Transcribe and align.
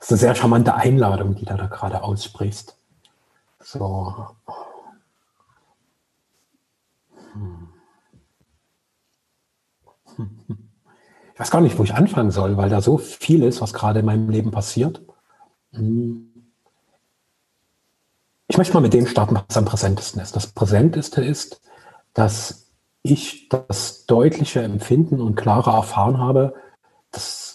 ist 0.00 0.10
eine 0.10 0.18
sehr 0.18 0.34
charmante 0.34 0.74
Einladung, 0.74 1.34
die 1.34 1.44
du 1.44 1.56
da 1.56 1.66
gerade 1.66 2.02
aussprichst. 2.02 2.76
So. 3.60 4.26
Hm. 7.32 7.68
Ich 11.34 11.40
weiß 11.40 11.50
gar 11.52 11.60
nicht, 11.60 11.78
wo 11.78 11.84
ich 11.84 11.94
anfangen 11.94 12.32
soll, 12.32 12.56
weil 12.56 12.68
da 12.68 12.80
so 12.80 12.98
viel 12.98 13.44
ist, 13.44 13.60
was 13.60 13.72
gerade 13.72 14.00
in 14.00 14.06
meinem 14.06 14.28
Leben 14.28 14.50
passiert. 14.50 15.00
Ich 15.70 15.78
möchte 18.56 18.74
mal 18.74 18.80
mit 18.80 18.92
dem 18.92 19.06
starten, 19.06 19.38
was 19.46 19.56
am 19.56 19.64
präsentesten 19.64 20.20
ist. 20.20 20.34
Das 20.34 20.48
Präsenteste 20.48 21.22
ist, 21.22 21.60
dass 22.12 22.72
ich 23.02 23.48
das 23.48 24.06
deutliche 24.06 24.62
Empfinden 24.62 25.20
und 25.20 25.36
klare 25.36 25.70
Erfahren 25.70 26.18
habe, 26.18 26.54
dass 27.12 27.47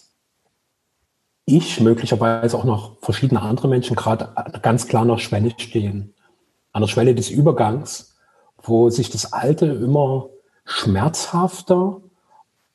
ich 1.46 1.82
möglicherweise 1.82 2.58
auch 2.58 2.64
noch 2.64 2.98
verschiedene 3.02 3.42
andere 3.42 3.68
Menschen 3.68 3.96
gerade 3.96 4.34
ganz 4.62 4.88
klar 4.88 5.02
an 5.02 5.10
der 5.10 5.18
Schwelle 5.18 5.52
stehen. 5.58 6.14
An 6.72 6.82
der 6.82 6.88
Schwelle 6.88 7.16
des 7.16 7.30
Übergangs, 7.30 8.16
wo 8.62 8.90
sich 8.90 9.10
das 9.10 9.34
Alte 9.34 9.66
immer 9.66 10.30
schmerzhafter 10.66 12.02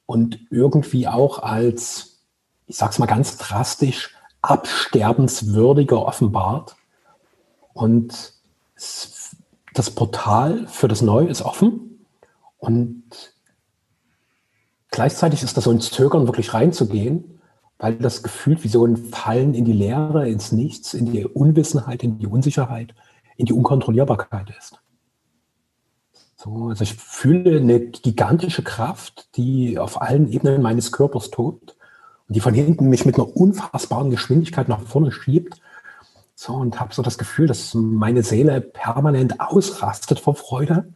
und 0.06 0.38
irgendwie 0.50 1.08
auch 1.08 1.42
als, 1.42 2.20
ich 2.66 2.76
sag's 2.76 2.98
mal 2.98 3.06
ganz 3.06 3.38
drastisch, 3.38 4.14
absterbenswürdiger 4.42 6.04
offenbart. 6.04 6.76
Und 7.72 8.34
das 9.74 9.90
Portal 9.90 10.66
für 10.66 10.88
das 10.88 11.02
Neue 11.02 11.28
ist 11.28 11.42
offen. 11.42 12.04
Und 12.58 13.02
gleichzeitig 14.90 15.42
ist 15.42 15.56
das 15.56 15.64
so 15.64 15.70
ein 15.70 15.80
Zögern, 15.80 16.26
wirklich 16.26 16.52
reinzugehen, 16.52 17.37
weil 17.78 17.96
das 17.96 18.22
gefühlt 18.22 18.64
wie 18.64 18.68
so 18.68 18.84
ein 18.84 18.96
Fallen 18.96 19.54
in 19.54 19.64
die 19.64 19.72
Leere, 19.72 20.28
ins 20.28 20.52
Nichts, 20.52 20.94
in 20.94 21.12
die 21.12 21.24
Unwissenheit, 21.24 22.02
in 22.02 22.18
die 22.18 22.26
Unsicherheit, 22.26 22.94
in 23.36 23.46
die 23.46 23.52
Unkontrollierbarkeit 23.52 24.52
ist. 24.58 24.80
So, 26.36 26.68
also 26.68 26.84
ich 26.84 26.94
fühle 26.94 27.58
eine 27.58 27.80
gigantische 27.80 28.62
Kraft, 28.62 29.36
die 29.36 29.78
auf 29.78 30.00
allen 30.00 30.30
Ebenen 30.30 30.62
meines 30.62 30.92
Körpers 30.92 31.30
tobt 31.30 31.76
und 32.28 32.36
die 32.36 32.40
von 32.40 32.54
hinten 32.54 32.88
mich 32.88 33.04
mit 33.04 33.16
einer 33.16 33.36
unfassbaren 33.36 34.10
Geschwindigkeit 34.10 34.68
nach 34.68 34.80
vorne 34.82 35.10
schiebt. 35.10 35.60
So, 36.34 36.54
und 36.54 36.78
habe 36.78 36.94
so 36.94 37.02
das 37.02 37.18
Gefühl, 37.18 37.48
dass 37.48 37.74
meine 37.74 38.22
Seele 38.22 38.60
permanent 38.60 39.40
ausrastet 39.40 40.20
vor 40.20 40.36
Freude. 40.36 40.92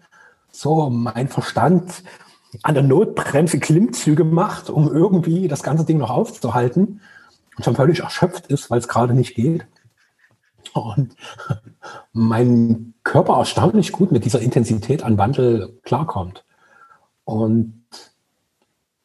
So, 0.53 0.91
mein 0.91 1.27
Verstand 1.27 2.05
an 2.63 2.75
der 2.75 2.83
Notbremse 2.83 3.59
Klimmzüge 3.59 4.25
macht, 4.25 4.69
um 4.69 4.93
irgendwie 4.93 5.49
das 5.49 5.63
ganze 5.63 5.85
Ding 5.85 5.99
noch 5.99 6.11
aufzuhalten 6.11 7.01
und 7.57 7.65
schon 7.65 7.77
völlig 7.77 8.01
erschöpft 8.01 8.49
ist, 8.49 8.71
weil 8.71 8.79
es 8.79 8.89
gerade 8.89 9.15
nicht 9.15 9.35
geht. 9.35 9.67
Und 10.75 11.17
mein 12.13 12.95
Körper 13.05 13.37
erstaunlich 13.37 13.93
gut 13.93 14.13
mit 14.13 14.25
dieser 14.25 14.41
Intensität 14.41 15.03
an 15.03 15.19
Wandel 15.19 15.79
klarkommt. 15.83 16.45
Und 17.25 17.85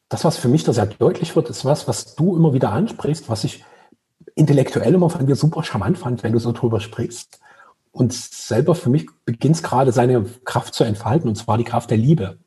das, 0.08 0.24
was 0.24 0.36
für 0.36 0.48
mich 0.48 0.64
da 0.64 0.72
sehr 0.72 0.86
deutlich 0.86 1.36
wird, 1.36 1.50
ist 1.50 1.64
was, 1.64 1.88
was 1.88 2.14
du 2.14 2.36
immer 2.36 2.52
wieder 2.52 2.72
ansprichst, 2.72 3.28
was 3.28 3.44
ich 3.44 3.64
intellektuell 4.34 4.94
immer 4.94 5.10
von 5.10 5.26
dir 5.26 5.36
super 5.36 5.62
charmant 5.62 5.98
fand, 5.98 6.22
wenn 6.22 6.32
du 6.32 6.38
so 6.38 6.52
drüber 6.52 6.80
sprichst. 6.80 7.40
Und 7.90 8.12
selber 8.12 8.74
für 8.74 8.90
mich 8.90 9.06
beginnt 9.24 9.56
es 9.56 9.62
gerade 9.62 9.92
seine 9.92 10.24
Kraft 10.44 10.74
zu 10.74 10.84
entfalten, 10.84 11.28
und 11.28 11.36
zwar 11.36 11.58
die 11.58 11.64
Kraft 11.64 11.90
der 11.90 11.98
Liebe 11.98 12.38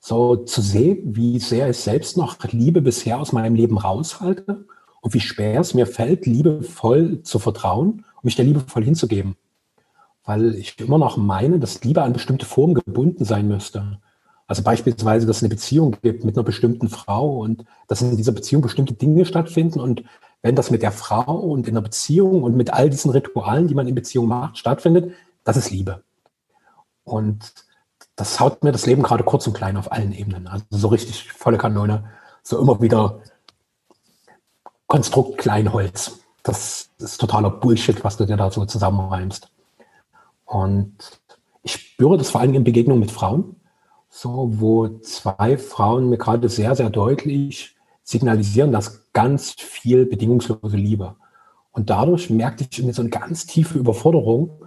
so 0.00 0.36
zu 0.36 0.62
sehen, 0.62 1.14
wie 1.14 1.38
sehr 1.38 1.68
ich 1.70 1.76
selbst 1.76 2.16
noch 2.16 2.38
Liebe 2.50 2.80
bisher 2.80 3.20
aus 3.20 3.32
meinem 3.32 3.54
Leben 3.54 3.78
raushalte 3.78 4.64
und 5.02 5.14
wie 5.14 5.20
schwer 5.20 5.60
es 5.60 5.74
mir 5.74 5.86
fällt, 5.86 6.26
liebevoll 6.26 7.22
zu 7.22 7.38
vertrauen 7.38 8.04
und 8.16 8.24
mich 8.24 8.36
der 8.36 8.46
Liebe 8.46 8.60
voll 8.60 8.82
hinzugeben. 8.82 9.36
Weil 10.24 10.54
ich 10.54 10.78
immer 10.80 10.98
noch 10.98 11.16
meine, 11.18 11.58
dass 11.58 11.84
Liebe 11.84 12.02
an 12.02 12.14
bestimmte 12.14 12.46
Formen 12.46 12.74
gebunden 12.74 13.24
sein 13.24 13.46
müsste. 13.46 13.98
Also 14.46 14.62
beispielsweise, 14.62 15.26
dass 15.26 15.38
es 15.38 15.42
eine 15.42 15.50
Beziehung 15.50 15.96
gibt 16.02 16.24
mit 16.24 16.36
einer 16.36 16.44
bestimmten 16.44 16.88
Frau 16.88 17.38
und 17.38 17.64
dass 17.86 18.02
in 18.02 18.16
dieser 18.16 18.32
Beziehung 18.32 18.62
bestimmte 18.62 18.94
Dinge 18.94 19.24
stattfinden 19.24 19.80
und 19.80 20.02
wenn 20.42 20.56
das 20.56 20.70
mit 20.70 20.82
der 20.82 20.92
Frau 20.92 21.36
und 21.36 21.68
in 21.68 21.74
der 21.74 21.82
Beziehung 21.82 22.42
und 22.42 22.56
mit 22.56 22.72
all 22.72 22.88
diesen 22.88 23.10
Ritualen, 23.10 23.68
die 23.68 23.74
man 23.74 23.86
in 23.86 23.94
Beziehung 23.94 24.26
macht, 24.26 24.56
stattfindet, 24.56 25.12
das 25.44 25.58
ist 25.58 25.70
Liebe. 25.70 26.02
Und 27.04 27.52
das 28.20 28.38
haut 28.38 28.62
mir 28.62 28.70
das 28.70 28.84
Leben 28.84 29.02
gerade 29.02 29.24
kurz 29.24 29.46
und 29.46 29.54
klein 29.54 29.78
auf 29.78 29.90
allen 29.90 30.12
Ebenen. 30.12 30.46
Also 30.46 30.64
so 30.70 30.88
richtig 30.88 31.32
volle 31.32 31.56
Kanone. 31.56 32.04
So 32.42 32.60
immer 32.60 32.80
wieder 32.82 33.22
Konstrukt 34.86 35.38
Kleinholz. 35.38 36.20
Das 36.42 36.90
ist 36.98 37.18
totaler 37.18 37.50
Bullshit, 37.50 38.04
was 38.04 38.18
du 38.18 38.26
dir 38.26 38.36
da 38.36 38.50
so 38.50 38.66
zusammenreimst. 38.66 39.50
Und 40.44 40.92
ich 41.62 41.72
spüre 41.72 42.18
das 42.18 42.30
vor 42.30 42.42
allem 42.42 42.54
in 42.54 42.64
Begegnungen 42.64 43.00
mit 43.00 43.10
Frauen, 43.10 43.56
so 44.10 44.50
wo 44.52 44.88
zwei 44.98 45.56
Frauen 45.56 46.10
mir 46.10 46.18
gerade 46.18 46.48
sehr, 46.48 46.74
sehr 46.74 46.90
deutlich 46.90 47.76
signalisieren, 48.02 48.72
dass 48.72 49.12
ganz 49.12 49.52
viel 49.52 50.04
bedingungslose 50.04 50.76
Liebe. 50.76 51.16
Und 51.72 51.88
dadurch 51.88 52.28
merkte 52.28 52.66
ich 52.68 52.82
mir 52.82 52.92
so 52.92 53.00
eine 53.00 53.10
ganz 53.10 53.46
tiefe 53.46 53.78
Überforderung, 53.78 54.66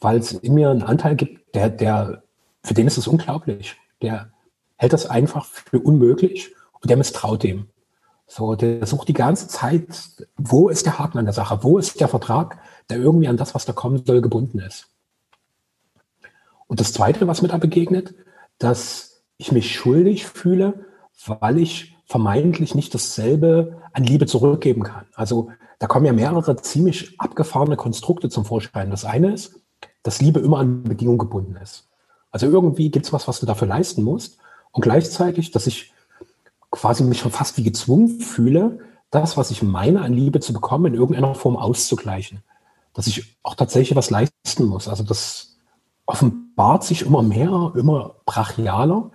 weil 0.00 0.18
es 0.18 0.32
in 0.32 0.54
mir 0.54 0.70
einen 0.70 0.82
Anteil 0.82 1.16
gibt, 1.16 1.54
der, 1.54 1.70
der 1.70 2.22
für 2.66 2.74
den 2.74 2.88
ist 2.88 2.98
es 2.98 3.06
unglaublich. 3.06 3.76
Der 4.02 4.32
hält 4.76 4.92
das 4.92 5.06
einfach 5.06 5.46
für 5.46 5.78
unmöglich 5.78 6.52
und 6.80 6.90
der 6.90 6.96
misstraut 6.96 7.44
dem. 7.44 7.68
So, 8.26 8.56
der 8.56 8.84
sucht 8.86 9.06
die 9.06 9.12
ganze 9.12 9.46
Zeit, 9.46 10.26
wo 10.36 10.68
ist 10.68 10.84
der 10.84 10.98
Haken 10.98 11.18
an 11.18 11.26
der 11.26 11.34
Sache? 11.34 11.60
Wo 11.62 11.78
ist 11.78 12.00
der 12.00 12.08
Vertrag, 12.08 12.58
der 12.90 12.98
irgendwie 12.98 13.28
an 13.28 13.36
das, 13.36 13.54
was 13.54 13.66
da 13.66 13.72
kommen 13.72 14.04
soll, 14.04 14.20
gebunden 14.20 14.58
ist? 14.58 14.88
Und 16.66 16.80
das 16.80 16.92
Zweite, 16.92 17.28
was 17.28 17.40
mir 17.40 17.48
da 17.48 17.58
begegnet, 17.58 18.14
dass 18.58 19.22
ich 19.36 19.52
mich 19.52 19.72
schuldig 19.72 20.26
fühle, 20.26 20.86
weil 21.24 21.58
ich 21.58 21.96
vermeintlich 22.04 22.74
nicht 22.74 22.92
dasselbe 22.94 23.80
an 23.92 24.02
Liebe 24.02 24.26
zurückgeben 24.26 24.82
kann. 24.82 25.06
Also 25.14 25.52
da 25.78 25.86
kommen 25.86 26.06
ja 26.06 26.12
mehrere 26.12 26.56
ziemlich 26.56 27.20
abgefahrene 27.20 27.76
Konstrukte 27.76 28.28
zum 28.28 28.44
Vorschein. 28.44 28.90
Das 28.90 29.04
eine 29.04 29.32
ist, 29.32 29.60
dass 30.02 30.20
Liebe 30.20 30.40
immer 30.40 30.58
an 30.58 30.82
Bedingungen 30.82 31.18
gebunden 31.18 31.56
ist. 31.62 31.88
Also 32.30 32.46
irgendwie 32.46 32.90
gibt 32.90 33.06
es 33.06 33.12
was, 33.12 33.28
was 33.28 33.40
du 33.40 33.46
dafür 33.46 33.68
leisten 33.68 34.02
musst. 34.02 34.38
Und 34.72 34.82
gleichzeitig, 34.82 35.50
dass 35.50 35.66
ich 35.66 35.92
quasi 36.70 37.02
mich 37.02 37.20
schon 37.20 37.32
fast 37.32 37.56
wie 37.56 37.62
gezwungen 37.62 38.20
fühle, 38.20 38.80
das, 39.10 39.36
was 39.36 39.50
ich 39.50 39.62
meine, 39.62 40.02
an 40.02 40.12
Liebe 40.12 40.40
zu 40.40 40.52
bekommen, 40.52 40.92
in 40.92 40.94
irgendeiner 40.94 41.34
Form 41.34 41.56
auszugleichen. 41.56 42.42
Dass 42.92 43.06
ich 43.06 43.38
auch 43.42 43.54
tatsächlich 43.54 43.96
was 43.96 44.10
leisten 44.10 44.64
muss. 44.64 44.88
Also 44.88 45.02
das 45.02 45.56
offenbart 46.06 46.84
sich 46.84 47.02
immer 47.02 47.22
mehr, 47.22 47.72
immer 47.76 48.16
brachialer. 48.26 49.10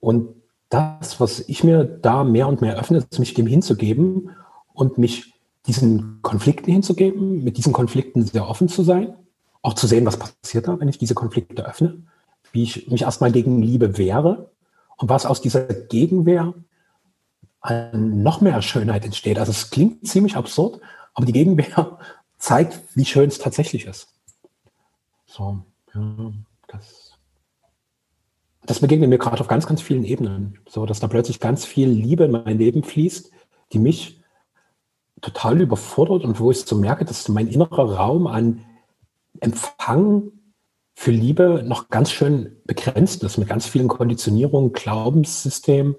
Und 0.00 0.28
das, 0.68 1.20
was 1.20 1.40
ich 1.40 1.64
mir 1.64 1.84
da 1.84 2.24
mehr 2.24 2.48
und 2.48 2.60
mehr 2.60 2.78
öffne, 2.78 2.98
ist 2.98 3.18
mich 3.18 3.34
dem 3.34 3.46
hinzugeben 3.46 4.30
und 4.72 4.98
mich 4.98 5.34
diesen 5.66 6.20
Konflikten 6.22 6.70
hinzugeben, 6.72 7.44
mit 7.44 7.56
diesen 7.56 7.72
Konflikten 7.72 8.24
sehr 8.24 8.48
offen 8.48 8.68
zu 8.68 8.82
sein, 8.82 9.14
auch 9.62 9.74
zu 9.74 9.86
sehen, 9.86 10.06
was 10.06 10.18
passiert 10.18 10.68
da, 10.68 10.78
wenn 10.80 10.88
ich 10.88 10.98
diese 10.98 11.14
Konflikte 11.14 11.66
öffne 11.66 12.02
wie 12.52 12.62
ich 12.62 12.88
mich 12.88 13.02
erstmal 13.02 13.32
gegen 13.32 13.62
Liebe 13.62 13.98
wehre 13.98 14.50
und 14.96 15.08
was 15.08 15.26
aus 15.26 15.40
dieser 15.40 15.64
Gegenwehr 15.64 16.54
an 17.60 18.22
noch 18.22 18.40
mehr 18.40 18.62
Schönheit 18.62 19.04
entsteht. 19.04 19.38
Also 19.38 19.50
es 19.50 19.70
klingt 19.70 20.06
ziemlich 20.06 20.36
absurd, 20.36 20.80
aber 21.14 21.26
die 21.26 21.32
Gegenwehr 21.32 21.98
zeigt, 22.38 22.80
wie 22.94 23.04
schön 23.04 23.28
es 23.28 23.38
tatsächlich 23.38 23.86
ist. 23.86 24.08
So, 25.26 25.60
ja, 25.94 26.32
das, 26.68 27.18
das 28.64 28.80
begegnet 28.80 29.10
mir 29.10 29.18
gerade 29.18 29.40
auf 29.40 29.48
ganz, 29.48 29.66
ganz 29.66 29.82
vielen 29.82 30.04
Ebenen. 30.04 30.58
So, 30.68 30.86
dass 30.86 31.00
da 31.00 31.08
plötzlich 31.08 31.40
ganz 31.40 31.64
viel 31.64 31.88
Liebe 31.88 32.24
in 32.24 32.32
mein 32.32 32.58
Leben 32.58 32.82
fließt, 32.82 33.30
die 33.72 33.78
mich 33.78 34.20
total 35.20 35.60
überfordert 35.60 36.24
und 36.24 36.40
wo 36.40 36.50
ich 36.50 36.60
so 36.60 36.76
merke, 36.76 37.04
dass 37.04 37.28
mein 37.28 37.46
innerer 37.46 37.94
Raum 37.94 38.26
an 38.26 38.64
Empfang 39.40 40.32
für 41.00 41.12
Liebe 41.12 41.62
noch 41.64 41.88
ganz 41.88 42.10
schön 42.10 42.60
begrenzt 42.66 43.24
ist, 43.24 43.38
mit 43.38 43.48
ganz 43.48 43.66
vielen 43.66 43.88
Konditionierungen, 43.88 44.74
Glaubenssystemen, 44.74 45.96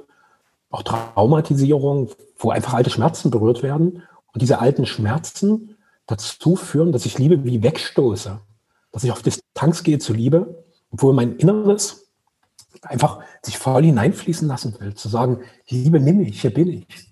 auch 0.69 0.83
Traumatisierung, 0.83 2.11
wo 2.37 2.51
einfach 2.51 2.75
alte 2.75 2.91
Schmerzen 2.91 3.31
berührt 3.31 3.63
werden 3.63 4.03
und 4.31 4.41
diese 4.43 4.59
alten 4.59 4.85
Schmerzen 4.85 5.75
dazu 6.05 6.55
führen, 6.55 6.91
dass 6.91 7.07
ich 7.07 7.17
Liebe 7.17 7.43
wie 7.43 7.63
wegstoße, 7.63 8.41
dass 8.91 9.03
ich 9.03 9.11
auf 9.11 9.23
Distanz 9.23 9.81
gehe 9.81 9.97
zu 9.97 10.13
Liebe, 10.13 10.63
obwohl 10.91 11.13
mein 11.13 11.35
Inneres 11.37 12.11
einfach 12.83 13.21
sich 13.41 13.57
voll 13.57 13.83
hineinfließen 13.83 14.47
lassen 14.47 14.79
will, 14.79 14.93
zu 14.93 15.09
sagen, 15.09 15.39
Liebe, 15.67 15.99
nimm 15.99 16.17
mich, 16.17 16.41
hier 16.41 16.53
bin 16.53 16.67
ich. 16.67 17.11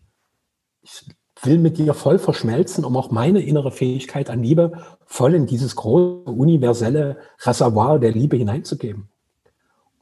Ich 0.83 1.05
will 1.43 1.57
mit 1.57 1.77
dir 1.77 1.93
voll 1.93 2.19
verschmelzen, 2.19 2.83
um 2.83 2.97
auch 2.97 3.11
meine 3.11 3.41
innere 3.41 3.71
Fähigkeit 3.71 4.29
an 4.29 4.43
Liebe 4.43 4.73
voll 5.05 5.33
in 5.33 5.45
dieses 5.45 5.75
große 5.75 6.29
universelle 6.29 7.17
Reservoir 7.41 7.99
der 7.99 8.11
Liebe 8.11 8.37
hineinzugeben. 8.37 9.09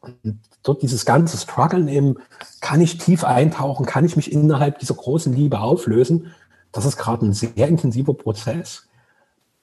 Und 0.01 0.39
dort 0.63 0.81
dieses 0.81 1.06
ganze 1.06 1.38
Struggeln 1.38 1.88
eben, 1.88 2.18
kann 2.62 2.81
ich 2.81 2.98
tief 2.98 3.24
eintauchen, 3.24 3.86
kann 3.86 4.06
ich 4.06 4.16
mich 4.16 4.31
innerhalb 4.31 4.80
dieser 4.80 4.95
großen 4.95 5.34
Liebe 5.34 5.60
auflösen, 5.60 6.34
das 6.72 6.86
ist 6.86 6.98
gerade 6.98 7.25
ein 7.25 7.34
sehr 7.34 7.68
intensiver 7.68 8.13
Prozess, 8.13 8.88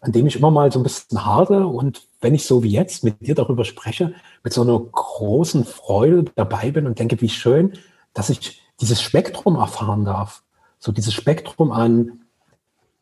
an 0.00 0.12
dem 0.12 0.26
ich 0.26 0.36
immer 0.36 0.50
mal 0.50 0.70
so 0.72 0.80
ein 0.80 0.82
bisschen 0.82 1.24
harte 1.24 1.66
und 1.66 2.08
wenn 2.20 2.34
ich 2.34 2.44
so 2.44 2.62
wie 2.62 2.70
jetzt 2.70 3.04
mit 3.04 3.20
dir 3.20 3.34
darüber 3.34 3.64
spreche, 3.64 4.14
mit 4.42 4.52
so 4.52 4.62
einer 4.62 4.78
großen 4.78 5.64
Freude 5.64 6.24
dabei 6.34 6.70
bin 6.70 6.86
und 6.86 6.98
denke, 6.98 7.20
wie 7.20 7.28
schön, 7.28 7.74
dass 8.12 8.30
ich 8.30 8.62
dieses 8.80 9.00
Spektrum 9.00 9.56
erfahren 9.56 10.04
darf. 10.04 10.42
So 10.84 10.92
dieses 10.92 11.14
Spektrum 11.14 11.72
an 11.72 12.26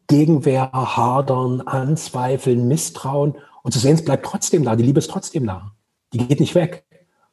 Gegenwehr, 0.07 0.71
Hadern, 0.73 1.63
Anzweifeln, 1.63 2.69
Misstrauen 2.69 3.35
und 3.65 3.73
zu 3.73 3.81
sehen, 3.81 3.97
es 3.97 4.05
bleibt 4.05 4.25
trotzdem 4.25 4.63
da, 4.63 4.77
die 4.77 4.85
Liebe 4.85 5.01
ist 5.01 5.11
trotzdem 5.11 5.49
da. 5.49 5.73
Die 6.13 6.19
geht 6.19 6.39
nicht 6.39 6.55
weg. 6.55 6.85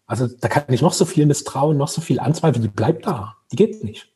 Also 0.07 0.27
da 0.27 0.47
kann 0.47 0.73
ich 0.73 0.81
noch 0.81 0.93
so 0.93 1.05
viel 1.05 1.27
misstrauen, 1.27 1.77
noch 1.77 1.87
so 1.87 2.01
viel 2.01 2.19
anzweifeln, 2.19 2.63
die 2.63 2.67
bleibt 2.67 3.05
da. 3.05 3.35
Die 3.51 3.57
geht 3.57 3.83
nicht. 3.83 4.11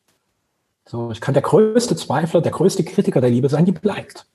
So, 0.86 1.12
ich 1.12 1.20
kann 1.20 1.34
der 1.34 1.44
größte 1.44 1.94
Zweifler, 1.94 2.40
der 2.40 2.50
größte 2.50 2.82
Kritiker 2.82 3.20
der 3.20 3.30
Liebe 3.30 3.48
sein, 3.48 3.64
die 3.64 3.70
bleibt. 3.70 4.26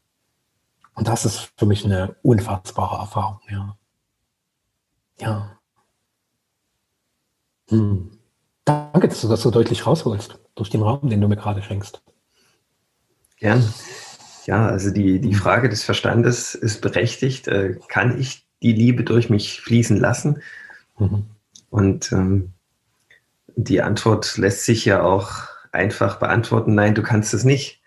Und 0.94 1.10
das 1.10 1.26
ist 1.26 1.52
für 1.58 1.66
mich 1.66 1.84
eine 1.84 2.16
unfassbare 2.24 2.96
Erfahrung, 2.96 3.42
ja. 3.50 3.78
Ja. 5.20 5.60
Hm. 7.68 8.12
Danke, 8.64 9.10
dass 9.10 9.20
du 9.20 9.28
das 9.28 9.42
so 9.42 9.52
deutlich 9.52 9.86
rausholst, 9.86 10.40
durch 10.60 10.70
den 10.70 10.82
Raum, 10.82 11.10
den 11.10 11.22
du 11.22 11.28
mir 11.28 11.38
gerade 11.38 11.62
schenkst. 11.62 12.02
Gern. 13.38 13.64
Ja, 14.46 14.68
also 14.68 14.92
die, 14.92 15.20
die. 15.20 15.34
Frage 15.34 15.70
des 15.70 15.84
Verstandes 15.84 16.56
ist 16.56 16.82
berechtigt. 16.82 17.48
Äh, 17.48 17.78
kann 17.88 18.20
ich 18.20 18.46
die 18.62 18.74
Liebe 18.74 19.04
durch 19.04 19.30
mich 19.30 19.62
fließen 19.62 19.98
lassen? 19.98 20.42
Mhm. 20.98 21.26
Und 21.70 22.12
ähm, 22.12 22.54
die 23.56 23.82
Antwort 23.82 24.38
lässt 24.38 24.66
sich 24.66 24.86
ja 24.86 25.04
auch 25.04 25.48
einfach 25.72 26.18
beantworten, 26.18 26.76
nein, 26.76 26.96
du 26.96 27.04
kannst 27.04 27.34
es 27.34 27.44
nicht. 27.44 27.82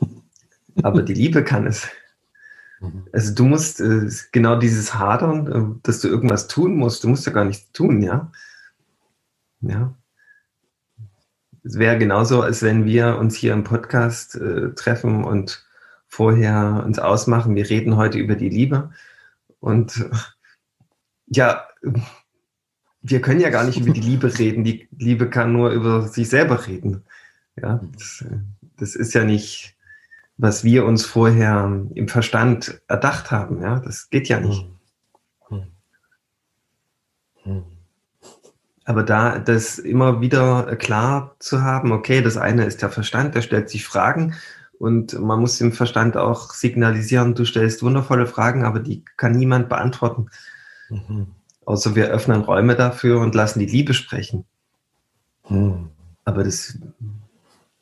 Aber 0.82 1.02
die 1.02 1.14
Liebe 1.14 1.42
kann 1.42 1.66
es. 1.66 1.88
Mhm. 2.80 3.06
Also 3.12 3.34
du 3.34 3.44
musst 3.44 3.80
äh, 3.80 4.08
genau 4.32 4.56
dieses 4.56 4.94
Hadern, 4.94 5.46
äh, 5.46 5.80
dass 5.82 6.00
du 6.00 6.08
irgendwas 6.08 6.48
tun 6.48 6.76
musst, 6.76 7.04
du 7.04 7.08
musst 7.08 7.26
ja 7.26 7.32
gar 7.32 7.44
nichts 7.44 7.72
tun, 7.72 8.02
ja. 8.02 8.30
Ja. 9.60 9.94
Es 11.64 11.78
wäre 11.78 11.98
genauso, 11.98 12.42
als 12.42 12.62
wenn 12.62 12.84
wir 12.84 13.16
uns 13.16 13.34
hier 13.34 13.54
im 13.54 13.64
Podcast 13.64 14.36
äh, 14.36 14.74
treffen 14.74 15.24
und 15.24 15.64
vorher 16.06 16.84
uns 16.86 16.98
ausmachen, 16.98 17.56
wir 17.56 17.68
reden 17.68 17.96
heute 17.96 18.18
über 18.18 18.36
die 18.36 18.50
Liebe. 18.50 18.92
Und 19.60 20.04
ja, 21.26 21.66
wir 23.00 23.20
können 23.20 23.40
ja 23.40 23.50
gar 23.50 23.64
nicht 23.64 23.80
über 23.80 23.92
die 23.92 24.00
Liebe 24.00 24.38
reden. 24.38 24.62
Die 24.62 24.88
Liebe 24.96 25.30
kann 25.30 25.52
nur 25.52 25.70
über 25.70 26.06
sich 26.06 26.28
selber 26.28 26.66
reden. 26.66 27.04
Ja, 27.56 27.80
das, 27.92 28.24
das 28.76 28.94
ist 28.94 29.14
ja 29.14 29.24
nicht, 29.24 29.74
was 30.36 30.64
wir 30.64 30.84
uns 30.84 31.06
vorher 31.06 31.86
im 31.94 32.08
Verstand 32.08 32.82
erdacht 32.88 33.30
haben. 33.30 33.62
Ja, 33.62 33.80
das 33.80 34.10
geht 34.10 34.28
ja 34.28 34.38
nicht. 34.38 34.68
Aber 38.84 39.02
da 39.02 39.38
das 39.38 39.78
immer 39.78 40.20
wieder 40.20 40.76
klar 40.76 41.36
zu 41.38 41.62
haben, 41.62 41.92
okay, 41.92 42.20
das 42.20 42.36
eine 42.36 42.64
ist 42.64 42.82
der 42.82 42.90
Verstand, 42.90 43.34
der 43.34 43.42
stellt 43.42 43.70
sich 43.70 43.84
Fragen 43.84 44.34
und 44.78 45.18
man 45.18 45.40
muss 45.40 45.58
dem 45.58 45.72
Verstand 45.72 46.16
auch 46.16 46.52
signalisieren, 46.52 47.34
du 47.34 47.44
stellst 47.44 47.82
wundervolle 47.82 48.26
Fragen, 48.26 48.64
aber 48.64 48.80
die 48.80 49.04
kann 49.16 49.32
niemand 49.32 49.68
beantworten. 49.68 50.28
Mhm. 50.90 51.28
Außer 51.64 51.94
wir 51.94 52.08
öffnen 52.08 52.42
Räume 52.42 52.74
dafür 52.74 53.20
und 53.20 53.34
lassen 53.34 53.58
die 53.58 53.66
Liebe 53.66 53.94
sprechen. 53.94 54.44
Hm. 55.44 55.90
Aber 56.24 56.44
das, 56.44 56.78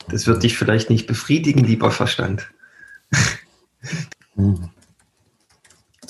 das 0.08 0.26
wird 0.26 0.43
dich 0.43 0.56
vielleicht 0.56 0.90
nicht 0.90 1.06
befriedigen, 1.06 1.64
lieber 1.64 1.90
Verstand. 1.90 2.50
Hm. 4.37 4.70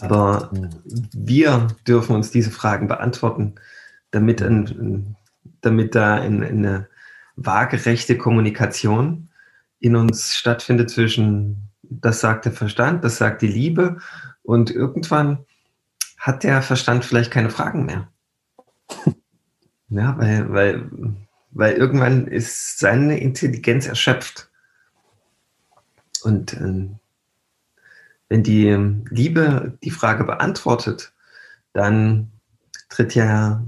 Aber 0.00 0.50
hm. 0.52 0.70
wir 1.12 1.68
dürfen 1.86 2.14
uns 2.14 2.30
diese 2.30 2.50
Fragen 2.50 2.88
beantworten, 2.88 3.54
damit, 4.12 4.40
ein, 4.40 5.16
damit 5.60 5.94
da 5.96 6.14
eine, 6.14 6.46
eine 6.46 6.88
waagerechte 7.34 8.16
Kommunikation 8.16 9.28
in 9.80 9.96
uns 9.96 10.36
stattfindet 10.36 10.90
zwischen, 10.90 11.70
das 11.82 12.20
sagt 12.20 12.44
der 12.44 12.52
Verstand, 12.52 13.02
das 13.02 13.16
sagt 13.16 13.42
die 13.42 13.48
Liebe 13.48 13.98
und 14.42 14.70
irgendwann 14.70 15.44
hat 16.18 16.44
der 16.44 16.62
Verstand 16.62 17.04
vielleicht 17.04 17.32
keine 17.32 17.50
Fragen 17.50 17.84
mehr. 17.84 18.08
ja, 19.88 20.16
weil, 20.18 20.52
weil, 20.52 20.90
weil 21.50 21.74
irgendwann 21.74 22.28
ist 22.28 22.78
seine 22.78 23.18
Intelligenz 23.18 23.88
erschöpft. 23.88 24.48
Und 26.22 26.52
äh, 26.52 26.88
wenn 28.28 28.42
die 28.42 28.70
Liebe 29.10 29.76
die 29.82 29.90
Frage 29.90 30.24
beantwortet, 30.24 31.12
dann 31.72 32.30
tritt 32.88 33.14
ja 33.14 33.64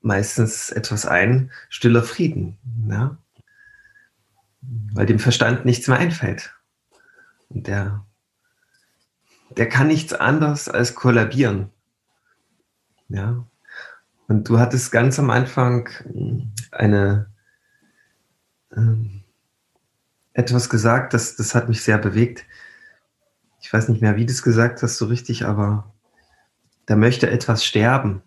meistens 0.00 0.70
etwas 0.70 1.06
ein, 1.06 1.50
stiller 1.68 2.02
Frieden. 2.02 2.58
Ja? 2.88 3.18
Weil 4.92 5.06
dem 5.06 5.18
Verstand 5.18 5.64
nichts 5.64 5.88
mehr 5.88 5.98
einfällt. 5.98 6.54
Und 7.48 7.66
der, 7.66 8.06
der 9.50 9.68
kann 9.68 9.88
nichts 9.88 10.12
anderes 10.12 10.68
als 10.68 10.94
kollabieren. 10.94 11.70
Ja. 13.08 13.46
Und 14.28 14.48
du 14.48 14.58
hattest 14.58 14.92
ganz 14.92 15.18
am 15.18 15.30
Anfang 15.30 15.88
hm, 16.04 16.52
eine 16.70 17.26
ähm, 18.76 19.24
etwas 20.32 20.68
gesagt, 20.70 21.12
das, 21.14 21.36
das 21.36 21.54
hat 21.54 21.68
mich 21.68 21.82
sehr 21.82 21.98
bewegt. 21.98 22.44
Ich 23.60 23.72
weiß 23.72 23.88
nicht 23.88 24.00
mehr, 24.00 24.16
wie 24.16 24.24
du 24.24 24.32
es 24.32 24.42
gesagt 24.42 24.82
hast, 24.82 24.96
so 24.96 25.06
richtig, 25.06 25.44
aber 25.44 25.92
da 26.86 26.96
möchte 26.96 27.28
etwas 27.28 27.64
sterben. 27.64 28.22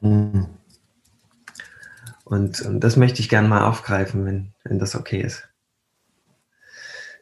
Mhm. 0.00 0.57
Und, 2.28 2.60
und, 2.60 2.80
das 2.80 2.96
möchte 2.96 3.20
ich 3.20 3.28
gerne 3.28 3.48
mal 3.48 3.64
aufgreifen, 3.64 4.24
wenn, 4.26 4.52
wenn 4.64 4.78
das 4.78 4.94
okay 4.94 5.20
ist. 5.20 5.48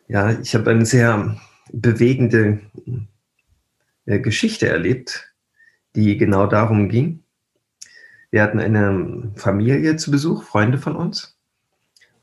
Ja, 0.08 0.38
ich 0.40 0.54
habe 0.54 0.70
eine 0.70 0.86
sehr 0.86 1.36
bewegende 1.72 2.60
äh, 4.04 4.20
Geschichte 4.20 4.68
erlebt 4.68 5.32
die 5.96 6.16
genau 6.18 6.46
darum 6.46 6.88
ging. 6.88 7.24
Wir 8.30 8.42
hatten 8.42 8.60
eine 8.60 9.32
Familie 9.34 9.96
zu 9.96 10.10
Besuch, 10.10 10.44
Freunde 10.44 10.78
von 10.78 10.94
uns, 10.94 11.36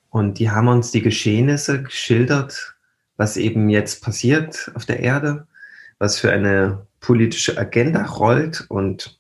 und 0.10 0.38
die 0.38 0.52
haben 0.52 0.68
uns 0.68 0.92
die 0.92 1.02
Geschehnisse 1.02 1.82
geschildert, 1.82 2.76
was 3.18 3.36
eben 3.36 3.68
jetzt 3.70 4.04
passiert 4.04 4.72
auf 4.76 4.86
der 4.86 5.00
Erde, 5.00 5.48
was 5.98 6.20
für 6.20 6.32
eine 6.32 6.86
politische 7.00 7.58
Agenda 7.58 8.04
rollt 8.04 8.66
und 8.70 9.20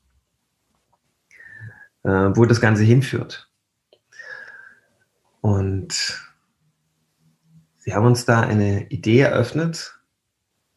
äh, 2.04 2.10
wo 2.10 2.46
das 2.46 2.62
Ganze 2.62 2.84
hinführt. 2.84 3.50
Und 5.44 6.20
sie 7.78 7.94
haben 7.94 8.08
uns 8.08 8.26
da 8.26 8.42
eine 8.42 8.90
Idee 8.90 9.20
eröffnet, 9.20 10.00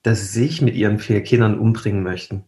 dass 0.02 0.20
sie 0.20 0.40
sich 0.40 0.60
mit 0.60 0.74
ihren 0.74 0.98
vier 0.98 1.22
Kindern 1.22 1.58
umbringen 1.58 2.02
möchten 2.02 2.44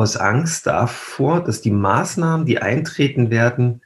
aus 0.00 0.16
Angst 0.16 0.66
davor, 0.66 1.44
dass 1.44 1.60
die 1.60 1.70
Maßnahmen, 1.70 2.46
die 2.46 2.60
eintreten 2.60 3.30
werden, 3.30 3.82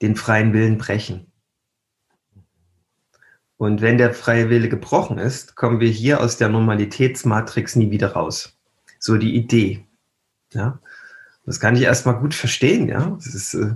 den 0.00 0.14
freien 0.14 0.52
Willen 0.52 0.78
brechen. 0.78 1.26
Und 3.56 3.80
wenn 3.80 3.98
der 3.98 4.14
freie 4.14 4.48
Wille 4.48 4.68
gebrochen 4.68 5.18
ist, 5.18 5.56
kommen 5.56 5.80
wir 5.80 5.88
hier 5.88 6.20
aus 6.20 6.36
der 6.36 6.48
Normalitätsmatrix 6.50 7.74
nie 7.74 7.90
wieder 7.90 8.12
raus. 8.12 8.56
So 9.00 9.16
die 9.16 9.34
Idee. 9.34 9.84
Ja, 10.52 10.78
das 11.46 11.60
kann 11.60 11.76
ich 11.76 11.82
erstmal 11.82 12.18
gut 12.18 12.34
verstehen. 12.34 12.88
Ja, 12.88 13.16
es 13.18 13.34
ist, 13.34 13.54
äh, 13.54 13.74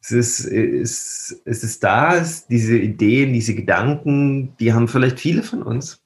es 0.00 0.10
ist, 0.10 0.44
es, 0.46 1.42
es 1.44 1.64
ist 1.64 1.84
da, 1.84 2.16
es, 2.16 2.46
diese 2.46 2.76
Ideen, 2.76 3.32
diese 3.32 3.54
Gedanken, 3.54 4.56
die 4.58 4.72
haben 4.72 4.88
vielleicht 4.88 5.20
viele 5.20 5.42
von 5.42 5.62
uns 5.62 6.02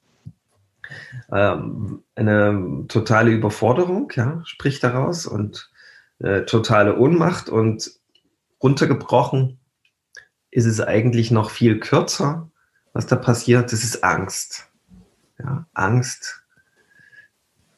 ähm, 1.31 2.03
eine 2.15 2.85
totale 2.87 3.31
Überforderung, 3.31 4.11
ja, 4.15 4.41
spricht 4.45 4.83
daraus 4.83 5.25
und 5.25 5.69
äh, 6.19 6.43
totale 6.43 6.97
Ohnmacht 6.97 7.49
und 7.49 7.91
runtergebrochen 8.61 9.59
ist 10.49 10.65
es 10.65 10.81
eigentlich 10.81 11.31
noch 11.31 11.51
viel 11.51 11.79
kürzer, 11.79 12.49
was 12.93 13.05
da 13.05 13.15
passiert. 13.15 13.71
Das 13.71 13.83
ist 13.83 14.03
Angst. 14.03 14.69
Ja, 15.39 15.67
Angst, 15.73 16.43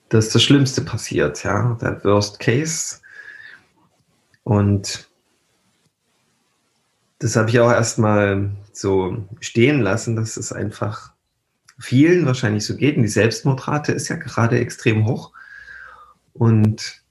dass 0.07 0.29
das 0.29 0.41
Schlimmste 0.43 0.81
passiert, 0.81 1.43
ja, 1.43 1.77
der 1.81 2.03
Worst 2.05 2.39
Case. 2.39 3.01
Und 4.43 5.10
das 7.19 7.36
habe 7.36 7.50
ich 7.50 7.60
auch 7.60 7.72
erstmal 7.72 8.51
so 8.72 9.25
stehen 9.41 9.81
lassen, 9.81 10.15
dass 10.15 10.38
es 10.38 10.53
einfach 10.53 11.13
vielen 11.77 12.25
wahrscheinlich 12.25 12.65
so 12.65 12.75
geht. 12.75 12.96
Und 12.96 13.03
die 13.03 13.10
Selbstmordrate 13.10 13.91
ist 13.91 14.08
ja 14.08 14.15
gerade 14.15 14.60
extrem 14.60 15.05
hoch. 15.05 15.34
Und 16.34 17.01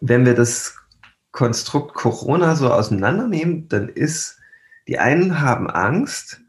wenn 0.00 0.24
wir 0.24 0.34
das 0.34 0.76
Konstrukt 1.32 1.94
Corona 1.94 2.56
so 2.56 2.72
auseinandernehmen, 2.72 3.68
dann 3.68 3.88
ist, 3.88 4.38
die 4.86 4.98
einen 4.98 5.40
haben 5.40 5.68
Angst 5.68 6.40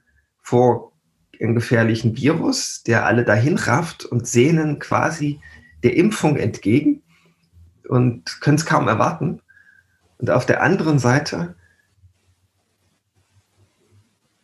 vor 0.41 0.93
einem 1.39 1.55
gefährlichen 1.55 2.15
Virus, 2.17 2.83
der 2.83 3.05
alle 3.05 3.23
dahin 3.23 3.57
rafft 3.57 4.05
und 4.05 4.27
sehnen 4.27 4.79
quasi 4.79 5.39
der 5.83 5.95
Impfung 5.95 6.37
entgegen 6.37 7.01
und 7.87 8.41
können 8.41 8.57
es 8.57 8.65
kaum 8.65 8.87
erwarten. 8.87 9.41
Und 10.17 10.29
auf 10.29 10.45
der 10.45 10.61
anderen 10.61 10.99
Seite 10.99 11.55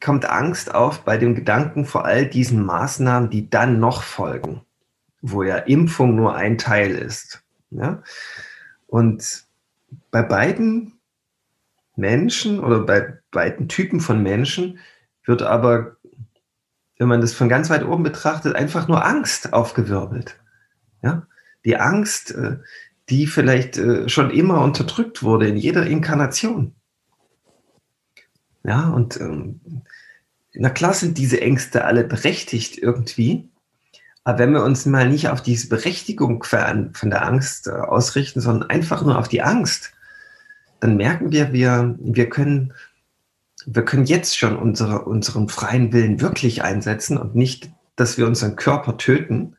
kommt 0.01 0.25
Angst 0.30 0.74
auf 0.74 1.04
bei 1.04 1.18
dem 1.18 1.36
Gedanken 1.36 1.86
vor 1.86 2.06
all 2.06 2.27
diesen 2.27 2.65
Maßnahmen, 2.65 3.30
die 3.30 3.50
dann 3.50 3.80
noch 3.80 4.04
folgen, 4.04 4.62
wo 5.22 5.44
ja 5.44 5.58
Impfung 5.58 6.15
nur 6.15 6.36
ein 6.36 6.58
Teil 6.58 6.92
ist. 6.92 7.44
Ja? 7.72 8.04
Und 8.88 9.46
bei 10.12 10.22
beiden 10.22 11.00
Menschen 11.96 12.60
oder 12.60 12.82
bei 12.82 13.20
beiden 13.32 13.68
Typen 13.68 14.00
von 14.00 14.22
Menschen 14.22 14.80
wird 15.25 15.42
aber, 15.42 15.98
wenn 16.98 17.08
man 17.08 17.22
das 17.22 17.34
von 17.34 17.50
ganz 17.50 17.70
weit 17.70 17.84
oben 17.84 18.04
betrachtet, 18.04 18.56
einfach 18.56 18.88
nur 18.88 19.04
Angst 19.04 19.54
aufgewirbelt. 19.54 20.39
Ja? 21.06 21.28
Die 21.64 21.78
Angst, 21.78 22.32
äh, 22.32 22.58
die 23.10 23.28
vielleicht 23.28 23.78
äh, 23.78 24.10
schon 24.10 24.32
immer 24.32 24.62
unterdrückt 24.62 25.24
wurde 25.24 25.48
in 25.48 25.58
jeder 25.58 25.86
Inkarnation. 25.86 26.76
Ja, 28.64 28.90
und 28.90 29.22
ähm, 29.22 29.84
na 30.54 30.70
klar 30.70 30.94
sind 30.94 31.18
diese 31.18 31.40
Ängste 31.40 31.86
alle 31.86 32.04
berechtigt 32.04 32.80
irgendwie, 32.80 33.50
aber 34.26 34.40
wenn 34.40 34.54
wir 34.54 34.64
uns 34.64 34.88
mal 34.88 35.08
nicht 35.08 35.30
auf 35.30 35.44
diese 35.44 35.70
Berechtigung 35.70 36.44
von 36.44 37.10
der 37.12 37.26
Angst 37.26 37.68
äh, 37.68 37.72
ausrichten, 37.72 38.42
sondern 38.42 38.70
einfach 38.72 39.04
nur 39.04 39.20
auf 39.20 39.28
die 39.28 39.44
Angst, 39.44 39.94
dann 40.80 40.98
merken 40.98 41.32
wir, 41.32 41.54
wir, 41.54 41.96
wir 42.00 42.28
können, 42.28 42.74
wir 43.68 43.86
können 43.86 44.06
jetzt 44.06 44.36
schon 44.36 44.58
unsere, 44.58 45.06
unseren 45.06 45.48
freien 45.48 45.94
Willen 45.94 46.22
wirklich 46.22 46.64
einsetzen 46.64 47.18
und 47.18 47.36
nicht, 47.36 47.70
dass 47.96 48.18
wir 48.18 48.26
unseren 48.26 48.56
Körper 48.56 48.98
töten. 48.98 49.58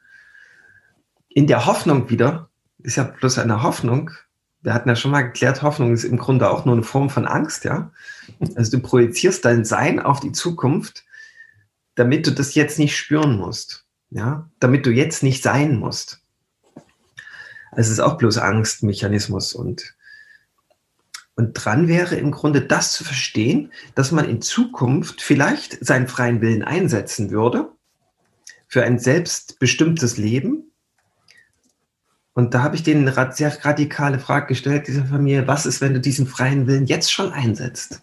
In 1.36 1.46
der 1.46 1.66
Hoffnung 1.66 2.08
wieder, 2.08 2.48
ist 2.82 2.96
ja 2.96 3.02
bloß 3.02 3.36
eine 3.40 3.62
Hoffnung. 3.62 4.10
Wir 4.62 4.72
hatten 4.72 4.88
ja 4.88 4.96
schon 4.96 5.10
mal 5.10 5.20
geklärt, 5.20 5.60
Hoffnung 5.60 5.92
ist 5.92 6.04
im 6.04 6.16
Grunde 6.16 6.48
auch 6.48 6.64
nur 6.64 6.74
eine 6.74 6.82
Form 6.82 7.10
von 7.10 7.26
Angst, 7.26 7.64
ja. 7.64 7.92
Also 8.54 8.78
du 8.78 8.82
projizierst 8.82 9.44
dein 9.44 9.66
Sein 9.66 10.00
auf 10.00 10.20
die 10.20 10.32
Zukunft, 10.32 11.04
damit 11.94 12.26
du 12.26 12.30
das 12.30 12.54
jetzt 12.54 12.78
nicht 12.78 12.96
spüren 12.96 13.36
musst, 13.36 13.84
ja, 14.08 14.48
damit 14.60 14.86
du 14.86 14.90
jetzt 14.90 15.22
nicht 15.22 15.42
sein 15.42 15.76
musst. 15.76 16.22
Also 17.70 17.82
es 17.82 17.90
ist 17.90 18.00
auch 18.00 18.16
bloß 18.16 18.38
Angstmechanismus 18.38 19.52
und 19.52 19.94
und 21.34 21.52
dran 21.52 21.86
wäre 21.86 22.14
im 22.16 22.30
Grunde 22.30 22.62
das 22.62 22.92
zu 22.92 23.04
verstehen, 23.04 23.70
dass 23.94 24.10
man 24.10 24.26
in 24.26 24.40
Zukunft 24.40 25.20
vielleicht 25.20 25.84
seinen 25.84 26.08
freien 26.08 26.40
Willen 26.40 26.62
einsetzen 26.62 27.30
würde 27.30 27.68
für 28.68 28.84
ein 28.84 28.98
selbstbestimmtes 28.98 30.16
Leben 30.16 30.65
und 32.36 32.52
da 32.52 32.62
habe 32.62 32.76
ich 32.76 32.82
denen 32.82 33.08
eine 33.08 33.32
sehr 33.32 33.64
radikale 33.64 34.18
Frage 34.18 34.48
gestellt, 34.48 34.88
dieser 34.88 35.06
Familie, 35.06 35.48
was 35.48 35.64
ist, 35.64 35.80
wenn 35.80 35.94
du 35.94 36.00
diesen 36.00 36.26
freien 36.26 36.66
Willen 36.66 36.84
jetzt 36.84 37.10
schon 37.10 37.32
einsetzt? 37.32 38.02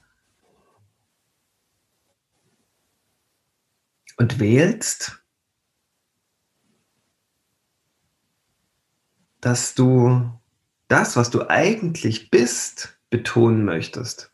Und 4.18 4.40
wählst, 4.40 5.24
dass 9.40 9.75
du 9.75 10.32
das, 10.88 11.16
was 11.16 11.30
du 11.30 11.48
eigentlich 11.48 12.32
bist, 12.32 12.98
betonen 13.12 13.63
möchtest. 13.66 14.32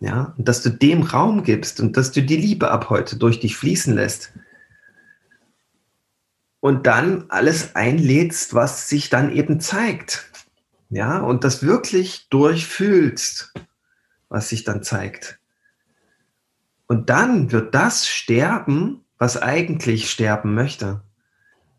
Ja, 0.00 0.34
und 0.36 0.48
dass 0.48 0.62
du 0.62 0.70
dem 0.70 1.02
Raum 1.02 1.44
gibst 1.44 1.78
und 1.78 1.96
dass 1.96 2.10
du 2.10 2.22
die 2.22 2.36
Liebe 2.36 2.72
ab 2.72 2.90
heute 2.90 3.16
durch 3.16 3.38
dich 3.38 3.56
fließen 3.56 3.94
lässt 3.94 4.32
und 6.60 6.86
dann 6.86 7.26
alles 7.28 7.74
einlädst, 7.76 8.54
was 8.54 8.88
sich 8.88 9.10
dann 9.10 9.34
eben 9.34 9.60
zeigt. 9.60 10.30
Ja, 10.90 11.18
und 11.18 11.44
das 11.44 11.62
wirklich 11.62 12.28
durchfühlst, 12.30 13.52
was 14.28 14.48
sich 14.48 14.64
dann 14.64 14.82
zeigt. 14.82 15.38
Und 16.86 17.10
dann 17.10 17.52
wird 17.52 17.74
das 17.74 18.08
sterben, 18.08 19.04
was 19.18 19.40
eigentlich 19.40 20.10
sterben 20.10 20.54
möchte. 20.54 21.02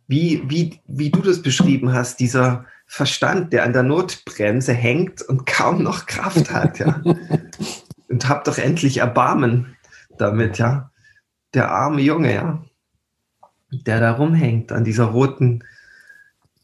Wie, 0.08 0.44
wie, 0.48 0.80
wie 0.86 1.10
du 1.10 1.22
das 1.22 1.42
beschrieben 1.42 1.94
hast, 1.94 2.20
dieser 2.20 2.66
Verstand, 2.86 3.54
der 3.54 3.64
an 3.64 3.74
der 3.74 3.84
Notbremse 3.84 4.74
hängt 4.74 5.22
und 5.24 5.46
kaum 5.46 5.84
noch 5.84 6.06
Kraft 6.06 6.52
hat, 6.52 6.80
ja. 6.80 7.02
und 8.08 8.30
hab 8.30 8.44
doch 8.44 8.58
endlich 8.58 8.98
Erbarmen 8.98 9.76
damit, 10.18 10.58
ja. 10.60 10.92
Der 11.56 11.72
arme 11.72 12.02
Junge, 12.02 12.34
ja 12.34 12.64
der 13.72 14.00
da 14.00 14.12
rumhängt 14.12 14.72
an 14.72 14.84
dieser 14.84 15.06
roten 15.06 15.64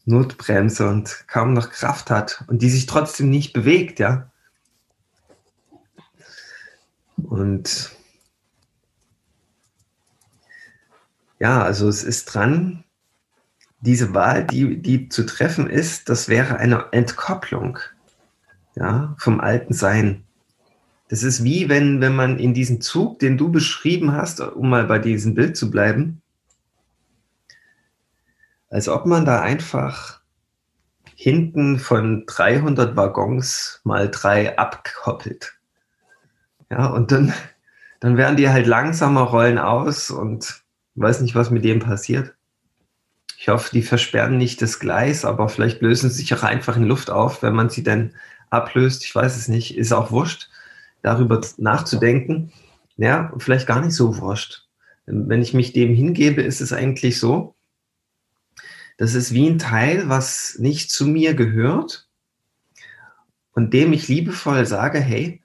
Notbremse 0.04 0.88
und 0.88 1.24
kaum 1.26 1.52
noch 1.52 1.70
Kraft 1.70 2.10
hat 2.10 2.44
und 2.46 2.62
die 2.62 2.70
sich 2.70 2.86
trotzdem 2.86 3.30
nicht 3.30 3.52
bewegt, 3.52 3.98
ja. 3.98 4.30
Und 7.16 7.92
ja, 11.38 11.62
also 11.62 11.88
es 11.88 12.04
ist 12.04 12.26
dran, 12.26 12.84
diese 13.80 14.14
Wahl, 14.14 14.44
die, 14.44 14.80
die 14.80 15.08
zu 15.08 15.24
treffen 15.26 15.68
ist, 15.68 16.08
das 16.08 16.28
wäre 16.28 16.56
eine 16.58 16.92
Entkopplung 16.92 17.78
ja, 18.74 19.14
vom 19.18 19.40
alten 19.40 19.74
Sein. 19.74 20.24
Das 21.08 21.22
ist 21.22 21.44
wie 21.44 21.68
wenn, 21.68 22.00
wenn 22.00 22.16
man 22.16 22.38
in 22.38 22.52
diesen 22.52 22.80
Zug, 22.80 23.18
den 23.18 23.38
du 23.38 23.50
beschrieben 23.50 24.12
hast, 24.12 24.40
um 24.40 24.70
mal 24.70 24.84
bei 24.84 24.98
diesem 24.98 25.34
Bild 25.34 25.56
zu 25.56 25.70
bleiben, 25.70 26.20
als 28.68 28.88
ob 28.88 29.06
man 29.06 29.24
da 29.24 29.40
einfach 29.40 30.20
hinten 31.14 31.78
von 31.78 32.24
300 32.26 32.96
Waggons 32.96 33.80
mal 33.84 34.10
drei 34.10 34.58
abkoppelt. 34.58 35.54
Ja, 36.70 36.86
und 36.86 37.10
dann, 37.10 37.32
dann 38.00 38.16
werden 38.16 38.36
die 38.36 38.50
halt 38.50 38.66
langsamer, 38.66 39.22
rollen 39.22 39.58
aus 39.58 40.10
und 40.10 40.62
weiß 40.94 41.20
nicht, 41.22 41.34
was 41.34 41.50
mit 41.50 41.64
dem 41.64 41.80
passiert. 41.80 42.34
Ich 43.38 43.48
hoffe, 43.48 43.70
die 43.72 43.82
versperren 43.82 44.38
nicht 44.38 44.60
das 44.62 44.78
Gleis, 44.78 45.24
aber 45.24 45.48
vielleicht 45.48 45.80
lösen 45.80 46.10
sie 46.10 46.16
sich 46.16 46.34
auch 46.34 46.42
einfach 46.42 46.76
in 46.76 46.84
Luft 46.84 47.10
auf, 47.10 47.42
wenn 47.42 47.54
man 47.54 47.70
sie 47.70 47.82
dann 47.82 48.14
ablöst. 48.50 49.04
Ich 49.04 49.14
weiß 49.14 49.36
es 49.36 49.48
nicht, 49.48 49.76
ist 49.76 49.92
auch 49.92 50.10
wurscht, 50.10 50.48
darüber 51.02 51.40
nachzudenken. 51.56 52.52
Ja, 52.96 53.32
vielleicht 53.38 53.66
gar 53.66 53.80
nicht 53.80 53.94
so 53.94 54.18
wurscht. 54.18 54.66
Wenn 55.06 55.42
ich 55.42 55.54
mich 55.54 55.72
dem 55.72 55.94
hingebe, 55.94 56.42
ist 56.42 56.60
es 56.60 56.72
eigentlich 56.72 57.20
so, 57.20 57.55
das 58.96 59.14
ist 59.14 59.32
wie 59.32 59.48
ein 59.48 59.58
Teil, 59.58 60.08
was 60.08 60.56
nicht 60.58 60.90
zu 60.90 61.06
mir 61.06 61.34
gehört 61.34 62.08
und 63.52 63.72
dem 63.72 63.92
ich 63.92 64.08
liebevoll 64.08 64.66
sage, 64.66 65.00
hey, 65.00 65.42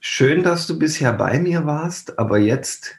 schön, 0.00 0.42
dass 0.42 0.66
du 0.66 0.78
bisher 0.78 1.12
bei 1.12 1.38
mir 1.38 1.66
warst, 1.66 2.18
aber 2.18 2.38
jetzt 2.38 2.98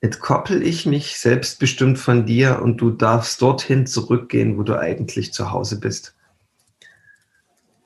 entkoppel 0.00 0.62
ich 0.62 0.86
mich 0.86 1.18
selbstbestimmt 1.18 1.98
von 1.98 2.26
dir 2.26 2.62
und 2.62 2.78
du 2.78 2.90
darfst 2.90 3.40
dorthin 3.42 3.86
zurückgehen, 3.86 4.58
wo 4.58 4.62
du 4.62 4.78
eigentlich 4.78 5.32
zu 5.32 5.50
Hause 5.52 5.80
bist. 5.80 6.14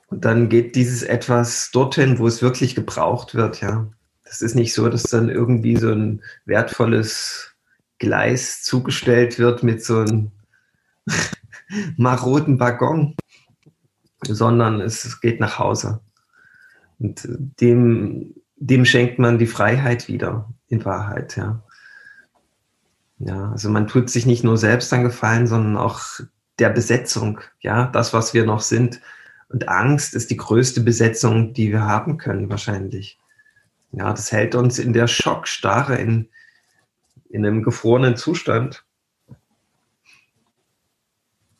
Und 0.07 0.25
dann 0.25 0.49
geht 0.49 0.75
dieses 0.75 1.03
etwas 1.03 1.71
dorthin, 1.71 2.19
wo 2.19 2.27
es 2.27 2.41
wirklich 2.41 2.75
gebraucht 2.75 3.33
wird, 3.33 3.61
ja. 3.61 3.87
Das 4.25 4.41
ist 4.41 4.55
nicht 4.55 4.73
so, 4.73 4.87
dass 4.89 5.03
dann 5.03 5.29
irgendwie 5.29 5.77
so 5.77 5.91
ein 5.91 6.21
wertvolles 6.45 7.50
Gleis 8.01 8.63
zugestellt 8.63 9.37
wird 9.37 9.61
mit 9.61 9.85
so 9.85 9.99
einem 9.99 10.31
maroden 11.97 12.59
Waggon, 12.59 13.15
sondern 14.23 14.81
es 14.81 15.21
geht 15.21 15.39
nach 15.39 15.59
Hause. 15.59 16.01
Und 16.97 17.21
dem, 17.29 18.33
dem 18.55 18.85
schenkt 18.85 19.19
man 19.19 19.37
die 19.37 19.45
Freiheit 19.45 20.07
wieder, 20.07 20.51
in 20.67 20.83
Wahrheit, 20.83 21.37
ja. 21.37 21.61
Ja, 23.19 23.51
also 23.51 23.69
man 23.69 23.85
tut 23.85 24.09
sich 24.09 24.25
nicht 24.25 24.43
nur 24.43 24.57
selbst 24.57 24.91
dann 24.91 25.03
gefallen, 25.03 25.45
sondern 25.45 25.77
auch 25.77 26.01
der 26.57 26.71
Besetzung, 26.71 27.39
ja, 27.59 27.85
das, 27.85 28.13
was 28.13 28.33
wir 28.33 28.47
noch 28.47 28.61
sind. 28.61 28.99
Und 29.49 29.69
Angst 29.69 30.15
ist 30.15 30.31
die 30.31 30.37
größte 30.37 30.81
Besetzung, 30.81 31.53
die 31.53 31.69
wir 31.69 31.83
haben 31.83 32.17
können, 32.17 32.49
wahrscheinlich. 32.49 33.19
Ja, 33.91 34.09
das 34.09 34.31
hält 34.31 34.55
uns 34.55 34.79
in 34.79 34.91
der 34.91 35.05
Schockstarre, 35.05 35.97
in, 35.97 36.29
in 37.31 37.45
einem 37.45 37.63
gefrorenen 37.63 38.17
Zustand. 38.17 38.85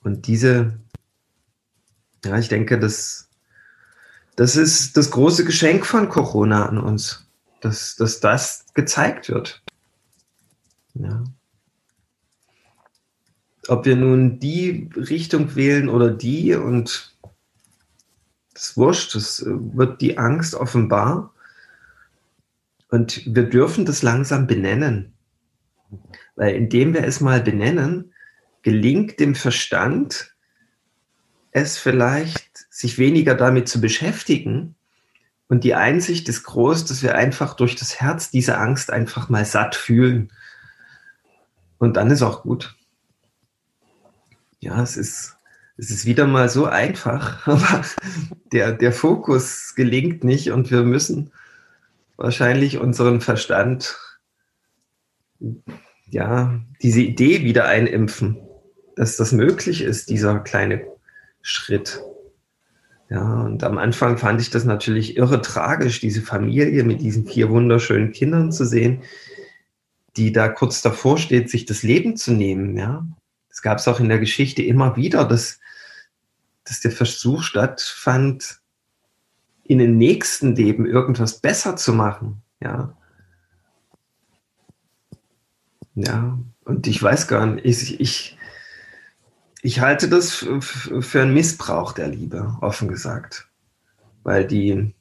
Und 0.04 0.28
diese, 0.28 0.80
ja, 2.26 2.38
ich 2.38 2.50
denke, 2.50 2.80
das, 2.80 3.30
das 4.36 4.56
ist 4.56 4.98
das 4.98 5.12
große 5.12 5.46
Geschenk 5.46 5.86
von 5.86 6.10
Corona 6.10 6.68
an 6.68 6.78
uns, 6.78 7.28
dass, 7.62 7.96
dass 7.96 8.20
das 8.20 8.66
gezeigt 8.74 9.30
wird. 9.30 9.62
Ja. 10.94 11.24
Ob 13.68 13.86
wir 13.86 13.96
nun 13.96 14.40
die 14.40 14.90
Richtung 14.96 15.56
wählen 15.56 15.88
oder 15.88 16.10
die 16.10 16.56
und 16.56 17.16
Das 18.54 18.76
wurscht, 18.76 19.16
es 19.16 19.46
wird 19.46 20.02
die 20.02 20.18
Angst 20.18 20.56
offenbar. 20.56 21.34
Und 22.90 23.24
wir 23.26 23.44
dürfen 23.44 23.86
das 23.86 24.02
langsam 24.02 24.48
benennen. 24.48 25.14
Weil 26.36 26.56
indem 26.56 26.94
wir 26.94 27.04
es 27.04 27.22
mal 27.22 27.42
benennen, 27.42 28.14
gelingt 28.62 29.20
dem 29.20 29.36
Verstand, 29.36 30.36
es 31.52 31.78
vielleicht 31.78 32.66
sich 32.70 32.98
weniger 32.98 33.36
damit 33.36 33.68
zu 33.68 33.82
beschäftigen. 33.82 34.76
Und 35.48 35.64
die 35.64 35.76
Einsicht 35.76 36.30
ist 36.30 36.44
groß, 36.44 36.86
dass 36.86 37.04
wir 37.04 37.16
einfach 37.16 37.56
durch 37.56 37.76
das 37.76 38.00
Herz 38.00 38.32
diese 38.32 38.58
Angst 38.58 38.92
einfach 38.92 39.30
mal 39.30 39.44
satt 39.44 39.76
fühlen. 39.76 40.32
Und 41.78 41.98
dann 41.98 42.10
ist 42.10 42.22
auch 42.22 42.44
gut. 42.44 42.76
Ja, 44.60 44.82
es 44.82 44.96
ist, 44.96 45.36
es 45.78 45.90
ist 45.90 46.06
wieder 46.06 46.28
mal 46.28 46.48
so 46.48 46.68
einfach, 46.68 47.46
aber 47.48 47.84
der, 48.54 48.72
der 48.72 48.94
Fokus 48.94 49.74
gelingt 49.76 50.24
nicht 50.24 50.52
und 50.52 50.72
wir 50.72 50.84
müssen 50.84 51.32
wahrscheinlich 52.18 52.78
unseren 52.78 53.20
Verstand, 53.20 53.98
ja, 56.10 56.60
diese 56.82 57.02
Idee 57.02 57.44
wieder 57.44 57.66
einimpfen, 57.66 58.38
dass 58.96 59.18
das 59.18 59.32
möglich 59.32 59.82
ist, 59.82 60.10
dieser 60.10 60.40
kleine 60.40 60.86
Schritt. 61.42 62.02
Ja, 63.10 63.42
und 63.42 63.64
am 63.64 63.78
Anfang 63.78 64.18
fand 64.18 64.42
ich 64.42 64.50
das 64.50 64.64
natürlich 64.64 65.18
irre 65.18 65.42
tragisch, 65.42 66.00
diese 66.00 66.22
Familie 66.22 66.84
mit 66.84 67.02
diesen 67.02 67.26
vier 67.26 67.50
wunderschönen 67.50 68.12
Kindern 68.12 68.52
zu 68.52 68.66
sehen, 68.66 69.04
die 70.16 70.32
da 70.32 70.48
kurz 70.48 70.82
davor 70.82 71.18
steht, 71.18 71.50
sich 71.50 71.66
das 71.66 71.84
Leben 71.84 72.16
zu 72.16 72.32
nehmen. 72.32 72.78
Ja, 72.78 73.06
es 73.50 73.62
gab 73.62 73.80
es 73.80 73.88
auch 73.88 74.00
in 74.00 74.10
der 74.10 74.20
Geschichte 74.20 74.64
immer 74.64 74.96
wieder, 74.96 75.26
dass, 75.26 75.60
dass 76.64 76.80
der 76.80 76.92
Versuch 76.92 77.44
stattfand, 77.44 78.62
in 79.64 79.80
dem 79.80 79.98
nächsten 79.98 80.56
Leben 80.56 80.86
irgendwas 80.86 81.40
besser 81.40 81.76
zu 81.76 81.94
machen. 81.94 82.42
Ja. 82.62 82.98
Ja, 85.96 86.38
und 86.64 86.88
ich 86.88 87.02
weiß 87.02 87.28
gar 87.28 87.46
nicht, 87.46 87.66
ich, 87.66 88.00
ich, 88.00 88.38
ich 89.62 89.80
halte 89.82 90.08
das 90.10 90.46
für 90.62 91.22
einen 91.22 91.34
Missbrauch 91.34 91.94
der 91.94 92.08
Liebe, 92.08 92.58
offen 92.62 92.88
gesagt. 92.88 93.48
Weil 94.24 94.46
die, 94.46 94.94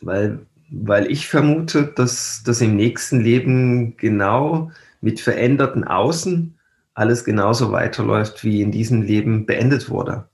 weil, 0.00 0.46
weil 0.70 1.10
ich 1.10 1.28
vermute, 1.28 1.84
dass 1.86 2.42
das 2.44 2.60
im 2.60 2.76
nächsten 2.76 3.20
Leben 3.20 3.96
genau 3.96 4.70
mit 5.00 5.20
veränderten 5.20 5.84
Außen 5.84 6.58
alles 6.94 7.24
genauso 7.24 7.72
weiterläuft, 7.72 8.44
wie 8.44 8.60
in 8.60 8.72
diesem 8.72 9.02
Leben 9.02 9.46
beendet 9.46 9.88
wurde. 9.88 10.28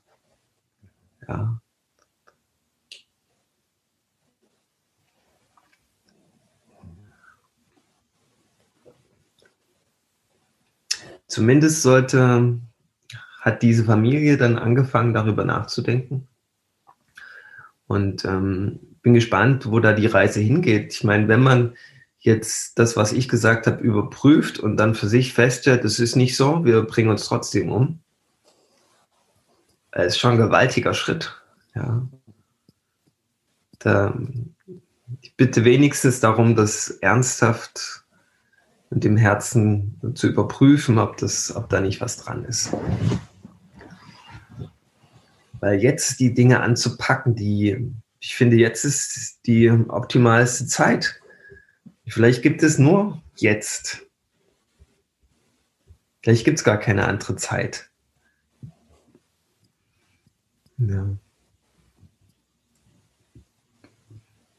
Ja. 1.28 1.60
Zumindest 11.34 11.82
sollte, 11.82 12.60
hat 13.40 13.62
diese 13.62 13.84
Familie 13.84 14.36
dann 14.36 14.56
angefangen, 14.56 15.12
darüber 15.12 15.44
nachzudenken. 15.44 16.28
Und 17.88 18.24
ähm, 18.24 18.78
bin 19.02 19.14
gespannt, 19.14 19.68
wo 19.68 19.80
da 19.80 19.92
die 19.92 20.06
Reise 20.06 20.38
hingeht. 20.38 20.92
Ich 20.92 21.02
meine, 21.02 21.26
wenn 21.26 21.42
man 21.42 21.74
jetzt 22.20 22.78
das, 22.78 22.96
was 22.96 23.12
ich 23.12 23.28
gesagt 23.28 23.66
habe, 23.66 23.82
überprüft 23.82 24.60
und 24.60 24.76
dann 24.76 24.94
für 24.94 25.08
sich 25.08 25.32
feststellt, 25.32 25.82
das 25.82 25.98
ist 25.98 26.14
nicht 26.14 26.36
so, 26.36 26.64
wir 26.64 26.82
bringen 26.82 27.10
uns 27.10 27.26
trotzdem 27.26 27.72
um, 27.72 27.98
ist 29.90 30.20
schon 30.20 30.34
ein 30.34 30.38
gewaltiger 30.38 30.94
Schritt. 30.94 31.42
Ja. 31.74 32.06
Da, 33.80 34.16
ich 35.20 35.34
bitte 35.34 35.64
wenigstens 35.64 36.20
darum, 36.20 36.54
das 36.54 36.90
ernsthaft 36.90 38.03
und 38.94 39.02
dem 39.02 39.16
Herzen 39.16 40.00
zu 40.14 40.28
überprüfen, 40.28 40.98
ob, 40.98 41.16
das, 41.16 41.54
ob 41.54 41.68
da 41.68 41.80
nicht 41.80 42.00
was 42.00 42.16
dran 42.16 42.44
ist. 42.44 42.72
Weil 45.58 45.82
jetzt 45.82 46.20
die 46.20 46.32
Dinge 46.32 46.60
anzupacken, 46.60 47.34
die, 47.34 47.92
ich 48.20 48.36
finde, 48.36 48.56
jetzt 48.56 48.84
ist 48.84 49.40
die 49.46 49.68
optimalste 49.70 50.66
Zeit. 50.66 51.20
Vielleicht 52.06 52.42
gibt 52.42 52.62
es 52.62 52.78
nur 52.78 53.20
jetzt. 53.36 54.06
Vielleicht 56.22 56.44
gibt 56.44 56.58
es 56.58 56.64
gar 56.64 56.78
keine 56.78 57.08
andere 57.08 57.34
Zeit. 57.34 57.90
Ja. 60.78 61.16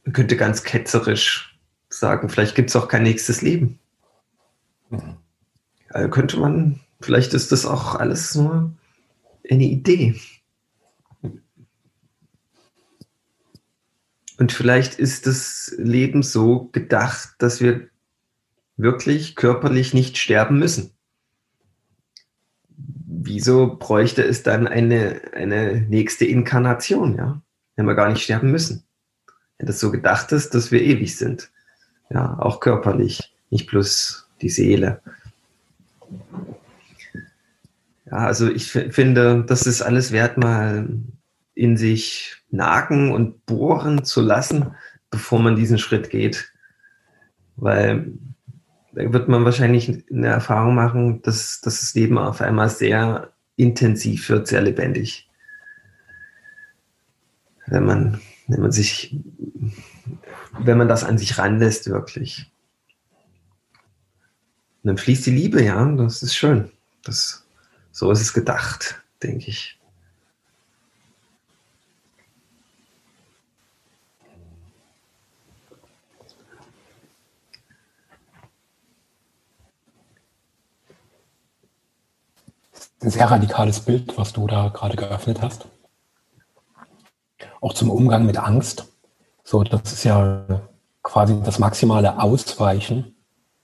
Man 0.03 0.13
könnte 0.13 0.35
ganz 0.35 0.63
ketzerisch 0.63 1.57
sagen, 1.87 2.27
vielleicht 2.27 2.55
gibt 2.55 2.69
es 2.69 2.75
auch 2.75 2.89
kein 2.89 3.03
nächstes 3.03 3.41
Leben. 3.41 3.79
Also 5.89 6.09
könnte 6.09 6.37
man, 6.39 6.81
vielleicht 7.01 7.33
ist 7.33 7.51
das 7.51 7.65
auch 7.65 7.95
alles 7.95 8.35
nur 8.35 8.73
eine 9.49 9.63
Idee. 9.63 10.19
Und 14.37 14.51
vielleicht 14.51 14.99
ist 14.99 15.27
das 15.27 15.73
Leben 15.77 16.21
so 16.23 16.69
gedacht, 16.71 17.35
dass 17.37 17.61
wir 17.61 17.87
wirklich 18.77 19.35
körperlich 19.35 19.93
nicht 19.93 20.17
sterben 20.17 20.59
müssen. 20.59 20.91
Wieso 22.67 23.77
bräuchte 23.77 24.23
es 24.23 24.43
dann 24.43 24.67
eine, 24.67 25.21
eine 25.33 25.81
nächste 25.81 26.25
Inkarnation, 26.25 27.15
ja? 27.15 27.41
Wenn 27.75 27.87
wir 27.87 27.95
gar 27.95 28.09
nicht 28.09 28.23
sterben 28.23 28.51
müssen. 28.51 28.83
Wenn 29.57 29.67
das 29.67 29.79
so 29.79 29.91
gedacht 29.91 30.31
ist, 30.31 30.53
dass 30.53 30.71
wir 30.71 30.81
ewig 30.81 31.17
sind. 31.17 31.51
Ja, 32.09 32.37
auch 32.39 32.59
körperlich, 32.59 33.33
nicht 33.49 33.67
bloß 33.67 34.24
die 34.41 34.49
Seele. 34.49 35.01
Ja, 38.05 38.17
also 38.17 38.49
ich 38.49 38.71
finde, 38.71 39.43
das 39.47 39.65
ist 39.65 39.81
alles 39.81 40.11
wert, 40.11 40.37
mal 40.37 40.87
in 41.55 41.77
sich 41.77 42.35
nagen 42.51 43.11
und 43.11 43.45
bohren 43.45 44.03
zu 44.03 44.21
lassen, 44.21 44.75
bevor 45.09 45.39
man 45.39 45.55
diesen 45.55 45.79
Schritt 45.79 46.09
geht. 46.09 46.51
Weil 47.55 48.11
da 48.93 49.11
wird 49.11 49.27
man 49.27 49.45
wahrscheinlich 49.45 50.05
eine 50.11 50.27
Erfahrung 50.27 50.75
machen, 50.75 51.21
dass, 51.21 51.61
dass 51.61 51.81
das 51.81 51.95
Leben 51.95 52.17
auf 52.17 52.41
einmal 52.41 52.69
sehr 52.69 53.31
intensiv 53.55 54.29
wird, 54.29 54.47
sehr 54.47 54.61
lebendig. 54.61 55.29
Wenn 57.67 57.85
man, 57.85 58.21
wenn 58.47 58.61
man 58.61 58.71
sich, 58.71 59.17
wenn 60.59 60.77
man 60.77 60.87
das 60.87 61.03
an 61.03 61.17
sich 61.17 61.37
ranlässt, 61.37 61.89
wirklich. 61.89 62.51
Und 64.85 64.89
dann 64.89 64.97
fließt 64.99 65.25
die 65.25 65.31
Liebe, 65.31 65.63
ja, 65.63 65.83
das 65.83 66.21
ist 66.21 66.35
schön. 66.35 66.71
Das, 67.03 67.43
so 67.91 68.11
ist 68.11 68.21
es 68.21 68.33
gedacht, 68.33 69.01
denke 69.23 69.49
ich. 69.49 69.79
Ein 83.01 83.09
sehr 83.09 83.25
radikales 83.25 83.79
Bild, 83.79 84.15
was 84.19 84.33
du 84.33 84.45
da 84.45 84.67
gerade 84.67 84.95
geöffnet 84.95 85.41
hast. 85.41 85.67
Auch 87.59 87.73
zum 87.73 87.89
Umgang 87.89 88.27
mit 88.27 88.37
Angst. 88.37 88.85
So, 89.43 89.63
das 89.63 89.93
ist 89.93 90.03
ja 90.03 90.61
quasi 91.01 91.41
das 91.41 91.57
maximale 91.57 92.21
Ausweichen 92.21 93.15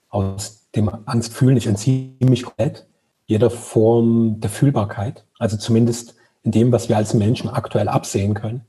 aus 0.08 0.61
dem 0.74 0.90
Angstfühlen. 1.06 1.56
Ich 1.56 1.66
entziehe 1.66 2.14
mich 2.20 2.44
komplett 2.44 2.86
jeder 3.26 3.50
Form 3.50 4.40
der 4.40 4.50
Fühlbarkeit. 4.50 5.24
Also 5.38 5.56
zumindest 5.56 6.14
in 6.42 6.50
dem, 6.52 6.72
was 6.72 6.88
wir 6.88 6.96
als 6.96 7.14
Menschen 7.14 7.50
aktuell 7.50 7.88
absehen 7.88 8.34
können. 8.34 8.64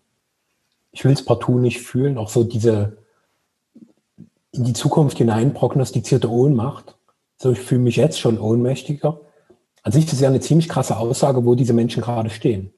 Ich 0.91 1.03
will 1.05 1.13
es 1.13 1.25
partout 1.25 1.59
nicht 1.59 1.81
fühlen. 1.81 2.17
Auch 2.17 2.29
so 2.29 2.43
diese 2.43 2.97
in 4.51 4.63
die 4.63 4.73
Zukunft 4.73 5.17
hinein 5.17 5.53
prognostizierte 5.53 6.29
Ohnmacht. 6.29 6.95
So, 7.37 7.51
ich 7.51 7.59
fühle 7.59 7.81
mich 7.81 7.95
jetzt 7.95 8.19
schon 8.19 8.39
ohnmächtiger. 8.39 9.19
An 9.81 9.91
sich 9.91 10.05
ist 10.11 10.21
ja 10.21 10.29
eine 10.29 10.39
ziemlich 10.39 10.69
krasse 10.69 10.97
Aussage, 10.97 11.43
wo 11.45 11.55
diese 11.55 11.73
Menschen 11.73 12.01
gerade 12.01 12.29
stehen. 12.29 12.71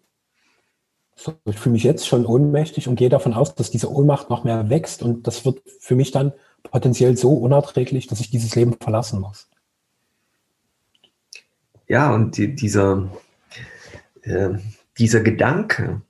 So, 1.16 1.34
ich 1.46 1.58
fühle 1.58 1.74
mich 1.74 1.84
jetzt 1.84 2.08
schon 2.08 2.26
ohnmächtig 2.26 2.88
und 2.88 2.96
gehe 2.96 3.10
davon 3.10 3.34
aus, 3.34 3.56
dass 3.56 3.72
diese 3.72 3.92
Ohnmacht 3.92 4.30
noch 4.30 4.44
mehr 4.44 4.70
wächst 4.70 5.04
und 5.04 5.28
das 5.28 5.46
wird 5.46 5.62
für 5.80 5.96
mich 5.96 6.12
dann 6.12 6.34
potenziell 6.71 7.17
so 7.17 7.34
unerträglich, 7.34 8.08
dass 8.08 8.19
ich 8.19 8.30
dieses 8.30 8.56
Leben 8.56 8.75
verlassen 8.80 9.21
muss. 9.21 9.47
Ja, 11.88 12.13
und 12.13 12.38
die, 12.38 12.56
dieser, 12.56 13.10
äh, 14.23 14.49
dieser 14.97 15.21
Gedanke, 15.21 16.01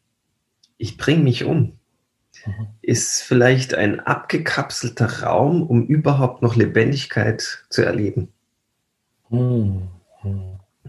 ich 0.77 0.97
bringe 0.97 1.23
mich 1.23 1.43
um, 1.43 1.77
mhm. 2.45 2.67
ist 2.81 3.21
vielleicht 3.21 3.73
ein 3.73 3.99
abgekapselter 3.99 5.23
Raum, 5.23 5.63
um 5.63 5.85
überhaupt 5.85 6.41
noch 6.41 6.55
Lebendigkeit 6.55 7.65
zu 7.69 7.83
erleben. 7.83 8.29
Mhm. 9.29 9.89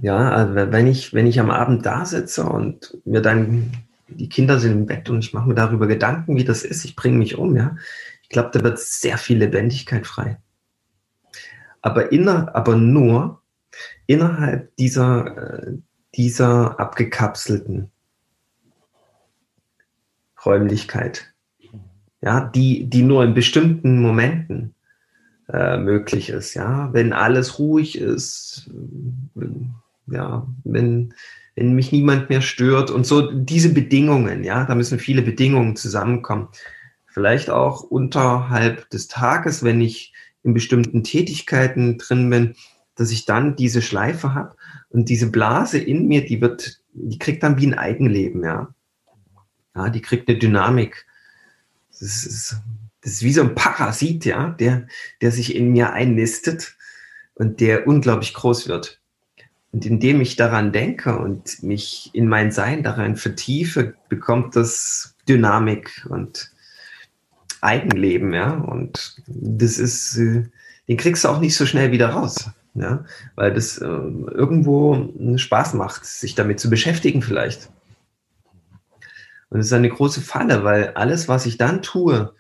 Ja, 0.01 0.31
also 0.31 0.55
wenn 0.55 0.87
ich, 0.87 1.15
wenn 1.15 1.27
ich 1.27 1.41
am 1.41 1.51
Abend 1.51 1.87
da 1.87 2.05
sitze 2.05 2.45
und 2.45 2.99
mir 3.05 3.23
dann 3.23 3.73
die 4.09 4.29
Kinder 4.29 4.61
sind 4.61 4.73
im 4.73 4.87
Bett 4.87 5.11
und 5.11 5.25
ich 5.25 5.33
mache 5.33 5.49
mir 5.49 5.55
darüber 5.55 5.87
Gedanken, 5.87 6.37
wie 6.37 6.45
das 6.45 6.63
ist, 6.63 6.85
ich 6.85 6.97
bringe 6.97 7.19
mich 7.19 7.37
um, 7.37 7.57
ja. 7.57 7.77
Ich 8.27 8.31
glaube, 8.31 8.51
da 8.53 8.65
wird 8.65 8.81
sehr 8.81 9.19
viel 9.19 9.39
Lebendigkeit 9.39 10.05
frei. 10.05 10.39
Aber, 11.81 12.11
inner, 12.11 12.53
aber 12.57 12.75
nur 12.75 13.41
innerhalb 14.09 14.75
dieser, 14.77 15.69
äh, 15.69 15.73
dieser 16.17 16.81
abgekapselten 16.81 17.93
Räumlichkeit, 20.45 21.33
ja, 22.21 22.41
die, 22.41 22.91
die 22.91 23.03
nur 23.03 23.23
in 23.23 23.35
bestimmten 23.35 24.03
Momenten 24.03 24.75
äh, 25.49 25.77
möglich 25.77 26.31
ist, 26.31 26.55
ja, 26.55 26.93
wenn 26.93 27.13
alles 27.13 27.61
ruhig 27.61 27.97
ist, 27.97 28.69
wenn, 29.35 29.71
ja, 30.09 30.45
wenn, 30.65 31.15
wenn 31.55 31.75
mich 31.75 31.93
niemand 31.93 32.31
mehr 32.31 32.43
stört 32.43 32.91
und 32.91 33.07
so 33.07 33.31
diese 33.31 33.73
Bedingungen, 33.73 34.43
ja, 34.43 34.65
da 34.65 34.75
müssen 34.75 34.99
viele 34.99 35.23
Bedingungen 35.23 35.77
zusammenkommen. 35.77 36.49
Vielleicht 37.17 37.49
auch 37.49 37.81
unterhalb 37.81 38.91
des 38.91 39.09
Tages, 39.09 39.63
wenn 39.63 39.81
ich 39.81 40.13
in 40.43 40.53
bestimmten 40.53 41.03
Tätigkeiten 41.03 41.97
drin 41.97 42.29
bin, 42.29 42.57
dass 42.95 43.11
ich 43.11 43.25
dann 43.25 43.57
diese 43.57 43.81
Schleife 43.81 44.35
habe 44.35 44.55
und 44.91 45.09
diese 45.09 45.31
Blase 45.31 45.79
in 45.79 46.09
mir, 46.09 46.27
die 46.27 46.43
wird, 46.43 46.83
die 46.93 47.19
kriegt 47.19 47.43
dann 47.43 47.57
wie 47.57 47.69
ein 47.69 47.73
Eigenleben, 47.73 48.45
ja. 48.45 48.75
Ja, 49.75 49.89
die 49.89 50.03
kriegt 50.03 50.29
eine 50.29 50.37
Dynamik. 50.37 51.07
Das 51.99 52.27
ist, 52.27 52.57
das 53.01 53.13
ist 53.13 53.23
wie 53.23 53.33
so 53.33 53.41
ein 53.41 53.55
Parasit, 53.55 54.27
ja, 54.27 54.51
der, 54.51 54.87
der 55.23 55.33
sich 55.33 55.57
in 55.57 55.73
mir 55.73 55.95
einnistet 55.95 56.77
und 57.35 57.61
der 57.61 57.87
unglaublich 57.87 58.35
groß 58.35 58.69
wird. 58.69 59.01
Und 59.73 59.87
indem 59.87 60.21
ich 60.21 60.37
daran 60.37 60.71
denke 60.71 61.19
und 61.19 61.63
mich 61.63 62.11
in 62.13 62.29
mein 62.29 62.53
Sein 62.53 62.83
daran 62.83 63.17
vertiefe, 63.17 63.95
bekommt 64.11 64.55
das 64.55 65.17
Dynamik 65.27 66.07
und 66.11 66.51
Eigenleben, 67.67 68.33
ja. 68.33 68.53
Und 68.53 69.21
das 69.27 69.79
ist, 69.79 70.17
äh, 70.17 70.45
den 70.89 70.97
kriegst 70.97 71.25
du 71.25 71.29
auch 71.29 71.41
nicht 71.41 71.57
so 71.57 71.67
schnell 71.67 71.93
wieder 71.93 72.11
raus, 72.11 72.51
ja, 72.75 73.05
weil 73.35 73.53
das 73.53 73.79
äh, 73.79 73.85
irgendwo 73.85 75.13
Spaß 75.37 75.75
macht, 75.75 76.07
sich 76.07 76.35
damit 76.35 76.61
zu 76.61 76.71
beschäftigen 76.71 77.23
vielleicht. 77.23 77.71
Und 79.51 79.61
es 79.61 79.67
ist 79.67 79.73
eine 79.73 79.89
große 79.89 80.21
Falle, 80.21 80.65
weil 80.65 80.91
alles, 80.95 81.29
was 81.29 81.47
ich 81.47 81.57
dann 81.57 81.83
tue, 81.83 82.33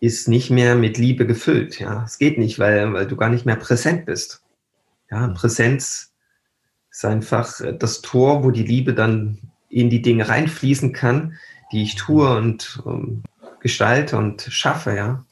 ist 0.00 0.28
nicht 0.28 0.50
mehr 0.50 0.74
mit 0.74 0.98
Liebe 0.98 1.26
gefüllt. 1.26 1.78
Ja, 1.78 2.04
es 2.04 2.18
geht 2.18 2.38
nicht, 2.38 2.58
weil, 2.58 2.92
weil 2.92 3.06
du 3.06 3.16
gar 3.16 3.28
nicht 3.28 3.46
mehr 3.46 3.56
präsent 3.56 4.06
bist. 4.06 4.42
Ja. 5.10 5.28
Präsenz 5.28 6.12
ist 6.90 7.04
einfach 7.04 7.60
das 7.78 8.00
Tor, 8.00 8.44
wo 8.44 8.50
die 8.50 8.62
Liebe 8.62 8.94
dann 8.94 9.38
in 9.68 9.90
die 9.90 10.02
Dinge 10.02 10.28
reinfließen 10.28 10.92
kann, 10.92 11.34
die 11.72 11.82
ich 11.82 11.96
tue 11.96 12.36
und 12.36 12.80
um, 12.84 13.22
gestalte 13.68 14.16
und 14.16 14.42
schaffe. 14.42 14.96
Ja, 14.96 15.24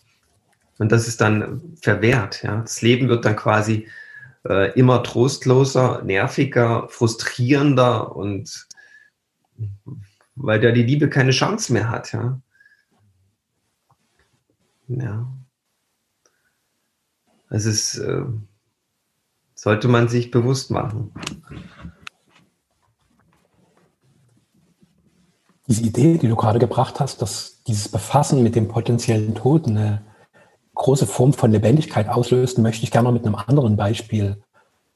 und 0.79 0.93
das 0.93 1.09
ist 1.09 1.21
dann 1.21 1.77
verwehrt. 1.81 2.43
Ja, 2.43 2.61
das 2.61 2.83
Leben 2.83 3.09
wird 3.09 3.25
dann 3.25 3.35
quasi 3.35 3.89
äh, 4.47 4.73
immer 4.79 5.03
trostloser, 5.03 6.03
nerviger, 6.03 6.87
frustrierender 6.89 8.15
und 8.15 8.69
weil 10.35 10.61
da 10.61 10.71
die 10.71 10.83
Liebe 10.83 11.09
keine 11.09 11.31
Chance 11.31 11.73
mehr 11.73 11.89
hat, 11.89 12.13
ja. 12.13 12.39
Ja. 14.89 15.27
Es 17.49 17.65
ist, 17.65 17.97
äh, 17.97 18.25
sollte 19.55 19.89
man 19.89 20.09
sich 20.09 20.31
bewusst 20.31 20.71
machen. 20.71 21.13
Diese 25.67 25.83
Idee, 25.83 26.19
die 26.19 26.29
du 26.29 26.37
gerade 26.37 26.59
gebracht 26.59 27.01
hast, 27.01 27.23
dass 27.23 27.56
dieses 27.67 27.89
Befassen 27.89 28.43
mit 28.43 28.55
dem 28.55 28.69
potenziellen 28.69 29.35
Tod 29.35 29.67
eine 29.67 30.03
große 30.75 31.07
Form 31.07 31.33
von 31.33 31.51
Lebendigkeit 31.53 32.09
auslöst, 32.09 32.59
möchte 32.59 32.85
ich 32.85 32.91
gerne 32.91 33.11
mit 33.11 33.25
einem 33.25 33.35
anderen 33.35 33.77
Beispiel 33.77 34.43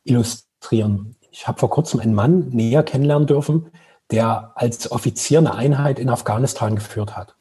illustrieren. 0.04 1.16
Ich 1.30 1.48
habe 1.48 1.58
vor 1.58 1.70
kurzem 1.70 2.00
einen 2.00 2.14
Mann 2.14 2.48
näher 2.50 2.82
kennenlernen 2.82 3.26
dürfen, 3.26 3.70
der 4.10 4.52
als 4.54 4.90
Offizier 4.90 5.38
eine 5.38 5.54
Einheit 5.54 5.98
in 5.98 6.08
Afghanistan 6.08 6.74
geführt 6.74 7.16
hat. 7.16 7.34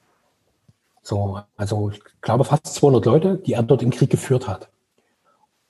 So, 1.02 1.40
also 1.58 1.90
ich 1.90 2.02
glaube 2.22 2.44
fast 2.44 2.68
200 2.68 3.06
Leute, 3.06 3.38
die 3.38 3.54
er 3.54 3.64
dort 3.64 3.82
im 3.82 3.90
Krieg 3.92 4.10
geführt 4.10 4.48
hat. 4.48 4.70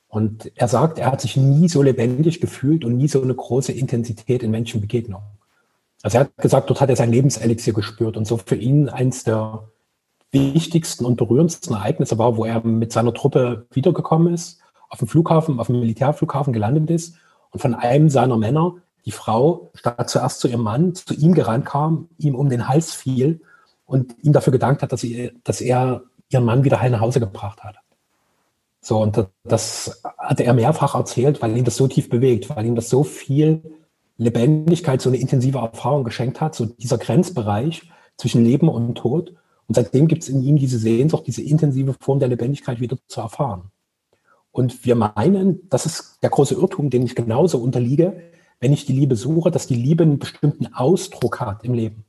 Und 0.08 0.52
er 0.56 0.68
sagt, 0.68 0.98
er 0.98 1.12
hat 1.12 1.22
sich 1.22 1.38
nie 1.38 1.70
so 1.70 1.84
lebendig 1.84 2.42
gefühlt 2.42 2.84
und 2.84 2.98
nie 2.98 3.08
so 3.08 3.22
eine 3.22 3.36
große 3.36 3.72
Intensität 3.72 4.42
in 4.44 4.52
Menschenbegegnungen. 4.52 5.39
Also 6.02 6.18
er 6.18 6.22
hat 6.22 6.38
gesagt, 6.38 6.70
dort 6.70 6.82
hat 6.82 6.90
er 6.90 6.96
sein 6.96 7.12
Lebenselixier 7.12 7.74
gespürt 7.74 8.18
und 8.18 8.26
so 8.26 8.38
für 8.38 8.56
ihn 8.56 8.90
eins 8.90 9.24
der 9.24 9.70
wichtigsten 10.32 11.06
und 11.06 11.18
berührendsten 11.18 11.76
Ereignisse 11.76 12.18
war, 12.18 12.38
wo 12.38 12.46
er 12.46 12.64
mit 12.64 12.94
seiner 12.94 13.14
Truppe 13.14 13.68
wiedergekommen 13.72 14.34
ist, 14.34 14.62
auf 14.90 15.00
dem 15.00 15.08
Flughafen, 15.08 15.60
auf 15.60 15.68
dem 15.68 15.80
Militärflughafen 15.80 16.54
gelandet 16.54 16.90
ist 16.90 17.16
und 17.52 17.60
von 17.60 17.76
einem 17.76 18.10
seiner 18.10 18.38
Männer 18.38 18.76
die 19.06 19.12
Frau 19.12 19.72
statt 19.74 20.10
zuerst 20.10 20.40
zu 20.40 20.48
ihrem 20.48 20.62
Mann 20.62 20.94
zu 20.94 21.14
ihm 21.14 21.34
gerannt 21.34 21.66
kam, 21.66 22.10
ihm 22.18 22.36
um 22.36 22.50
den 22.50 22.68
Hals 22.68 22.94
fiel 22.94 23.42
und 23.86 24.16
ihm 24.24 24.34
dafür 24.34 24.52
gedankt 24.52 24.84
hat, 24.84 24.92
dass, 24.92 25.02
sie, 25.02 25.32
dass 25.44 25.62
er 25.62 26.04
ihren 26.30 26.46
Mann 26.46 26.64
wieder 26.64 26.80
heil 26.80 26.92
nach 26.92 27.02
Hause 27.02 27.20
gebracht 27.20 27.64
hat. 27.64 27.78
So, 28.82 29.02
und 29.02 29.28
das 29.44 30.02
hatte 30.18 30.44
er 30.44 30.54
mehrfach 30.54 30.96
erzählt, 30.96 31.42
weil 31.42 31.58
ihn 31.58 31.66
das 31.66 31.76
so 31.76 31.88
tief 31.88 32.10
bewegt, 32.10 32.50
weil 32.56 32.66
ihm 32.66 32.76
das 32.76 32.90
so 32.90 33.04
viel 33.04 33.79
Lebendigkeit, 34.20 35.02
so 35.02 35.10
eine 35.10 35.18
intensive 35.18 35.58
Erfahrung 35.60 36.04
geschenkt 36.04 36.42
hat, 36.42 36.54
so 36.54 36.66
dieser 36.66 36.98
Grenzbereich 36.98 37.90
zwischen 38.18 38.44
Leben 38.44 38.68
und 38.68 38.96
Tod. 38.96 39.34
Und 39.68 39.76
seitdem 39.76 40.08
gibt 40.08 40.24
es 40.24 40.30
in 40.30 40.44
ihm 40.44 40.58
diese 40.58 40.78
Sehnsucht, 40.78 41.26
diese 41.26 41.42
intensive 41.42 41.96
Form 42.00 42.20
der 42.20 42.28
Lebendigkeit 42.28 42.82
wieder 42.82 42.98
zu 43.08 43.22
erfahren. 43.22 43.72
Und 44.52 44.84
wir 44.86 44.96
meinen, 44.96 45.70
das 45.70 45.86
ist 45.86 46.20
der 46.22 46.30
große 46.30 46.56
Irrtum, 46.56 46.90
den 46.90 47.04
ich 47.04 47.16
genauso 47.16 47.60
unterliege, 47.60 48.22
wenn 48.60 48.74
ich 48.74 48.86
die 48.86 48.94
Liebe 48.94 49.16
suche, 49.16 49.52
dass 49.52 49.68
die 49.68 49.76
Liebe 49.76 50.04
einen 50.04 50.20
bestimmten 50.20 50.74
Ausdruck 50.74 51.40
hat 51.40 51.64
im 51.64 51.74
Leben. 51.74 52.04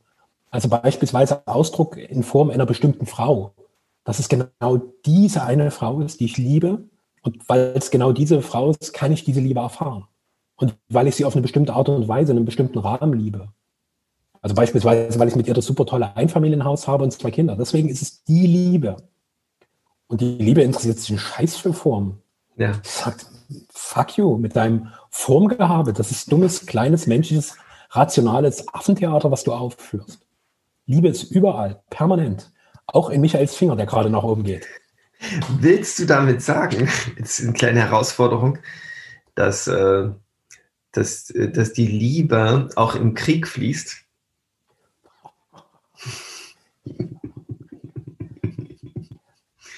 Also 0.51 0.69
beispielsweise 0.69 1.47
Ausdruck 1.47 1.97
in 1.97 2.25
Form 2.25 2.51
einer 2.51 2.67
bestimmten 2.67 3.07
Frau. 3.07 3.53
Dass 4.03 4.19
es 4.19 4.29
genau 4.29 4.81
diese 5.07 5.45
eine 5.45 5.71
Frau 5.71 6.01
ist, 6.01 6.19
die 6.19 6.25
ich 6.25 6.39
liebe. 6.39 6.83
Und 7.23 7.49
weil 7.49 7.73
es 7.77 7.93
genau 7.93 8.11
diese 8.11 8.43
Frau 8.43 8.71
ist, 8.71 8.93
kann 8.93 9.13
ich 9.13 9.25
diese 9.25 9.41
Liebe 9.41 9.61
erfahren. 9.61 10.07
Und 10.61 10.77
weil 10.91 11.07
ich 11.07 11.17
sie 11.17 11.25
auf 11.25 11.35
eine 11.35 11.41
bestimmte 11.41 11.73
Art 11.73 11.89
und 11.89 12.07
Weise, 12.07 12.33
in 12.33 12.39
einem 12.39 12.45
bestimmten 12.45 12.79
Rahmen 12.79 13.15
liebe. 13.15 13.49
Also 14.43 14.55
beispielsweise, 14.55 15.19
weil 15.19 15.29
ich 15.29 15.35
mit 15.35 15.49
ihr 15.49 15.55
das 15.55 15.65
super 15.65 15.87
tolle 15.87 16.15
Einfamilienhaus 16.17 16.87
habe 16.87 17.03
und 17.03 17.13
zwei 17.13 17.31
Kinder. 17.31 17.57
Deswegen 17.57 17.89
ist 17.89 18.03
es 18.03 18.25
die 18.25 18.47
Liebe. 18.47 18.97
Und 20.07 20.21
die 20.21 20.37
Liebe 20.37 20.61
interessiert 20.61 20.99
sich 20.99 21.11
in 21.11 21.19
Scheiß 21.19 21.57
für 21.57 21.73
Form. 21.73 22.19
Ja. 22.57 22.75
Sagt, 22.83 23.25
fuck 23.71 24.19
you, 24.19 24.37
mit 24.37 24.55
deinem 24.55 24.89
Formgehabe. 25.09 25.95
Das 25.95 26.11
ist 26.11 26.31
dummes, 26.31 26.67
kleines, 26.67 27.07
menschliches, 27.07 27.57
rationales 27.91 28.69
Affentheater, 28.69 29.31
was 29.31 29.45
du 29.45 29.55
aufführst. 29.55 30.27
Liebe 30.85 31.09
ist 31.09 31.23
überall, 31.23 31.83
permanent. 31.89 32.53
Auch 32.87 33.09
in 33.09 33.23
Michaels 33.23 33.55
Finger, 33.55 33.77
der 33.77 33.87
gerade 33.87 34.11
nach 34.11 34.25
oben 34.25 34.45
geht. 34.45 34.67
Willst 35.59 35.99
du 35.99 36.05
damit 36.05 36.43
sagen, 36.43 36.87
jetzt 37.17 37.41
eine 37.41 37.55
kleine 37.55 37.81
Herausforderung, 37.81 38.59
dass, 39.35 39.67
äh, 39.67 40.11
dass, 40.93 41.31
äh, 41.31 41.51
dass 41.51 41.73
die 41.73 41.87
Liebe 41.87 42.69
auch 42.77 42.95
im 42.95 43.15
Krieg 43.15 43.47
fließt? 43.47 43.97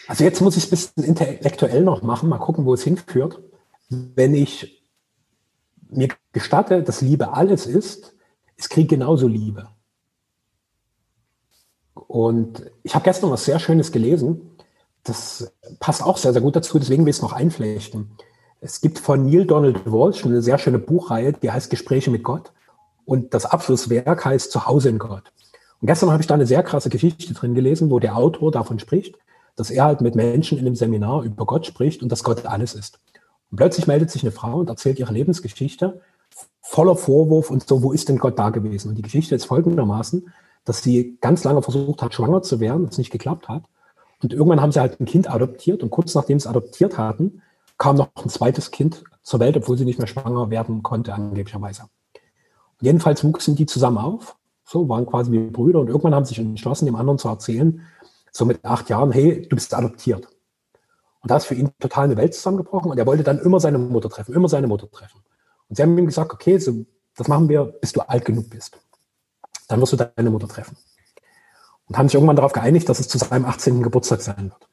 Also 0.09 0.25
jetzt 0.25 0.41
muss 0.41 0.57
ich 0.57 0.65
es 0.65 0.69
ein 0.69 0.71
bisschen 0.71 1.05
intellektuell 1.05 1.83
noch 1.83 2.03
machen, 2.03 2.29
mal 2.29 2.39
gucken, 2.39 2.65
wo 2.65 2.75
es 2.75 2.83
hinführt. 2.83 3.41
Wenn 3.89 4.35
ich 4.35 4.83
mir 5.89 6.09
gestatte, 6.33 6.83
dass 6.83 7.01
Liebe 7.01 7.33
alles 7.33 7.67
ist, 7.67 8.15
ist 8.57 8.71
Krieg 8.71 8.89
genauso 8.89 9.29
Liebe. 9.29 9.69
Und 11.95 12.71
ich 12.83 12.95
habe 12.95 13.05
gestern 13.05 13.31
was 13.31 13.45
sehr 13.45 13.59
Schönes 13.59 13.93
gelesen. 13.93 14.57
Das 15.03 15.53
passt 15.81 16.03
auch 16.03 16.17
sehr, 16.17 16.33
sehr 16.33 16.43
gut 16.43 16.57
dazu, 16.57 16.79
deswegen 16.79 17.05
will 17.05 17.11
ich 17.11 17.17
es 17.17 17.23
noch 17.23 17.33
einflechten. 17.33 18.17
Es 18.65 18.81
gibt 18.81 19.01
von 19.01 19.27
Neil 19.27 19.45
Donald 19.45 19.85
Walsh 19.87 20.25
eine 20.25 20.41
sehr 20.41 20.57
schöne 20.57 20.79
Buchreihe, 20.79 21.33
die 21.33 21.51
heißt 21.51 21.69
Gespräche 21.69 22.13
mit 22.13 22.23
Gott. 22.23 22.53
Und 23.05 23.35
das 23.35 23.45
Abschlusswerk 23.45 24.25
heißt 24.25 24.53
Zuhause 24.53 24.89
in 24.89 25.01
Gott. 25.01 25.25
Und 25.81 25.89
gestern 25.89 26.13
habe 26.13 26.23
ich 26.23 26.29
da 26.29 26.35
eine 26.35 26.47
sehr 26.47 26.63
krasse 26.63 26.89
Geschichte 26.89 27.35
drin 27.35 27.57
gelesen, 27.57 27.91
wo 27.91 27.99
der 27.99 28.17
Autor 28.17 28.53
davon 28.53 28.79
spricht, 28.79 29.17
dass 29.57 29.73
er 29.73 29.85
halt 29.85 30.01
mit 30.01 30.15
Menschen 30.15 30.59
in 30.59 30.67
einem 30.67 30.77
Seminar 30.77 31.25
über 31.25 31.45
Gott 31.45 31.67
spricht 31.67 32.05
und 32.05 32.13
dass 32.13 32.23
Gott 32.23 32.47
alles 32.47 32.75
ist. 32.75 33.01
Und 33.51 33.57
plötzlich 33.57 33.89
meldet 33.89 34.13
sich 34.13 34.23
eine 34.23 34.31
Frau 34.31 34.61
und 34.61 34.69
erzählt 34.69 35.01
ihre 35.01 35.13
Lebensgeschichte 35.13 36.01
voller 36.61 36.95
Vorwurf 36.95 37.51
und 37.51 37.67
so, 37.67 37.83
wo 37.83 37.91
ist 37.91 38.09
denn 38.09 38.19
Gott 38.19 38.39
da 38.39 38.51
gewesen? 38.51 38.91
Und 38.91 38.95
die 38.95 39.03
Geschichte 39.03 39.35
ist 39.35 39.47
folgendermaßen, 39.47 40.33
dass 40.65 40.85
sie 40.85 41.19
ganz 41.21 41.43
lange 41.43 41.63
versucht 41.63 42.01
hat, 42.01 42.15
schwanger 42.15 42.43
zu 42.43 42.61
werden, 42.61 42.87
es 42.89 42.97
nicht 42.97 43.11
geklappt 43.11 43.49
hat. 43.49 43.65
Und 44.23 44.33
irgendwann 44.33 44.61
haben 44.61 44.71
sie 44.71 44.79
halt 44.79 45.01
ein 45.01 45.07
Kind 45.07 45.29
adoptiert 45.29 45.83
und 45.83 45.91
kurz 45.91 46.15
nachdem 46.15 46.39
sie 46.39 46.45
es 46.45 46.51
adoptiert 46.51 46.97
hatten, 46.97 47.43
kam 47.79 47.97
noch 47.97 48.11
ein 48.17 48.29
zweites 48.29 48.71
Kind 48.71 49.05
zur 49.23 49.41
Welt, 49.41 49.57
obwohl 49.57 49.79
sie 49.79 49.85
nicht 49.85 49.99
mehr 49.99 50.09
schwanger 50.09 50.51
werden 50.51 50.83
konnte, 50.83 51.15
angeblicherweise. 51.15 51.83
Und 51.83 52.87
jedenfalls 52.87 53.25
wuchsen 53.25 53.57
die 53.57 53.67
zusammen 53.67 53.99
auf, 53.99 54.37
So, 54.65 54.89
waren 54.89 55.07
quasi 55.07 55.31
wie 55.33 55.39
Brüder 55.51 55.81
und 55.81 55.89
irgendwann 55.89 56.15
haben 56.15 56.25
sie 56.25 56.35
sich 56.35 56.39
entschlossen, 56.39 56.87
dem 56.87 56.97
anderen 56.97 57.19
zu 57.19 57.29
erzählen, 57.29 57.83
so 58.31 58.45
mit 58.45 58.65
acht 58.65 58.89
Jahren, 58.89 59.13
hey, 59.13 59.47
du 59.47 59.57
bist 59.57 59.75
adoptiert. 59.75 60.29
Und 61.21 61.31
da 61.31 61.37
ist 61.37 61.45
für 61.47 61.55
ihn 61.55 61.71
total 61.79 62.05
eine 62.05 62.17
Welt 62.17 62.35
zusammengebrochen 62.35 62.91
und 62.91 62.99
er 62.99 63.07
wollte 63.07 63.23
dann 63.23 63.39
immer 63.39 63.61
seine 63.61 63.79
Mutter 63.79 64.09
treffen, 64.09 64.35
immer 64.35 64.49
seine 64.49 64.67
Mutter 64.67 64.91
treffen. 64.91 65.21
Und 65.69 65.77
sie 65.77 65.83
haben 65.83 65.97
ihm 65.99 66.07
gesagt, 66.07 66.33
okay, 66.33 66.59
so, 66.59 66.85
das 67.17 67.29
machen 67.29 67.49
wir, 67.49 67.65
bis 67.65 67.93
du 67.93 68.01
alt 68.01 68.25
genug 68.25 68.51
bist. 68.51 68.79
Dann 69.69 69.81
wirst 69.81 69.93
du 69.93 69.97
deine 69.97 70.31
Mutter 70.31 70.49
treffen. 70.49 70.77
Und 71.87 71.99
haben 71.99 72.09
sich 72.09 72.15
irgendwann 72.15 72.37
darauf 72.37 72.53
geeinigt, 72.53 72.89
dass 72.89 73.01
es 73.01 73.09
zu 73.09 73.19
seinem 73.19 73.45
18. 73.45 73.83
Geburtstag 73.83 74.21
sein 74.21 74.51
wird. 74.51 74.69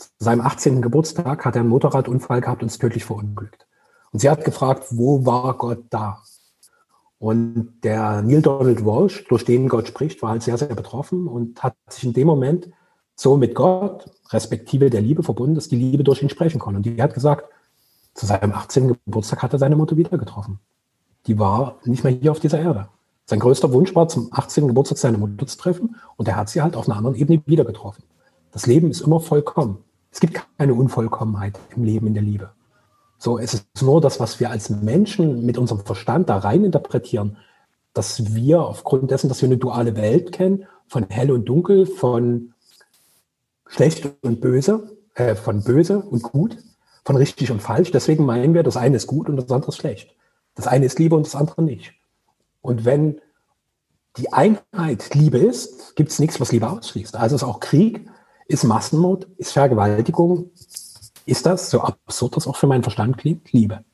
Zu 0.00 0.08
seinem 0.18 0.40
18. 0.40 0.80
Geburtstag 0.80 1.44
hat 1.44 1.56
er 1.56 1.60
einen 1.60 1.68
Motorradunfall 1.68 2.40
gehabt 2.40 2.62
und 2.62 2.68
ist 2.68 2.80
tödlich 2.80 3.04
verunglückt. 3.04 3.66
Und 4.12 4.20
sie 4.20 4.30
hat 4.30 4.44
gefragt, 4.44 4.86
wo 4.90 5.26
war 5.26 5.58
Gott 5.58 5.84
da? 5.90 6.22
Und 7.18 7.80
der 7.84 8.22
Neil 8.22 8.40
Donald 8.40 8.84
Walsh, 8.84 9.26
durch 9.28 9.44
den 9.44 9.68
Gott 9.68 9.86
spricht, 9.88 10.22
war 10.22 10.30
halt 10.30 10.42
sehr, 10.42 10.56
sehr 10.56 10.74
betroffen 10.74 11.26
und 11.26 11.62
hat 11.62 11.76
sich 11.90 12.04
in 12.04 12.14
dem 12.14 12.26
Moment 12.26 12.70
so 13.14 13.36
mit 13.36 13.54
Gott, 13.54 14.06
respektive 14.30 14.88
der 14.88 15.02
Liebe 15.02 15.22
verbunden, 15.22 15.54
dass 15.54 15.68
die 15.68 15.76
Liebe 15.76 16.02
durch 16.02 16.22
ihn 16.22 16.30
sprechen 16.30 16.58
konnte. 16.58 16.78
Und 16.78 16.86
die 16.86 17.02
hat 17.02 17.12
gesagt, 17.12 17.44
zu 18.14 18.24
seinem 18.24 18.52
18. 18.52 18.96
Geburtstag 19.04 19.42
hat 19.42 19.52
er 19.52 19.58
seine 19.58 19.76
Mutter 19.76 19.98
wieder 19.98 20.16
getroffen. 20.16 20.60
Die 21.26 21.38
war 21.38 21.76
nicht 21.84 22.04
mehr 22.04 22.12
hier 22.14 22.32
auf 22.32 22.40
dieser 22.40 22.58
Erde. 22.58 22.88
Sein 23.26 23.38
größter 23.38 23.70
Wunsch 23.74 23.94
war, 23.94 24.08
zum 24.08 24.28
18. 24.32 24.66
Geburtstag 24.68 24.96
seine 24.96 25.18
Mutter 25.18 25.46
zu 25.46 25.58
treffen 25.58 25.96
und 26.16 26.26
er 26.26 26.36
hat 26.36 26.48
sie 26.48 26.62
halt 26.62 26.74
auf 26.74 26.88
einer 26.88 26.96
anderen 26.96 27.16
Ebene 27.16 27.42
wieder 27.44 27.66
getroffen. 27.66 28.02
Das 28.50 28.66
Leben 28.66 28.90
ist 28.90 29.02
immer 29.02 29.20
vollkommen. 29.20 29.84
Es 30.10 30.20
gibt 30.20 30.40
keine 30.58 30.74
Unvollkommenheit 30.74 31.58
im 31.76 31.84
Leben, 31.84 32.06
in 32.08 32.14
der 32.14 32.22
Liebe. 32.22 32.50
So, 33.18 33.38
es 33.38 33.54
ist 33.54 33.82
nur 33.82 34.00
das, 34.00 34.18
was 34.18 34.40
wir 34.40 34.50
als 34.50 34.70
Menschen 34.70 35.44
mit 35.44 35.58
unserem 35.58 35.84
Verstand 35.84 36.28
da 36.30 36.38
rein 36.38 36.64
interpretieren, 36.64 37.36
dass 37.92 38.34
wir 38.34 38.62
aufgrund 38.62 39.10
dessen, 39.10 39.28
dass 39.28 39.42
wir 39.42 39.48
eine 39.48 39.58
duale 39.58 39.96
Welt 39.96 40.32
kennen, 40.32 40.66
von 40.88 41.06
hell 41.08 41.30
und 41.30 41.44
dunkel, 41.44 41.86
von 41.86 42.54
schlecht 43.66 44.10
und 44.22 44.40
böse, 44.40 44.96
äh, 45.14 45.34
von 45.34 45.62
böse 45.62 46.00
und 46.00 46.22
gut, 46.22 46.56
von 47.04 47.16
richtig 47.16 47.50
und 47.50 47.60
falsch. 47.60 47.90
Deswegen 47.90 48.24
meinen 48.24 48.54
wir, 48.54 48.62
das 48.62 48.76
eine 48.76 48.96
ist 48.96 49.06
gut 49.06 49.28
und 49.28 49.36
das 49.36 49.50
andere 49.50 49.70
ist 49.70 49.76
schlecht. 49.76 50.14
Das 50.54 50.66
eine 50.66 50.86
ist 50.86 50.98
Liebe 50.98 51.14
und 51.14 51.26
das 51.26 51.36
andere 51.36 51.62
nicht. 51.62 51.92
Und 52.60 52.84
wenn 52.84 53.20
die 54.16 54.32
Einheit 54.32 55.14
Liebe 55.14 55.38
ist, 55.38 55.94
gibt 55.94 56.10
es 56.10 56.18
nichts, 56.18 56.40
was 56.40 56.52
Liebe 56.52 56.68
ausschließt. 56.68 57.16
Also 57.16 57.36
ist 57.36 57.44
auch 57.44 57.60
Krieg, 57.60 58.08
ist 58.50 58.64
Massenmord, 58.64 59.28
ist 59.36 59.52
Vergewaltigung, 59.52 60.50
ist 61.24 61.46
das, 61.46 61.70
so 61.70 61.80
absurd 61.80 62.36
das 62.36 62.46
auch 62.46 62.56
für 62.56 62.66
meinen 62.66 62.82
Verstand 62.82 63.16
klingt, 63.16 63.52
Liebe. 63.52 63.84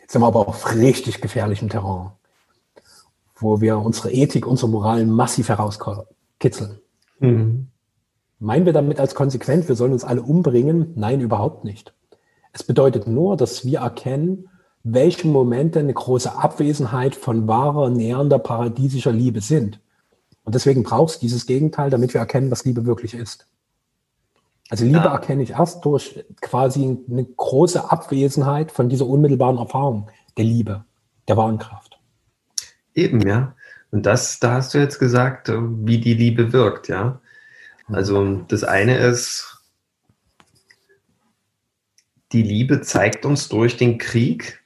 Jetzt 0.00 0.12
sind 0.12 0.22
wir 0.22 0.28
aber 0.28 0.46
auf 0.46 0.74
richtig 0.74 1.20
gefährlichem 1.20 1.68
Terrain, 1.68 2.12
wo 3.34 3.60
wir 3.60 3.78
unsere 3.78 4.12
Ethik, 4.12 4.46
unsere 4.46 4.70
Moral 4.70 5.04
massiv 5.06 5.48
herauskommen 5.48 6.04
kitzeln. 6.38 6.78
Mhm. 7.18 7.68
Meinen 8.38 8.66
wir 8.66 8.72
damit 8.72 9.00
als 9.00 9.14
konsequent, 9.14 9.68
wir 9.68 9.74
sollen 9.74 9.92
uns 9.92 10.04
alle 10.04 10.22
umbringen? 10.22 10.92
Nein, 10.94 11.20
überhaupt 11.20 11.64
nicht. 11.64 11.94
Es 12.52 12.62
bedeutet 12.62 13.06
nur, 13.06 13.36
dass 13.36 13.64
wir 13.64 13.80
erkennen, 13.80 14.48
welche 14.84 15.26
Momente 15.26 15.80
eine 15.80 15.94
große 15.94 16.36
Abwesenheit 16.36 17.16
von 17.16 17.48
wahrer, 17.48 17.90
nähernder, 17.90 18.38
paradiesischer 18.38 19.12
Liebe 19.12 19.40
sind. 19.40 19.80
Und 20.46 20.54
deswegen 20.54 20.84
brauchst 20.84 21.16
du 21.16 21.20
dieses 21.26 21.46
Gegenteil, 21.46 21.90
damit 21.90 22.14
wir 22.14 22.20
erkennen, 22.20 22.52
was 22.52 22.64
Liebe 22.64 22.86
wirklich 22.86 23.14
ist. 23.14 23.48
Also 24.70 24.84
Liebe 24.84 24.98
ja. 24.98 25.12
erkenne 25.12 25.42
ich 25.42 25.50
erst 25.50 25.84
durch 25.84 26.24
quasi 26.40 26.98
eine 27.10 27.24
große 27.24 27.90
Abwesenheit 27.90 28.70
von 28.70 28.88
dieser 28.88 29.06
unmittelbaren 29.06 29.58
Erfahrung 29.58 30.08
der 30.36 30.44
Liebe, 30.44 30.84
der 31.26 31.36
wahren 31.36 31.58
Kraft. 31.58 31.98
Eben, 32.94 33.26
ja. 33.26 33.56
Und 33.90 34.06
das, 34.06 34.38
da 34.38 34.52
hast 34.52 34.72
du 34.72 34.78
jetzt 34.78 35.00
gesagt, 35.00 35.48
äh, 35.48 35.58
wie 35.58 35.98
die 35.98 36.14
Liebe 36.14 36.52
wirkt, 36.52 36.86
ja. 36.86 37.20
Also 37.88 38.42
das 38.48 38.62
eine 38.62 38.98
ist, 38.98 39.64
die 42.30 42.42
Liebe 42.42 42.82
zeigt 42.82 43.26
uns 43.26 43.48
durch 43.48 43.76
den 43.76 43.98
Krieg, 43.98 44.64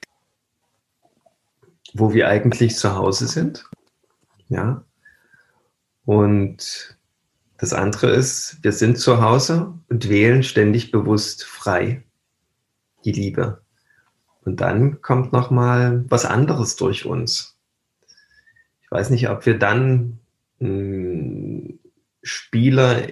wo 1.94 2.12
wir 2.12 2.28
eigentlich 2.28 2.76
zu 2.76 2.94
Hause 2.94 3.26
sind, 3.28 3.64
ja. 4.48 4.84
Und 6.10 6.96
das 7.58 7.72
andere 7.72 8.10
ist, 8.10 8.58
wir 8.62 8.72
sind 8.72 8.98
zu 8.98 9.20
Hause 9.20 9.74
und 9.88 10.08
wählen 10.08 10.42
ständig 10.42 10.90
bewusst 10.90 11.44
frei 11.44 12.02
die 13.04 13.12
Liebe. 13.12 13.62
Und 14.44 14.60
dann 14.60 15.02
kommt 15.02 15.32
noch 15.32 15.50
mal 15.50 16.04
was 16.08 16.24
anderes 16.24 16.76
durch 16.76 17.06
uns 17.06 17.50
ich 18.90 18.96
weiß 18.96 19.10
nicht, 19.10 19.28
ob 19.28 19.46
wir 19.46 19.56
dann 19.56 20.18
hm, 20.58 21.78
Spieler 22.24 23.06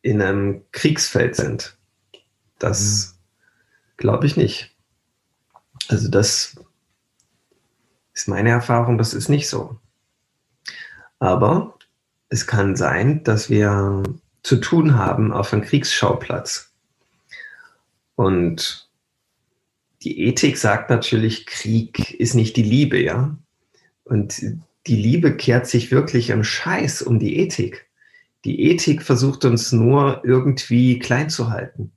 in 0.00 0.22
einem 0.22 0.64
Kriegsfeld 0.72 1.36
sind. 1.36 1.76
Das 2.58 3.12
mhm. 3.12 3.96
glaube 3.98 4.26
ich 4.26 4.38
nicht. 4.38 4.74
Also 5.88 6.08
das 6.08 6.56
ist 8.14 8.26
meine 8.26 8.50
Erfahrung, 8.50 8.96
das 8.96 9.12
ist 9.12 9.28
nicht 9.28 9.50
so. 9.50 9.78
Aber 11.18 11.78
es 12.28 12.46
kann 12.46 12.76
sein, 12.76 13.22
dass 13.24 13.50
wir 13.50 14.02
zu 14.42 14.56
tun 14.56 14.96
haben 14.96 15.32
auf 15.32 15.52
einem 15.52 15.62
Kriegsschauplatz. 15.62 16.72
Und 18.14 18.88
die 20.02 20.20
Ethik 20.26 20.58
sagt 20.58 20.90
natürlich, 20.90 21.46
Krieg 21.46 22.10
ist 22.12 22.34
nicht 22.34 22.56
die 22.56 22.62
Liebe, 22.62 23.02
ja. 23.02 23.36
Und 24.04 24.42
die 24.86 24.96
Liebe 24.96 25.34
kehrt 25.36 25.66
sich 25.66 25.90
wirklich 25.90 26.30
im 26.30 26.44
Scheiß 26.44 27.02
um 27.02 27.18
die 27.18 27.38
Ethik. 27.38 27.86
Die 28.44 28.60
Ethik 28.70 29.02
versucht 29.02 29.46
uns 29.46 29.72
nur 29.72 30.22
irgendwie 30.24 30.98
klein 30.98 31.30
zu 31.30 31.48
halten. 31.48 31.92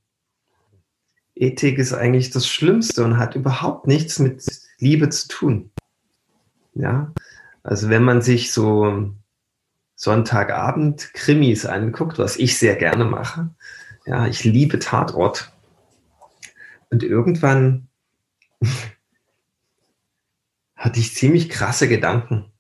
Ethik 1.35 1.77
ist 1.77 1.93
eigentlich 1.93 2.29
das 2.29 2.47
Schlimmste 2.47 3.03
und 3.03 3.17
hat 3.17 3.35
überhaupt 3.35 3.85
nichts 3.85 4.19
mit 4.19 4.43
Liebe 4.79 5.09
zu 5.09 5.27
tun. 5.27 5.71
Ja, 6.73 7.11
also 7.67 7.89
wenn 7.89 8.03
man 8.03 8.21
sich 8.21 8.53
so 8.53 9.13
Sonntagabend 9.95 11.13
Krimis 11.13 11.65
anguckt, 11.65 12.17
was 12.17 12.37
ich 12.37 12.57
sehr 12.57 12.77
gerne 12.77 13.03
mache, 13.03 13.49
ja, 14.05 14.25
ich 14.25 14.45
liebe 14.45 14.79
Tatort. 14.79 15.51
Und 16.89 17.03
irgendwann 17.03 17.89
hatte 20.77 20.99
ich 21.01 21.13
ziemlich 21.13 21.49
krasse 21.49 21.89
Gedanken. 21.89 22.53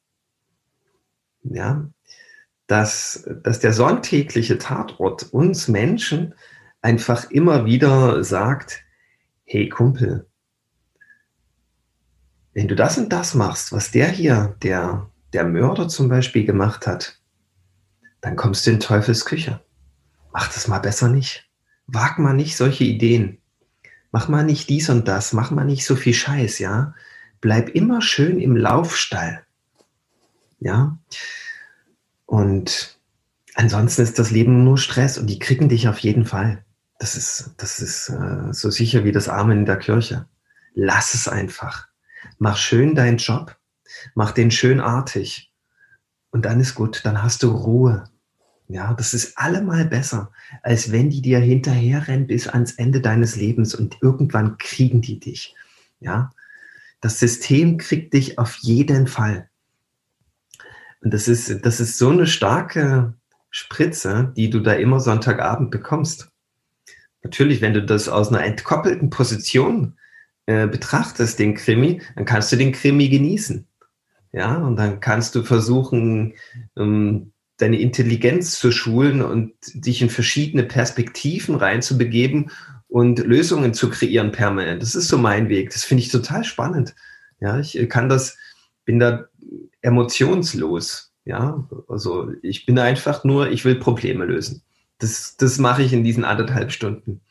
Ja, 1.43 1.87
dass, 2.65 3.29
dass 3.43 3.61
der 3.61 3.71
sonntägliche 3.71 4.57
Tatort 4.57 5.31
uns 5.31 5.69
Menschen 5.69 6.35
einfach 6.81 7.31
immer 7.31 7.63
wieder 7.63 8.25
sagt, 8.25 8.83
hey 9.45 9.69
Kumpel, 9.69 10.27
wenn 12.57 12.67
du 12.67 12.75
das 12.75 12.97
und 12.97 13.13
das 13.13 13.35
machst, 13.35 13.71
was 13.71 13.91
der 13.91 14.09
hier, 14.09 14.55
der, 14.63 15.09
der 15.31 15.45
Mörder 15.45 15.87
zum 15.87 16.09
Beispiel 16.09 16.43
gemacht 16.43 16.87
hat, 16.87 17.19
dann 18.19 18.35
kommst 18.35 18.65
du 18.65 18.71
in 18.71 18.79
Teufels 18.79 19.25
Küche. 19.25 19.61
Mach 20.33 20.51
das 20.51 20.67
mal 20.67 20.79
besser 20.79 21.07
nicht. 21.07 21.47
Wag 21.85 22.17
mal 22.17 22.33
nicht 22.33 22.57
solche 22.57 22.83
Ideen. 22.83 23.37
Mach 24.11 24.27
mal 24.27 24.43
nicht 24.43 24.69
dies 24.69 24.89
und 24.89 25.07
das. 25.07 25.31
Mach 25.33 25.51
mal 25.51 25.65
nicht 25.65 25.85
so 25.85 25.95
viel 25.95 26.13
Scheiß, 26.13 26.59
ja 26.59 26.93
bleib 27.41 27.69
immer 27.69 28.01
schön 28.01 28.39
im 28.39 28.55
Laufstall. 28.55 29.43
Ja. 30.59 30.97
Und 32.25 32.99
ansonsten 33.55 34.01
ist 34.01 34.19
das 34.19 34.31
Leben 34.31 34.63
nur 34.63 34.77
Stress 34.77 35.17
und 35.17 35.27
die 35.27 35.39
kriegen 35.39 35.69
dich 35.69 35.87
auf 35.87 35.99
jeden 35.99 36.25
Fall. 36.25 36.63
Das 36.99 37.15
ist, 37.15 37.51
das 37.57 37.79
ist 37.79 38.09
äh, 38.09 38.51
so 38.51 38.71
sicher 38.71 39.03
wie 39.03 39.11
das 39.11 39.29
Amen 39.29 39.59
in 39.59 39.65
der 39.65 39.77
Kirche. 39.77 40.27
Lass 40.73 41.13
es 41.13 41.27
einfach. 41.27 41.87
Mach 42.39 42.57
schön 42.57 42.95
deinen 42.95 43.17
Job. 43.17 43.57
Mach 44.15 44.31
den 44.31 44.51
schön 44.51 44.79
artig. 44.79 45.51
Und 46.31 46.45
dann 46.45 46.59
ist 46.59 46.75
gut. 46.75 47.01
Dann 47.03 47.23
hast 47.23 47.43
du 47.43 47.49
Ruhe. 47.49 48.03
Ja, 48.69 48.93
das 48.93 49.13
ist 49.13 49.37
allemal 49.37 49.85
besser, 49.85 50.31
als 50.61 50.91
wenn 50.91 51.09
die 51.09 51.21
dir 51.21 51.39
hinterherrennen 51.39 52.27
bis 52.27 52.49
ans 52.49 52.73
Ende 52.73 52.99
deines 52.99 53.37
Lebens 53.37 53.73
und 53.73 53.97
irgendwann 54.01 54.57
kriegen 54.57 55.01
die 55.01 55.19
dich. 55.19 55.55
Ja, 56.01 56.31
das 56.99 57.19
System 57.19 57.77
kriegt 57.77 58.13
dich 58.13 58.37
auf 58.37 58.57
jeden 58.57 59.07
Fall. 59.07 59.49
Und 61.01 61.13
das 61.13 61.29
ist, 61.29 61.65
das 61.65 61.79
ist 61.79 61.97
so 61.97 62.09
eine 62.09 62.27
starke 62.27 63.13
Spritze, 63.49 64.33
die 64.35 64.49
du 64.49 64.59
da 64.59 64.73
immer 64.73 64.99
Sonntagabend 64.99 65.71
bekommst. 65.71 66.29
Natürlich, 67.23 67.61
wenn 67.61 67.73
du 67.73 67.83
das 67.83 68.09
aus 68.09 68.29
einer 68.29 68.43
entkoppelten 68.43 69.09
Position 69.09 69.97
äh, 70.47 70.67
betrachtest, 70.67 71.39
den 71.39 71.53
Krimi, 71.53 72.01
dann 72.15 72.25
kannst 72.25 72.51
du 72.51 72.55
den 72.55 72.71
Krimi 72.71 73.09
genießen. 73.09 73.67
Ja, 74.33 74.57
und 74.57 74.75
dann 74.75 74.99
kannst 74.99 75.35
du 75.35 75.43
versuchen, 75.43 76.33
ähm, 76.75 77.31
deine 77.57 77.79
Intelligenz 77.79 78.59
zu 78.59 78.71
schulen 78.71 79.21
und 79.21 79.53
dich 79.73 80.01
in 80.01 80.09
verschiedene 80.09 80.63
Perspektiven 80.63 81.55
reinzubegeben 81.55 82.51
und 82.87 83.19
Lösungen 83.19 83.73
zu 83.73 83.89
kreieren 83.89 84.31
permanent. 84.31 84.81
Das 84.81 84.95
ist 84.95 85.07
so 85.07 85.17
mein 85.17 85.49
Weg. 85.49 85.71
Das 85.71 85.83
finde 85.83 86.03
ich 86.03 86.11
total 86.11 86.43
spannend. 86.43 86.95
Ja, 87.39 87.59
ich 87.59 87.77
kann 87.89 88.09
das 88.09 88.37
bin 88.87 88.99
da 88.99 89.25
emotionslos. 89.81 91.11
Ja, 91.25 91.67
also 91.89 92.31
ich 92.41 92.65
bin 92.65 92.79
einfach 92.79 93.23
nur, 93.23 93.51
ich 93.51 93.65
will 93.65 93.75
Probleme 93.75 94.25
lösen. 94.25 94.63
Das, 94.97 95.35
das 95.37 95.59
mache 95.59 95.83
ich 95.83 95.93
in 95.93 96.03
diesen 96.03 96.23
anderthalb 96.23 96.71
Stunden. 96.71 97.21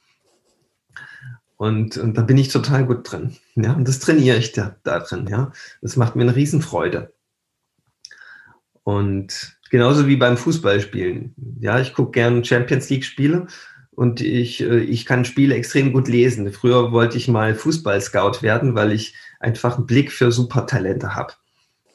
Und, 1.56 1.96
und 1.96 2.16
da 2.16 2.22
bin 2.22 2.36
ich 2.36 2.48
total 2.48 2.84
gut 2.84 3.10
drin. 3.10 3.36
Ja, 3.54 3.72
und 3.72 3.88
das 3.88 3.98
trainiere 3.98 4.36
ich 4.36 4.52
da, 4.52 4.76
da 4.82 5.00
drin. 5.00 5.26
Ja, 5.28 5.52
das 5.80 5.96
macht 5.96 6.14
mir 6.14 6.22
eine 6.22 6.36
Riesenfreude. 6.36 7.12
Und 8.82 9.58
genauso 9.70 10.06
wie 10.06 10.16
beim 10.16 10.36
Fußballspielen. 10.36 11.34
Ja, 11.60 11.80
ich 11.80 11.94
gucke 11.94 12.12
gerne 12.12 12.44
Champions 12.44 12.88
League 12.90 13.04
Spiele 13.04 13.46
und 13.90 14.20
ich, 14.20 14.60
äh, 14.62 14.80
ich 14.80 15.06
kann 15.06 15.24
Spiele 15.24 15.54
extrem 15.54 15.92
gut 15.92 16.08
lesen. 16.08 16.52
Früher 16.52 16.92
wollte 16.92 17.16
ich 17.16 17.26
mal 17.26 17.54
Fußball-Scout 17.54 18.42
werden, 18.42 18.74
weil 18.74 18.92
ich 18.92 19.14
einfach 19.40 19.76
einen 19.76 19.86
Blick 19.86 20.12
für 20.12 20.30
Supertalente 20.30 21.14
habe. 21.14 21.32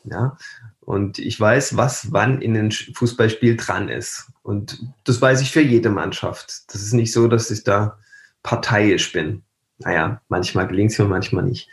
Ja, 0.04 0.36
und 0.82 1.20
ich 1.20 1.40
weiß, 1.40 1.78
was 1.78 2.12
wann 2.12 2.42
in 2.42 2.58
einem 2.58 2.72
Fußballspiel 2.72 3.56
dran 3.56 3.88
ist. 3.88 4.32
Und 4.42 4.84
das 5.04 5.22
weiß 5.22 5.42
ich 5.42 5.52
für 5.52 5.62
jede 5.62 5.90
Mannschaft. 5.90 6.64
Das 6.74 6.82
ist 6.82 6.94
nicht 6.94 7.14
so, 7.14 7.28
dass 7.28 7.52
ich 7.52 7.64
da 7.64 8.00
parteiisch 8.42 9.14
bin. 9.14 9.44
Naja, 9.84 10.22
manchmal 10.30 10.68
gelingt 10.68 10.92
es 10.92 11.00
mir, 11.00 11.06
manchmal 11.06 11.44
nicht. 11.44 11.70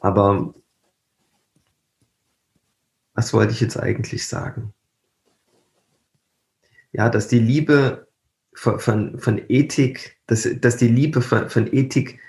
Aber 0.00 0.54
was 3.14 3.32
wollte 3.32 3.52
ich 3.52 3.60
jetzt 3.60 3.78
eigentlich 3.78 4.26
sagen? 4.26 4.74
Ja, 6.92 7.08
dass 7.08 7.28
die 7.28 7.38
Liebe 7.38 8.08
von, 8.54 8.78
von, 8.78 9.18
von 9.18 9.42
Ethik, 9.48 10.16
dass, 10.26 10.48
dass 10.60 10.76
die 10.76 10.88
Liebe 10.88 11.22
von, 11.22 11.48
von 11.50 11.72
Ethik, 11.72 12.20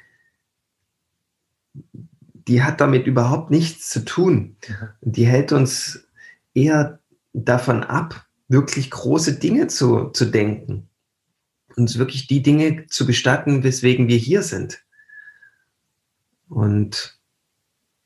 die 2.48 2.64
hat 2.64 2.82
damit 2.82 3.08
überhaupt 3.08 3.52
nichts 3.52 3.90
zu 3.90 4.06
tun. 4.06 4.58
Die 5.02 5.26
hält 5.26 5.52
uns 5.52 6.08
eher 6.54 7.00
davon 7.34 7.84
ab, 7.84 8.26
wirklich 8.48 8.92
große 8.92 9.40
Dinge 9.40 9.68
zu, 9.68 10.10
zu 10.10 10.26
denken. 10.26 10.90
Uns 11.76 11.98
wirklich 11.98 12.28
die 12.28 12.42
Dinge 12.42 12.88
zu 12.88 13.06
gestatten, 13.06 13.64
weswegen 13.64 14.08
wir 14.08 14.18
hier 14.18 14.44
sind. 14.44 14.85
Und 16.56 17.20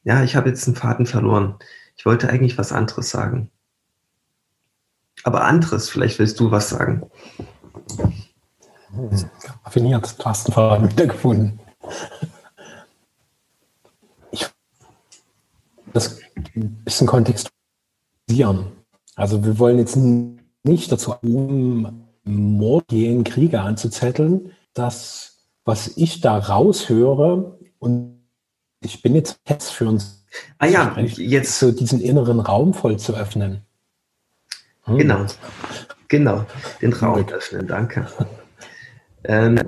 ja, 0.03 0.23
ich 0.23 0.35
habe 0.35 0.49
jetzt 0.49 0.65
einen 0.65 0.75
Faden 0.75 1.05
verloren. 1.05 1.59
Ich 1.95 2.07
wollte 2.07 2.29
eigentlich 2.29 2.57
was 2.57 2.71
anderes 2.71 3.11
sagen. 3.11 3.51
Aber 5.23 5.43
anderes, 5.43 5.87
vielleicht 5.87 6.17
willst 6.17 6.39
du 6.39 6.49
was 6.49 6.69
sagen. 6.69 7.07
Raffiniert, 9.63 10.15
du 10.17 10.25
hast 10.25 10.47
einen 10.47 10.53
Faden 10.55 10.89
wiedergefunden. 10.89 11.59
Ich 14.31 14.47
das 15.93 16.19
ein 16.55 16.83
bisschen 16.83 17.05
kontextualisieren. 17.05 18.71
Also 19.15 19.45
wir 19.45 19.59
wollen 19.59 19.77
jetzt 19.77 19.95
nicht 20.63 20.91
dazu, 20.91 21.13
um 21.21 22.07
Mord 22.23 22.87
Kriege 22.87 23.61
anzuzetteln, 23.61 24.53
das, 24.73 25.37
was 25.65 25.97
ich 25.97 26.21
da 26.21 26.39
raushöre, 26.39 27.59
und 27.77 28.18
ich 28.81 29.01
bin 29.01 29.15
jetzt 29.15 29.43
Test 29.45 29.71
für 29.71 29.87
uns, 29.87 30.25
ah 30.57 30.67
ja, 30.67 30.97
jetzt 30.99 31.59
so 31.59 31.71
diesen 31.71 32.01
inneren 32.01 32.39
Raum 32.39 32.73
voll 32.73 32.97
zu 32.97 33.15
öffnen. 33.15 33.61
Hm. 34.83 34.97
Genau, 34.97 35.25
genau, 36.07 36.45
den 36.81 36.93
Raum 36.93 37.25
Gut. 37.25 37.33
öffnen, 37.33 37.67
danke. 37.67 38.07
Ähm, 39.23 39.59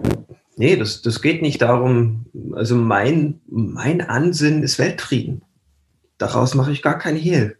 nee, 0.55 0.75
das, 0.75 1.01
das 1.01 1.21
geht 1.21 1.41
nicht 1.41 1.61
darum, 1.61 2.25
also 2.53 2.75
mein, 2.75 3.41
mein 3.47 4.01
Ansinnen 4.01 4.63
ist 4.63 4.79
Weltfrieden. 4.79 5.43
Daraus 6.17 6.55
mache 6.55 6.71
ich 6.71 6.81
gar 6.81 6.97
kein 6.97 7.15
Hehl. 7.15 7.57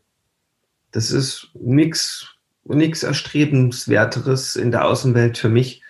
Das 0.92 1.12
ist 1.12 1.50
nichts 1.54 2.32
nichts 2.64 3.04
Erstrebenswerteres 3.04 4.56
in 4.56 4.72
der 4.72 4.86
Außenwelt 4.86 5.38
für 5.38 5.50
mich 5.50 5.82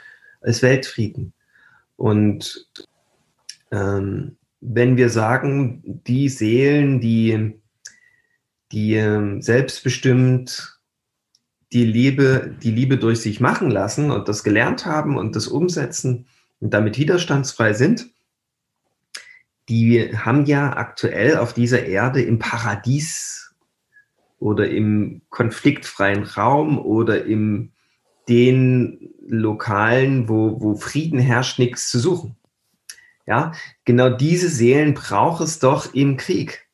als 0.42 0.62
Weltfrieden. 0.62 1.34
Und 1.98 2.68
ähm, 3.72 4.38
wenn 4.62 4.96
wir 4.96 5.10
sagen, 5.10 6.02
die 6.08 6.30
Seelen, 6.30 7.02
die, 7.02 7.60
die 8.72 8.94
ähm, 8.94 9.42
selbstbestimmt 9.42 10.80
die 11.74 11.86
Liebe, 11.86 12.56
die 12.62 12.72
Liebe 12.72 12.98
durch 12.98 13.22
sich 13.22 13.40
machen 13.40 13.72
lassen 13.72 14.12
und 14.12 14.28
das 14.28 14.44
gelernt 14.44 14.86
haben 14.86 15.18
und 15.18 15.36
das 15.36 15.48
umsetzen 15.48 16.28
und 16.60 16.74
damit 16.74 16.98
widerstandsfrei 16.98 17.74
sind, 17.74 18.10
die 19.70 20.16
haben 20.18 20.46
ja 20.46 20.76
aktuell 20.76 21.38
auf 21.38 21.54
dieser 21.54 21.86
Erde 21.86 22.22
im 22.22 22.40
Paradies 22.40 23.56
oder 24.40 24.70
im 24.70 25.22
konfliktfreien 25.30 26.24
Raum 26.24 26.78
oder 26.78 27.26
im 27.26 27.72
den 28.28 29.10
Lokalen, 29.28 30.30
wo, 30.30 30.62
wo 30.62 30.76
Frieden 30.76 31.20
herrscht, 31.20 31.58
nichts 31.58 31.90
zu 31.90 32.00
suchen. 32.00 32.36
Ja, 33.32 33.54
genau 33.86 34.10
diese 34.10 34.50
Seelen 34.50 34.94
braucht 34.94 35.40
es 35.42 35.60
doch 35.60 35.94
im 35.94 36.18
Krieg. 36.18 36.68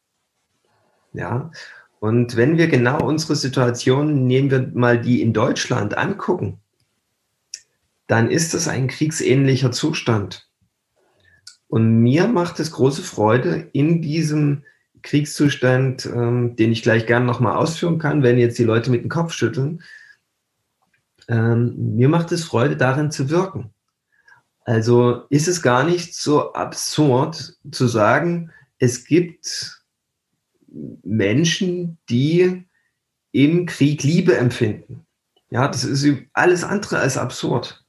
Ja, 1.13 1.52
und 2.00 2.36
wenn 2.36 2.58
wir 2.58 2.67
genau 2.67 3.00
unsere 3.06 3.36
Situation, 3.36 4.26
nehmen 4.26 4.50
wir 4.50 4.72
mal 4.74 5.00
die 5.00 5.22
in 5.22 5.34
Deutschland 5.34 5.96
angucken, 5.96 6.60
dann 8.08 8.32
ist 8.32 8.56
es 8.56 8.67
ein 8.67 8.88
kriegsähnlicher 8.88 9.72
Zustand. 9.72 10.50
Und 11.67 12.02
mir 12.02 12.28
macht 12.28 12.60
es 12.60 12.72
große 12.72 13.04
Freude, 13.04 13.70
in 13.74 14.02
diesem 14.02 14.63
Kriegszustand, 15.04 16.08
ähm, 16.08 16.56
den 16.56 16.72
ich 16.72 16.82
gleich 16.82 17.06
gerne 17.06 17.28
nochmal 17.28 17.56
ausführen 17.56 18.00
kann, 18.00 18.24
wenn 18.24 18.39
jetzt 18.39 18.58
die 18.58 18.63
Leute 18.63 18.89
mit 18.89 19.04
dem 19.04 19.10
Kopf 19.10 19.32
schütteln, 19.32 19.84
ähm, 21.28 21.96
mir 21.98 22.10
macht 22.10 22.32
es 22.32 22.46
Freude, 22.46 22.78
darin 22.78 23.12
zu 23.12 23.30
wirken. 23.30 23.76
Also 24.67 25.23
ist 25.30 25.47
es 25.47 25.62
gar 25.62 25.86
nicht 25.86 26.13
so 26.13 26.51
absurd 26.51 27.58
zu 27.71 27.88
sagen, 27.88 28.51
es 28.80 29.06
gibt 29.06 29.82
Menschen, 30.67 31.97
die 32.10 32.65
im 33.32 33.65
Krieg 33.65 34.03
Liebe 34.03 34.36
empfinden. 34.36 35.06
Ja, 35.49 35.69
das 35.69 35.86
ist 35.86 36.06
alles 36.34 36.65
andere 36.65 36.99
als 36.99 37.17
absurd. 37.17 37.86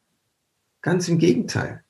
Ganz 0.80 1.08
im 1.08 1.18
Gegenteil. 1.18 1.82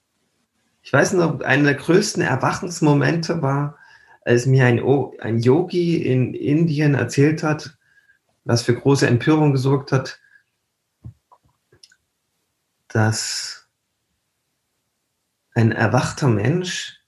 Ich 0.80 0.90
weiß 0.90 1.12
noch, 1.12 1.40
einer 1.40 1.64
der 1.64 1.74
größten 1.74 2.22
Erwachensmomente 2.22 3.42
war, 3.42 3.76
als 4.22 4.46
mir 4.46 4.64
ein, 4.64 4.82
ein 5.20 5.38
Yogi 5.38 5.98
in 5.98 6.32
Indien 6.32 6.94
erzählt 6.94 7.42
hat, 7.42 7.76
was 8.44 8.62
für 8.62 8.74
große 8.74 9.06
Empörung 9.06 9.52
gesorgt 9.52 9.92
hat, 9.92 10.18
dass 12.88 13.57
ein 15.58 15.72
erwachter 15.72 16.28
Mensch 16.28 17.00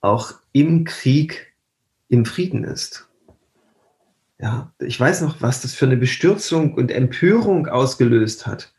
auch 0.00 0.32
im 0.52 0.84
Krieg 0.84 1.52
im 2.08 2.24
Frieden 2.24 2.64
ist. 2.64 3.06
Ja, 4.38 4.72
ich 4.78 4.98
weiß 4.98 5.20
noch, 5.20 5.42
was 5.42 5.60
das 5.60 5.74
für 5.74 5.84
eine 5.84 5.98
Bestürzung 5.98 6.72
und 6.72 6.90
Empörung 6.90 7.66
ausgelöst 7.66 8.46
hat. 8.46 8.72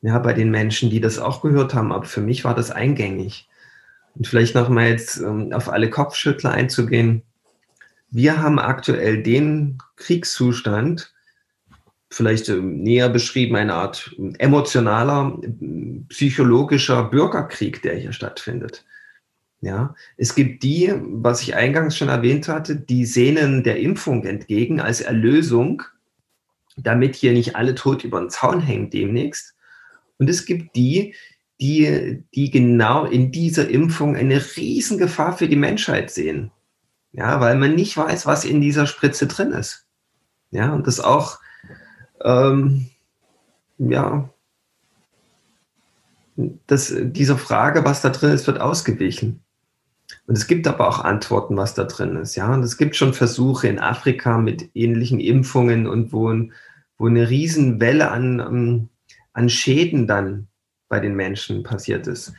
Ja, 0.00 0.20
bei 0.20 0.32
den 0.32 0.52
Menschen, 0.52 0.90
die 0.90 1.00
das 1.00 1.18
auch 1.18 1.42
gehört 1.42 1.74
haben, 1.74 1.90
aber 1.90 2.04
für 2.04 2.20
mich 2.20 2.44
war 2.44 2.54
das 2.54 2.70
eingängig. 2.70 3.48
Und 4.14 4.28
vielleicht 4.28 4.54
noch 4.54 4.68
mal 4.68 4.90
jetzt 4.90 5.16
ähm, 5.16 5.52
auf 5.52 5.68
alle 5.68 5.90
Kopfschüttler 5.90 6.52
einzugehen. 6.52 7.22
Wir 8.10 8.40
haben 8.40 8.60
aktuell 8.60 9.24
den 9.24 9.78
Kriegszustand, 9.96 11.12
vielleicht 12.16 12.48
ähm, 12.48 12.82
näher 12.82 13.08
beschrieben, 13.08 13.56
eine 13.56 13.74
Art 13.74 14.16
emotionaler, 14.38 15.38
psychologischer 16.08 17.04
Bürgerkrieg, 17.04 17.82
der 17.82 17.96
hier 17.96 18.12
stattfindet. 18.12 18.84
Ja, 19.60 19.94
es 20.16 20.34
gibt 20.34 20.62
die, 20.62 20.92
was 20.96 21.42
ich 21.42 21.54
eingangs 21.54 21.96
schon 21.96 22.08
erwähnt 22.08 22.48
hatte, 22.48 22.76
die 22.76 23.04
sehnen 23.04 23.64
der 23.64 23.80
Impfung 23.80 24.24
entgegen 24.24 24.80
als 24.80 25.00
Erlösung, 25.00 25.82
damit 26.76 27.16
hier 27.16 27.32
nicht 27.32 27.56
alle 27.56 27.74
tot 27.74 28.04
über 28.04 28.20
den 28.20 28.30
Zaun 28.30 28.60
hängen 28.60 28.90
demnächst. 28.90 29.54
Und 30.18 30.30
es 30.30 30.46
gibt 30.46 30.76
die, 30.76 31.14
die, 31.60 32.22
die 32.34 32.50
genau 32.50 33.04
in 33.04 33.32
dieser 33.32 33.68
Impfung 33.68 34.14
eine 34.16 34.42
Riesengefahr 34.56 35.36
für 35.36 35.48
die 35.48 35.56
Menschheit 35.56 36.10
sehen. 36.10 36.50
Ja, 37.12 37.40
weil 37.40 37.56
man 37.56 37.74
nicht 37.74 37.96
weiß, 37.96 38.26
was 38.26 38.44
in 38.44 38.60
dieser 38.60 38.86
Spritze 38.86 39.26
drin 39.26 39.52
ist. 39.52 39.86
Ja, 40.50 40.72
und 40.72 40.86
das 40.86 41.00
auch, 41.00 41.40
ähm, 42.26 42.88
ja, 43.78 44.28
das, 46.66 46.94
dieser 46.94 47.38
Frage, 47.38 47.84
was 47.84 48.02
da 48.02 48.10
drin 48.10 48.32
ist, 48.32 48.46
wird 48.46 48.60
ausgewichen. 48.60 49.42
Und 50.26 50.36
es 50.36 50.46
gibt 50.46 50.66
aber 50.68 50.88
auch 50.88 51.00
Antworten, 51.00 51.56
was 51.56 51.74
da 51.74 51.84
drin 51.84 52.16
ist. 52.16 52.36
Ja, 52.36 52.52
und 52.52 52.62
es 52.62 52.76
gibt 52.76 52.96
schon 52.96 53.14
Versuche 53.14 53.68
in 53.68 53.78
Afrika 53.78 54.38
mit 54.38 54.68
ähnlichen 54.74 55.20
Impfungen 55.20 55.86
und 55.86 56.12
wo, 56.12 56.32
wo 56.98 57.06
eine 57.06 57.30
Riesenwelle 57.30 58.10
an, 58.10 58.40
ähm, 58.40 58.88
an 59.32 59.48
Schäden 59.48 60.06
dann 60.06 60.48
bei 60.88 61.00
den 61.00 61.14
Menschen 61.14 61.62
passiert 61.62 62.06
ist. 62.06 62.34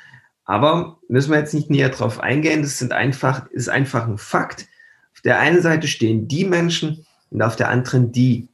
Aber 0.45 0.99
müssen 1.09 1.31
wir 1.31 1.39
jetzt 1.39 1.53
nicht 1.53 1.69
näher 1.69 1.89
drauf 1.89 2.19
eingehen. 2.19 2.61
Das 2.61 2.77
sind 2.77 2.93
einfach, 2.93 3.49
ist 3.51 3.69
einfach 3.69 4.07
ein 4.07 4.17
Fakt. 4.17 4.67
Auf 5.13 5.21
der 5.21 5.39
einen 5.39 5.61
Seite 5.61 5.87
stehen 5.87 6.27
die 6.27 6.45
Menschen, 6.45 7.05
und 7.29 7.41
auf 7.41 7.55
der 7.55 7.69
anderen 7.69 8.11
die. 8.11 8.47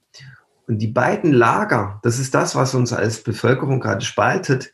Und 0.67 0.79
die 0.79 0.87
beiden 0.87 1.33
Lager, 1.33 1.99
das 2.03 2.19
ist 2.19 2.33
das, 2.33 2.55
was 2.55 2.73
uns 2.73 2.93
als 2.93 3.21
Bevölkerung 3.21 3.79
gerade 3.79 4.03
spaltet, 4.05 4.71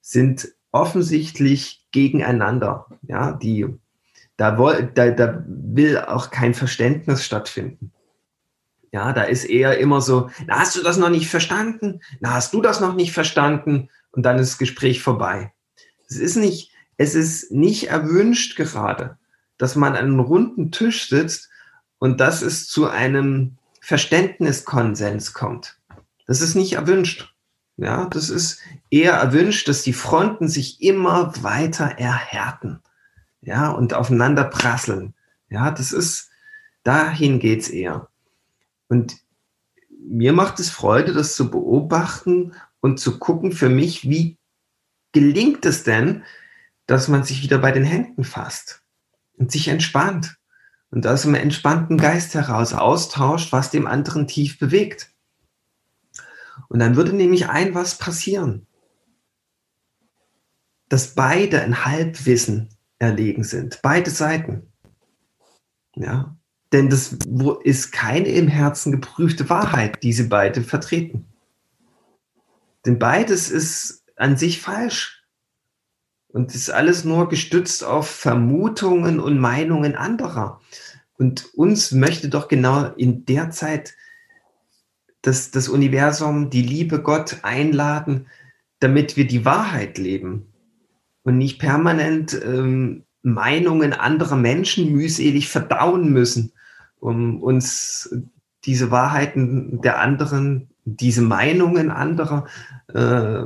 sind 0.00 0.48
offensichtlich 0.70 1.86
gegeneinander. 1.92 2.86
Ja, 3.02 3.32
die, 3.32 3.66
da, 4.36 4.52
da, 4.94 5.10
da 5.10 5.44
will 5.46 5.98
auch 5.98 6.30
kein 6.30 6.54
Verständnis 6.54 7.24
stattfinden. 7.24 7.92
Ja, 8.92 9.12
da 9.12 9.22
ist 9.22 9.44
eher 9.44 9.78
immer 9.78 10.00
so, 10.00 10.30
na, 10.46 10.58
hast 10.58 10.76
du 10.76 10.82
das 10.82 10.96
noch 10.96 11.10
nicht 11.10 11.28
verstanden? 11.28 12.00
Na, 12.20 12.34
hast 12.34 12.52
du 12.52 12.60
das 12.60 12.80
noch 12.80 12.94
nicht 12.94 13.12
verstanden? 13.12 13.88
Und 14.10 14.24
dann 14.24 14.38
ist 14.38 14.52
das 14.52 14.58
Gespräch 14.58 15.02
vorbei. 15.02 15.52
Es 16.08 16.16
ist 16.16 16.36
nicht, 16.36 16.72
es 16.96 17.14
ist 17.14 17.52
nicht 17.52 17.88
erwünscht 17.88 18.56
gerade, 18.56 19.16
dass 19.58 19.76
man 19.76 19.92
an 19.92 20.04
einem 20.04 20.20
runden 20.20 20.72
Tisch 20.72 21.08
sitzt 21.08 21.50
und 21.98 22.18
dass 22.18 22.42
es 22.42 22.68
zu 22.68 22.88
einem 22.88 23.58
Verständniskonsens 23.90 25.32
kommt. 25.32 25.80
Das 26.28 26.40
ist 26.40 26.54
nicht 26.54 26.74
erwünscht. 26.74 27.34
Ja, 27.76 28.04
das 28.04 28.30
ist 28.30 28.60
eher 28.88 29.14
erwünscht, 29.14 29.66
dass 29.66 29.82
die 29.82 29.92
Fronten 29.92 30.46
sich 30.46 30.80
immer 30.80 31.32
weiter 31.42 31.86
erhärten. 31.98 32.78
Ja, 33.40 33.70
und 33.70 33.92
aufeinander 33.92 34.44
prasseln. 34.44 35.14
Ja, 35.48 35.72
das 35.72 35.90
ist, 35.90 36.30
dahin 36.84 37.40
geht's 37.40 37.68
eher. 37.68 38.06
Und 38.86 39.16
mir 39.98 40.32
macht 40.32 40.60
es 40.60 40.70
Freude, 40.70 41.12
das 41.12 41.34
zu 41.34 41.50
beobachten 41.50 42.52
und 42.78 43.00
zu 43.00 43.18
gucken 43.18 43.50
für 43.50 43.70
mich, 43.70 44.08
wie 44.08 44.38
gelingt 45.10 45.66
es 45.66 45.82
denn, 45.82 46.22
dass 46.86 47.08
man 47.08 47.24
sich 47.24 47.42
wieder 47.42 47.58
bei 47.58 47.72
den 47.72 47.82
Händen 47.82 48.22
fasst 48.22 48.84
und 49.36 49.50
sich 49.50 49.66
entspannt 49.66 50.36
und 50.90 51.06
aus 51.06 51.24
einem 51.24 51.36
entspannten 51.36 51.98
Geist 51.98 52.34
heraus 52.34 52.72
austauscht, 52.72 53.52
was 53.52 53.70
dem 53.70 53.86
anderen 53.86 54.26
tief 54.26 54.58
bewegt. 54.58 55.12
Und 56.68 56.78
dann 56.78 56.96
würde 56.96 57.12
nämlich 57.12 57.48
ein 57.48 57.74
was 57.74 57.96
passieren, 57.96 58.66
dass 60.88 61.14
beide 61.14 61.62
ein 61.62 61.84
Halbwissen 61.84 62.68
erlegen 62.98 63.44
sind, 63.44 63.80
beide 63.82 64.10
Seiten. 64.10 64.72
Ja, 65.94 66.36
denn 66.72 66.88
das 66.88 67.16
ist 67.64 67.92
keine 67.92 68.28
im 68.28 68.48
Herzen 68.48 68.92
geprüfte 68.92 69.48
Wahrheit, 69.48 70.02
die 70.02 70.12
sie 70.12 70.24
beide 70.24 70.62
vertreten. 70.62 71.26
Denn 72.86 72.98
beides 72.98 73.50
ist 73.50 74.04
an 74.16 74.36
sich 74.36 74.60
falsch. 74.60 75.19
Und 76.32 76.54
ist 76.54 76.70
alles 76.70 77.04
nur 77.04 77.28
gestützt 77.28 77.82
auf 77.84 78.08
Vermutungen 78.08 79.18
und 79.18 79.38
Meinungen 79.38 79.96
anderer. 79.96 80.60
Und 81.18 81.52
uns 81.54 81.92
möchte 81.92 82.28
doch 82.28 82.48
genau 82.48 82.84
in 82.96 83.26
der 83.26 83.50
Zeit 83.50 83.94
das, 85.22 85.50
das 85.50 85.68
Universum, 85.68 86.50
die 86.50 86.62
Liebe 86.62 87.02
Gott 87.02 87.38
einladen, 87.42 88.26
damit 88.78 89.16
wir 89.16 89.26
die 89.26 89.44
Wahrheit 89.44 89.98
leben 89.98 90.46
und 91.22 91.36
nicht 91.36 91.58
permanent 91.58 92.40
ähm, 92.42 93.04
Meinungen 93.22 93.92
anderer 93.92 94.36
Menschen 94.36 94.92
mühselig 94.92 95.48
verdauen 95.48 96.10
müssen, 96.10 96.52
um 97.00 97.42
uns 97.42 98.14
diese 98.64 98.90
Wahrheiten 98.90 99.80
der 99.82 100.00
anderen, 100.00 100.68
diese 100.84 101.22
Meinungen 101.22 101.90
anderer 101.90 102.46
äh, 102.88 103.44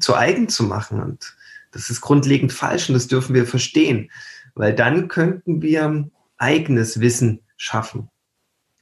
zu 0.00 0.16
eigen 0.16 0.48
zu 0.48 0.64
machen. 0.64 1.00
Und 1.00 1.36
das 1.72 1.90
ist 1.90 2.00
grundlegend 2.00 2.52
falsch 2.52 2.88
und 2.88 2.94
das 2.94 3.08
dürfen 3.08 3.34
wir 3.34 3.46
verstehen, 3.46 4.10
weil 4.54 4.74
dann 4.74 5.08
könnten 5.08 5.62
wir 5.62 6.08
eigenes 6.36 7.00
Wissen 7.00 7.40
schaffen. 7.56 8.08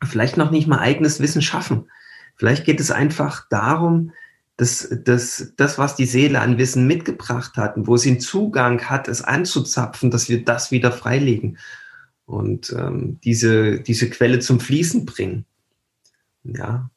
Vielleicht 0.03 0.37
noch 0.37 0.51
nicht 0.51 0.67
mal 0.67 0.79
eigenes 0.79 1.21
Wissen 1.21 1.43
schaffen. 1.43 1.91
Vielleicht 2.37 2.65
geht 2.65 2.81
es 2.81 2.91
einfach 2.91 3.47
darum, 3.51 4.13
dass, 4.57 4.95
dass 5.05 5.55
das, 5.57 5.79
was 5.79 5.97
die 5.97 6.07
Seele 6.07 6.41
an 6.41 6.59
Wissen 6.59 6.87
mitgebracht 6.87 7.57
hat 7.57 7.77
und 7.77 7.87
wo 7.87 7.97
sie 7.97 8.11
einen 8.11 8.21
Zugang 8.21 8.91
hat, 8.91 9.09
es 9.09 9.23
anzuzapfen, 9.23 10.11
dass 10.11 10.29
wir 10.29 10.45
das 10.45 10.71
wieder 10.71 10.93
freilegen 10.93 11.59
und 12.27 12.75
ähm, 12.77 13.19
diese, 13.25 13.81
diese 13.81 14.11
Quelle 14.11 14.41
zum 14.41 14.61
Fließen 14.61 15.07
bringen. 15.07 15.47
Ja, 16.45 16.91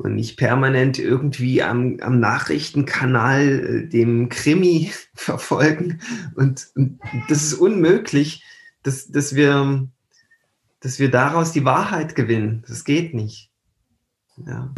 und 0.00 0.14
nicht 0.14 0.38
permanent 0.38 0.98
irgendwie 0.98 1.62
am, 1.62 1.98
am 2.00 2.20
Nachrichtenkanal 2.20 3.84
äh, 3.84 3.86
dem 3.86 4.30
Krimi 4.30 4.92
verfolgen. 5.14 6.00
Und, 6.34 6.68
und, 6.74 6.98
das 7.28 7.42
ist 7.42 7.54
unmöglich, 7.54 8.42
dass, 8.82 9.08
dass, 9.08 9.34
wir, 9.34 9.88
dass 10.80 10.98
wir 10.98 11.10
daraus 11.10 11.52
die 11.52 11.66
Wahrheit 11.66 12.14
gewinnen. 12.14 12.64
Das 12.66 12.84
geht 12.84 13.12
nicht. 13.12 13.50
Ja. 14.46 14.74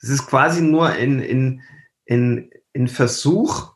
Das 0.00 0.10
ist 0.10 0.26
quasi 0.26 0.62
nur 0.62 0.88
ein, 0.88 1.20
ein, 1.20 1.62
ein, 2.10 2.50
ein 2.74 2.88
Versuch 2.88 3.72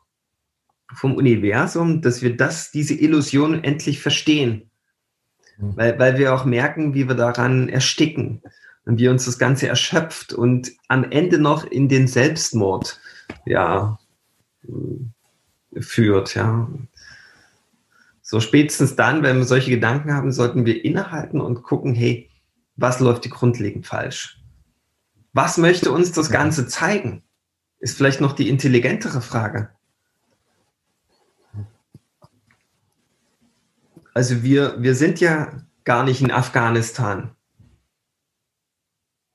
vom 0.93 1.15
Universum, 1.15 2.01
dass 2.01 2.21
wir 2.21 2.35
das, 2.35 2.71
diese 2.71 2.95
Illusion 2.95 3.63
endlich 3.63 4.01
verstehen. 4.01 4.69
Mhm. 5.57 5.77
Weil, 5.77 5.99
weil 5.99 6.17
wir 6.17 6.35
auch 6.35 6.43
merken, 6.43 6.93
wie 6.93 7.07
wir 7.07 7.15
daran 7.15 7.69
ersticken 7.69 8.41
und 8.91 8.99
wie 8.99 9.07
uns 9.07 9.23
das 9.23 9.39
Ganze 9.39 9.69
erschöpft 9.69 10.33
und 10.33 10.73
am 10.89 11.09
Ende 11.09 11.39
noch 11.39 11.63
in 11.63 11.87
den 11.87 12.09
Selbstmord 12.09 12.99
ja, 13.45 13.97
führt. 15.79 16.35
Ja. 16.35 16.67
So 18.21 18.41
spätestens 18.41 18.97
dann, 18.97 19.23
wenn 19.23 19.37
wir 19.37 19.45
solche 19.45 19.71
Gedanken 19.71 20.13
haben, 20.13 20.33
sollten 20.33 20.65
wir 20.65 20.83
innehalten 20.83 21.39
und 21.39 21.63
gucken, 21.63 21.95
hey, 21.95 22.29
was 22.75 22.99
läuft 22.99 23.23
hier 23.23 23.31
grundlegend 23.31 23.87
falsch? 23.87 24.41
Was 25.31 25.57
möchte 25.57 25.93
uns 25.93 26.11
das 26.11 26.29
Ganze 26.29 26.67
zeigen? 26.67 27.23
Ist 27.79 27.95
vielleicht 27.95 28.19
noch 28.19 28.33
die 28.33 28.49
intelligentere 28.49 29.21
Frage. 29.21 29.69
Also 34.13 34.43
wir, 34.43 34.83
wir 34.83 34.95
sind 34.95 35.21
ja 35.21 35.63
gar 35.85 36.03
nicht 36.03 36.19
in 36.19 36.31
Afghanistan. 36.31 37.37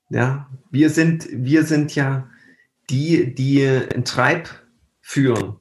Ja, 0.09 0.49
wir 0.71 0.89
sind, 0.89 1.27
wir 1.31 1.63
sind 1.63 1.95
ja 1.95 2.29
die, 2.89 3.33
die 3.33 3.65
ein 3.67 4.05
Treib 4.05 4.49
führen. 5.01 5.57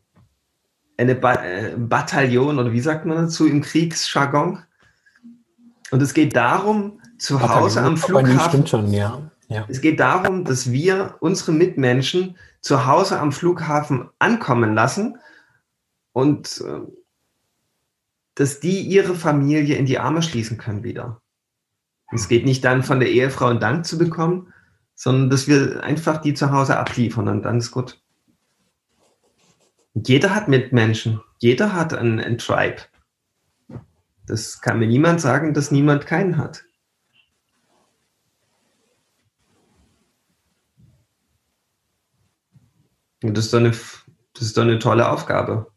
Eine 0.96 1.14
ba 1.14 1.34
äh, 1.34 1.74
Bataillon 1.76 2.58
oder 2.58 2.72
wie 2.72 2.80
sagt 2.80 3.06
man 3.06 3.16
dazu 3.16 3.46
im 3.46 3.60
Kriegsjargon? 3.60 4.62
Und 5.90 6.02
es 6.02 6.14
geht 6.14 6.36
darum, 6.36 7.00
zu 7.18 7.34
Bataillon, 7.38 7.62
Hause 7.62 7.82
am 7.82 7.96
Flughafen. 7.96 8.66
Schon, 8.66 8.92
ja. 8.92 9.30
Ja. 9.48 9.64
Es 9.68 9.80
geht 9.80 10.00
darum, 10.00 10.44
dass 10.44 10.72
wir 10.72 11.16
unsere 11.20 11.52
Mitmenschen 11.52 12.36
zu 12.60 12.86
Hause 12.86 13.20
am 13.20 13.30
Flughafen 13.30 14.08
ankommen 14.18 14.74
lassen 14.74 15.18
und 16.12 16.62
äh, 16.66 16.80
dass 18.34 18.60
die 18.60 18.80
ihre 18.80 19.14
Familie 19.14 19.76
in 19.76 19.86
die 19.86 19.98
Arme 19.98 20.22
schließen 20.22 20.58
können 20.58 20.82
wieder. 20.82 21.20
Es 22.12 22.28
geht 22.28 22.44
nicht 22.44 22.64
dann 22.64 22.82
von 22.82 23.00
der 23.00 23.10
Ehefrau 23.10 23.46
einen 23.46 23.60
Dank 23.60 23.84
zu 23.84 23.98
bekommen, 23.98 24.52
sondern 24.94 25.30
dass 25.30 25.48
wir 25.48 25.82
einfach 25.82 26.20
die 26.20 26.34
zu 26.34 26.50
Hause 26.50 26.78
abliefern 26.78 27.28
und 27.28 27.42
dann 27.42 27.58
ist 27.58 27.70
gut. 27.70 28.00
Jeder 29.94 30.34
hat 30.34 30.48
Mitmenschen, 30.48 31.20
jeder 31.38 31.72
hat 31.72 31.94
ein, 31.94 32.20
ein 32.20 32.38
Tribe. 32.38 32.82
Das 34.26 34.60
kann 34.60 34.78
mir 34.78 34.86
niemand 34.86 35.20
sagen, 35.20 35.54
dass 35.54 35.70
niemand 35.70 36.06
keinen 36.06 36.36
hat. 36.36 36.64
Und 43.22 43.36
das 43.36 43.46
ist 43.46 43.54
doch 43.54 43.60
eine, 43.60 43.70
das 43.70 44.42
ist 44.42 44.56
doch 44.56 44.62
eine 44.62 44.78
tolle 44.78 45.10
Aufgabe. 45.10 45.72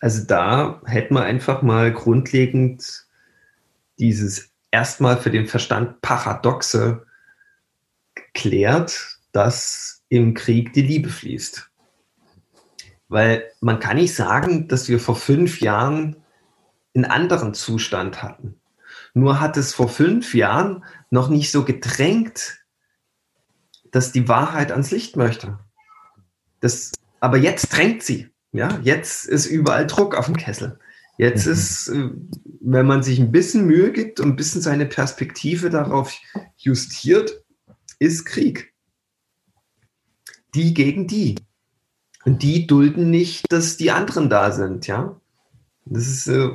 Also 0.00 0.24
da 0.24 0.82
hätten 0.84 1.14
wir 1.14 1.22
einfach 1.22 1.62
mal 1.62 1.92
grundlegend 1.92 3.06
dieses 3.98 4.50
erstmal 4.72 5.16
für 5.16 5.30
den 5.30 5.46
Verstand 5.46 6.00
Paradoxe 6.00 7.06
geklärt, 8.14 9.18
dass 9.30 10.02
im 10.08 10.34
Krieg 10.34 10.72
die 10.72 10.82
Liebe 10.82 11.08
fließt. 11.08 11.70
Weil 13.08 13.44
man 13.60 13.78
kann 13.78 13.96
nicht 13.96 14.14
sagen, 14.14 14.68
dass 14.68 14.88
wir 14.88 14.98
vor 14.98 15.16
fünf 15.16 15.60
Jahren 15.60 16.16
einen 16.94 17.04
anderen 17.04 17.54
Zustand 17.54 18.22
hatten. 18.22 18.60
Nur 19.14 19.40
hat 19.40 19.56
es 19.56 19.74
vor 19.74 19.88
fünf 19.88 20.34
Jahren 20.34 20.84
noch 21.10 21.28
nicht 21.28 21.50
so 21.50 21.64
gedrängt, 21.64 22.64
dass 23.90 24.12
die 24.12 24.28
Wahrheit 24.28 24.72
ans 24.72 24.90
Licht 24.90 25.16
möchte. 25.16 25.58
Das, 26.62 26.92
aber 27.20 27.36
jetzt 27.36 27.68
drängt 27.76 28.02
sie. 28.02 28.30
Ja, 28.52 28.80
jetzt 28.82 29.26
ist 29.26 29.46
überall 29.46 29.86
Druck 29.86 30.14
auf 30.14 30.26
dem 30.26 30.36
Kessel. 30.36 30.78
Jetzt 31.18 31.46
mhm. 31.46 31.52
ist, 31.52 31.88
äh, 31.88 32.10
wenn 32.60 32.86
man 32.86 33.02
sich 33.02 33.18
ein 33.18 33.32
bisschen 33.32 33.66
Mühe 33.66 33.92
gibt 33.92 34.20
und 34.20 34.30
ein 34.30 34.36
bisschen 34.36 34.62
seine 34.62 34.86
Perspektive 34.86 35.70
darauf 35.70 36.14
justiert, 36.56 37.44
ist 37.98 38.24
Krieg. 38.24 38.72
Die 40.54 40.72
gegen 40.74 41.06
die. 41.06 41.36
Und 42.24 42.42
die 42.42 42.66
dulden 42.66 43.10
nicht, 43.10 43.50
dass 43.50 43.76
die 43.76 43.90
anderen 43.90 44.28
da 44.28 44.52
sind, 44.52 44.86
ja. 44.86 45.20
Das 45.84 46.06
ist, 46.06 46.28
äh, 46.28 46.50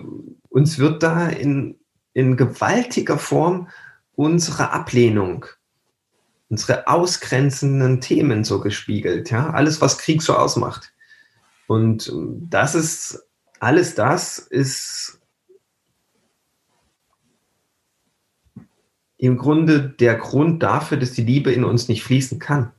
uns 0.50 0.80
wird 0.80 1.04
da 1.04 1.28
in, 1.28 1.78
in 2.14 2.38
gewaltiger 2.38 3.18
Form 3.18 3.68
unsere 4.14 4.72
Ablehnung, 4.72 5.46
unsere 6.50 6.88
ausgrenzenden 6.88 8.02
Themen 8.02 8.44
so 8.44 8.60
gespiegelt, 8.60 9.32
ja. 9.32 9.50
Alles, 9.50 9.82
was 9.82 9.98
Krieg 9.98 10.22
so 10.22 10.36
ausmacht. 10.36 10.94
Und 11.68 12.08
ähm, 12.08 12.48
das 12.50 12.76
ist, 12.76 13.28
alles 13.60 13.96
das 13.96 14.38
ist 14.40 15.20
im 19.18 19.38
Grunde 19.38 19.90
der 19.90 20.16
Grund 20.16 20.62
dafür, 20.64 20.98
dass 20.98 21.12
die 21.12 21.24
Liebe 21.24 21.52
in 21.52 21.64
uns 21.64 21.88
nicht 21.88 22.04
fließen 22.04 22.40
kann. 22.40 22.72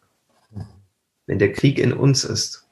Wenn 1.27 1.39
der 1.39 1.53
Krieg 1.53 1.79
in 1.79 1.93
uns 1.93 2.25
ist. 2.25 2.67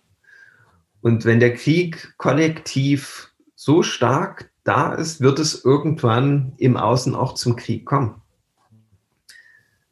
Und 1.03 1.25
wenn 1.25 1.41
der 1.41 1.55
Krieg 1.55 2.15
kollektiv 2.17 3.33
so 3.55 3.83
stark 3.83 4.51
da 4.65 4.95
ist, 4.95 5.21
wird 5.21 5.39
es 5.39 5.65
irgendwann 5.65 6.55
im 6.57 6.77
Außen 6.77 7.15
auch 7.15 7.35
zum 7.35 7.57
Krieg 7.57 7.85
kommen. 7.85 8.23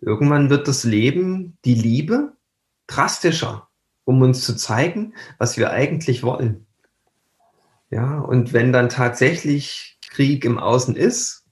Irgendwann 0.04 0.50
wird 0.50 0.68
das 0.68 0.84
Leben, 0.84 1.56
die 1.64 1.74
Liebe, 1.74 2.32
drastischer, 2.86 3.68
um 4.04 4.20
uns 4.22 4.44
zu 4.44 4.54
zeigen, 4.54 5.14
was 5.38 5.56
wir 5.56 5.70
eigentlich 5.70 6.22
wollen. 6.22 6.66
Ja, 7.90 8.18
und 8.18 8.52
wenn 8.52 8.72
dann 8.72 8.88
tatsächlich 8.88 9.98
Krieg 10.10 10.44
im 10.44 10.58
Außen 10.58 10.96
ist, 10.96 11.44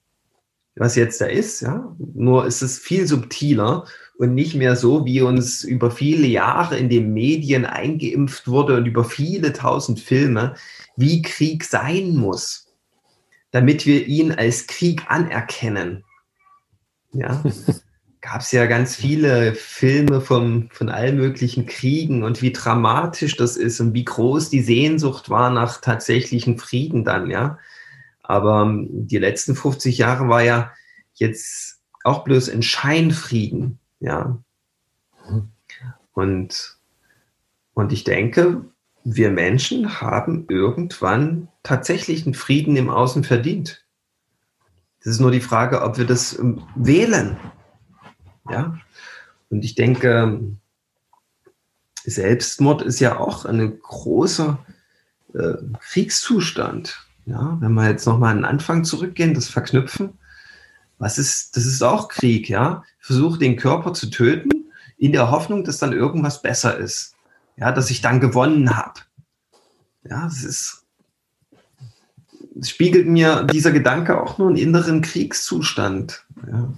was 0.75 0.97
jetzt 0.97 1.21
da 1.21 1.27
ist, 1.27 1.61
ja. 1.61 1.95
Nur 1.99 2.47
ist 2.47 2.63
es 2.63 2.79
viel 2.79 3.07
subtiler 3.07 3.87
und 4.19 4.35
nicht 4.35 4.55
mehr 4.55 4.77
so, 4.77 5.05
wie 5.05 5.21
uns 5.21 5.65
über 5.65 5.91
viele 5.91 6.27
Jahre 6.27 6.79
in 6.79 6.89
den 6.89 7.13
Medien 7.13 7.65
eingeimpft 7.65 8.49
wurde 8.49 8.77
und 8.77 8.87
über 8.87 9.05
viele 9.05 9.53
tausend 9.53 10.01
Filme, 10.01 10.55
wie 10.97 11.23
Krieg 11.23 11.65
sein 11.65 12.17
muss, 12.17 12.69
damit 13.51 13.87
wir 13.87 14.07
ihn 14.07 14.33
als 14.33 14.67
Krieg 14.67 15.03
anerkennen. 15.09 16.05
Ja. 17.13 17.43
Gab 18.23 18.41
es 18.41 18.53
ja 18.53 18.67
ganz 18.67 18.95
viele 18.95 19.55
Filme 19.55 20.21
von, 20.21 20.71
von 20.73 20.89
allen 20.89 21.17
möglichen 21.17 21.67
Kriegen 21.67 22.23
und 22.23 22.41
wie 22.41 22.53
dramatisch 22.53 23.37
das 23.37 23.57
ist 23.57 23.81
und 23.81 23.95
wie 23.95 24.05
groß 24.05 24.49
die 24.49 24.63
Sehnsucht 24.63 25.29
war 25.29 25.51
nach 25.51 25.81
tatsächlichen 25.81 26.57
Frieden 26.57 27.05
dann, 27.05 27.31
ja. 27.31 27.59
Aber 28.23 28.63
ähm, 28.63 28.89
die 28.91 29.19
letzten 29.19 29.57
50 29.57 29.99
Jahre 29.99 30.29
war 30.29 30.43
ja 30.43 30.73
jetzt 31.15 31.81
auch 32.05 32.23
bloß 32.23 32.49
ein 32.49 32.63
Scheinfrieden, 32.63 33.81
ja. 33.99 34.39
Und, 36.13 36.79
und 37.75 37.93
ich 37.93 38.05
denke, 38.05 38.65
wir 39.03 39.31
Menschen 39.31 40.01
haben 40.01 40.47
irgendwann 40.49 41.49
tatsächlich 41.65 42.25
einen 42.25 42.35
Frieden 42.35 42.77
im 42.77 42.89
Außen 42.89 43.25
verdient. 43.25 43.85
Es 45.01 45.07
ist 45.07 45.21
nur 45.21 45.33
die 45.33 45.41
Frage, 45.41 45.83
ob 45.83 45.99
wir 45.99 46.07
das 46.07 46.39
ähm, 46.39 46.63
wählen. 46.77 47.37
Ja. 48.51 48.79
Und 49.51 49.65
ich 49.65 49.75
denke, 49.75 50.41
Selbstmord 52.05 52.83
ist 52.83 53.01
ja 53.01 53.19
auch 53.19 53.45
ein 53.45 53.81
großer 53.81 54.59
äh, 55.35 55.55
Kriegszustand. 55.81 57.07
Ja, 57.25 57.57
wenn 57.61 57.75
wir 57.75 57.89
jetzt 57.89 58.07
nochmal 58.07 58.33
an 58.33 58.39
den 58.39 58.45
Anfang 58.45 58.85
zurückgehen, 58.85 59.35
das 59.35 59.49
Verknüpfen, 59.49 60.19
was 60.99 61.19
ist, 61.19 61.57
das 61.57 61.67
ist 61.67 61.83
auch 61.83 62.09
Krieg, 62.09 62.49
ja. 62.49 62.85
Versuche 62.99 63.39
den 63.39 63.57
Körper 63.57 63.93
zu 63.93 64.11
töten, 64.11 64.51
in 64.99 65.13
der 65.13 65.31
Hoffnung, 65.31 65.65
dass 65.65 65.79
dann 65.79 65.93
irgendwas 65.93 66.43
besser 66.43 66.77
ist. 66.79 67.15
Ja, 67.57 67.73
dass 67.73 67.91
ich 67.91 68.01
dann 68.01 68.21
gewonnen 68.21 68.77
habe. 68.77 69.01
Ja, 70.09 70.27
es 70.27 70.45
ist, 70.45 70.85
es 72.59 72.71
spiegelt 72.71 73.07
mir 73.07 73.45
dieser 73.45 73.73
Gedanke 73.73 74.21
auch 74.21 74.39
nur 74.39 74.49
einen 74.49 74.57
inneren 74.57 75.01
Kriegszustand. 75.01 76.25
Ja. 76.47 76.73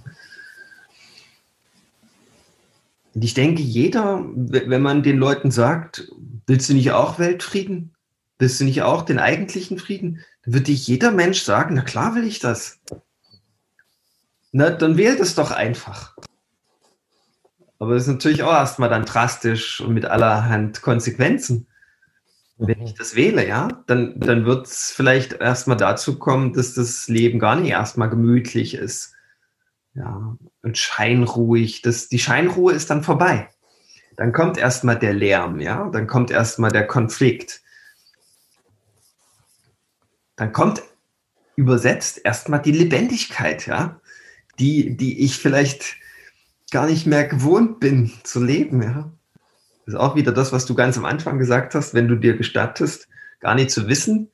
Und 3.04 3.04
ich 3.23 3.33
denke, 3.33 3.61
jeder, 3.61 4.25
wenn 4.35 4.81
man 4.81 5.01
den 5.01 5.17
Leuten 5.17 5.49
sagt, 5.49 6.11
willst 6.47 6.69
du 6.69 6.73
nicht 6.73 6.91
auch 6.91 7.17
Weltfrieden? 7.17 7.95
Willst 8.37 8.59
du 8.59 8.65
nicht 8.65 8.81
auch 8.81 9.03
den 9.03 9.19
eigentlichen 9.19 9.79
Frieden? 9.79 10.19
Dann 10.43 10.53
würde 10.53 10.71
jeder 10.71 11.11
Mensch 11.11 11.41
sagen, 11.41 11.75
na 11.75 11.81
klar 11.81 12.15
will 12.15 12.25
ich 12.25 12.39
das. 12.39 12.79
Na, 14.51 14.69
dann 14.69 14.97
wählt 14.97 15.21
es 15.21 15.35
doch 15.35 15.51
einfach. 15.51 16.15
Aber 17.79 17.95
es 17.95 18.03
ist 18.03 18.09
natürlich 18.09 18.43
auch 18.43 18.53
erstmal 18.53 18.89
dann 18.89 19.05
drastisch 19.05 19.79
und 19.79 19.93
mit 19.93 20.05
allerhand 20.05 20.81
Konsequenzen. 20.81 21.67
Wenn 22.57 22.81
ich 22.81 22.93
das 22.93 23.15
wähle, 23.15 23.47
ja, 23.47 23.83
dann, 23.87 24.19
dann 24.19 24.45
wird 24.45 24.67
es 24.67 24.91
vielleicht 24.95 25.33
erstmal 25.33 25.77
dazu 25.77 26.19
kommen, 26.19 26.53
dass 26.53 26.73
das 26.73 27.07
Leben 27.07 27.39
gar 27.39 27.57
nicht 27.57 27.71
erstmal 27.71 28.09
gemütlich 28.09 28.75
ist. 28.75 29.14
Ja, 29.95 30.37
und 30.61 30.77
scheinruhig. 30.77 31.81
Das, 31.81 32.09
die 32.09 32.19
Scheinruhe 32.19 32.73
ist 32.73 32.89
dann 32.89 33.03
vorbei. 33.03 33.49
Dann 34.17 34.33
kommt 34.33 34.57
erstmal 34.57 34.99
der 34.99 35.13
Lärm, 35.13 35.59
ja, 35.59 35.89
dann 35.89 36.07
kommt 36.07 36.31
erstmal 36.31 36.71
der 36.71 36.87
Konflikt 36.87 37.61
dann 40.35 40.51
kommt 40.51 40.83
übersetzt 41.55 42.21
erstmal 42.23 42.61
die 42.61 42.71
Lebendigkeit, 42.71 43.65
ja, 43.67 44.01
die, 44.59 44.97
die 44.97 45.23
ich 45.23 45.37
vielleicht 45.37 45.95
gar 46.71 46.87
nicht 46.87 47.05
mehr 47.05 47.25
gewohnt 47.25 47.79
bin 47.79 48.11
zu 48.23 48.43
leben, 48.43 48.81
ja. 48.81 49.11
Das 49.85 49.93
ist 49.93 49.99
auch 49.99 50.15
wieder 50.15 50.31
das, 50.31 50.51
was 50.51 50.65
du 50.65 50.73
ganz 50.73 50.97
am 50.97 51.05
Anfang 51.05 51.37
gesagt 51.37 51.75
hast, 51.75 51.93
wenn 51.93 52.07
du 52.07 52.15
dir 52.15 52.35
gestattest, 52.35 53.07
gar 53.39 53.53
nicht 53.53 53.69
zu 53.69 53.87
wissen, 53.87 54.31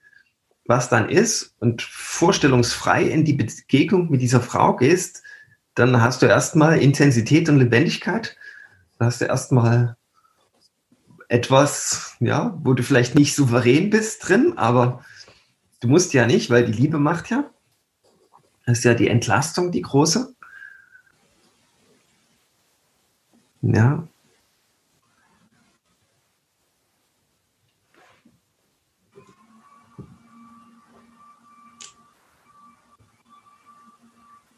was 0.65 0.87
dann 0.87 1.09
ist 1.09 1.55
und 1.59 1.81
vorstellungsfrei 1.81 3.03
in 3.03 3.25
die 3.25 3.33
Begegnung 3.33 4.09
mit 4.09 4.21
dieser 4.21 4.39
Frau 4.39 4.75
gehst, 4.75 5.23
dann 5.75 6.01
hast 6.01 6.21
du 6.21 6.25
erstmal 6.25 6.79
Intensität 6.79 7.49
und 7.49 7.57
Lebendigkeit. 7.57 8.35
Dann 8.97 9.07
hast 9.07 9.21
du 9.21 9.25
erstmal 9.25 9.97
etwas, 11.27 12.15
ja, 12.19 12.57
wo 12.63 12.73
du 12.73 12.83
vielleicht 12.83 13.15
nicht 13.15 13.35
souverän 13.35 13.89
bist 13.89 14.27
drin, 14.27 14.53
aber 14.57 15.03
Du 15.81 15.87
musst 15.87 16.13
ja 16.13 16.27
nicht, 16.27 16.49
weil 16.51 16.63
die 16.63 16.71
Liebe 16.71 16.99
macht 16.99 17.31
ja. 17.31 17.49
Das 18.65 18.77
ist 18.77 18.83
ja 18.83 18.93
die 18.93 19.07
Entlastung, 19.07 19.71
die 19.71 19.81
große. 19.81 20.33
Ja. 23.63 24.07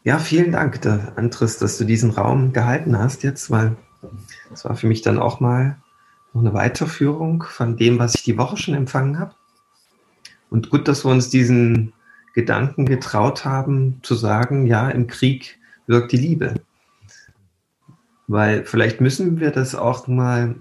Ja, 0.05 0.19
vielen 0.19 0.51
Dank, 0.51 0.85
Andres, 1.15 1.59
dass 1.59 1.77
du 1.77 1.85
diesen 1.85 2.11
Raum 2.11 2.51
gehalten 2.51 2.99
hast 2.99 3.23
jetzt, 3.23 3.49
weil 3.49 3.77
das 4.49 4.65
war 4.65 4.75
für 4.75 4.87
mich 4.87 5.01
dann 5.01 5.17
auch 5.17 5.39
mal 5.39 5.77
noch 6.33 6.41
eine 6.41 6.53
Weiterführung 6.53 7.43
von 7.43 7.77
dem, 7.77 7.99
was 7.99 8.15
ich 8.15 8.23
die 8.23 8.37
Woche 8.37 8.57
schon 8.57 8.73
empfangen 8.73 9.17
habe. 9.17 9.33
Und 10.49 10.69
gut, 10.69 10.89
dass 10.89 11.05
wir 11.05 11.11
uns 11.11 11.29
diesen 11.29 11.93
Gedanken 12.33 12.85
getraut 12.85 13.45
haben, 13.45 14.01
zu 14.03 14.15
sagen, 14.15 14.65
ja, 14.65 14.89
im 14.89 15.07
Krieg 15.07 15.57
wirkt 15.87 16.11
die 16.11 16.17
Liebe. 16.17 16.55
Weil 18.27 18.65
vielleicht 18.65 18.99
müssen 18.99 19.39
wir 19.39 19.51
das 19.51 19.73
auch 19.73 20.07
mal, 20.07 20.55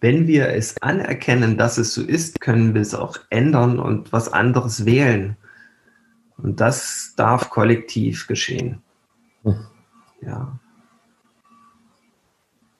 wenn 0.00 0.26
wir 0.26 0.48
es 0.48 0.80
anerkennen, 0.80 1.58
dass 1.58 1.76
es 1.76 1.92
so 1.92 2.02
ist, 2.02 2.40
können 2.40 2.72
wir 2.72 2.80
es 2.80 2.94
auch 2.94 3.18
ändern 3.28 3.78
und 3.78 4.14
was 4.14 4.32
anderes 4.32 4.86
wählen. 4.86 5.36
Und 6.36 6.60
das 6.60 7.14
darf 7.16 7.50
kollektiv 7.50 8.26
geschehen. 8.26 8.82
Ja. 10.20 10.58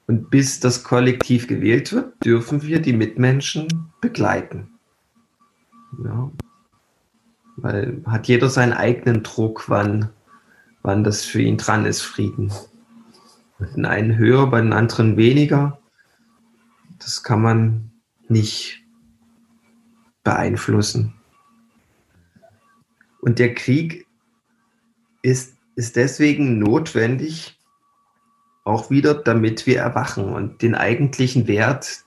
Und 0.07 0.29
bis 0.29 0.59
das 0.59 0.83
Kollektiv 0.83 1.47
gewählt 1.47 1.91
wird, 1.91 2.23
dürfen 2.23 2.61
wir 2.61 2.81
die 2.81 2.93
Mitmenschen 2.93 3.91
begleiten. 4.01 4.69
Ja. 6.03 6.31
Weil 7.57 8.03
hat 8.05 8.27
jeder 8.27 8.49
seinen 8.49 8.73
eigenen 8.73 9.23
Druck, 9.23 9.69
wann, 9.69 10.09
wann 10.83 11.03
das 11.03 11.23
für 11.23 11.41
ihn 11.41 11.57
dran 11.57 11.85
ist, 11.85 12.01
Frieden. 12.01 12.51
Bei 13.57 13.65
den 13.67 13.85
einen 13.85 14.17
höher, 14.17 14.47
bei 14.47 14.61
den 14.61 14.73
anderen 14.73 15.17
weniger. 15.17 15.79
Das 16.99 17.23
kann 17.23 17.41
man 17.41 17.91
nicht 18.27 18.83
beeinflussen. 20.23 21.13
Und 23.25 23.39
der 23.39 23.55
Krieg 23.55 24.05
ist, 25.23 25.57
ist 25.75 25.95
deswegen 25.95 26.59
notwendig, 26.59 27.59
auch 28.63 28.91
wieder, 28.91 29.15
damit 29.15 29.65
wir 29.65 29.79
erwachen 29.79 30.31
und 30.31 30.61
den 30.61 30.75
eigentlichen 30.75 31.47
Wert 31.47 32.05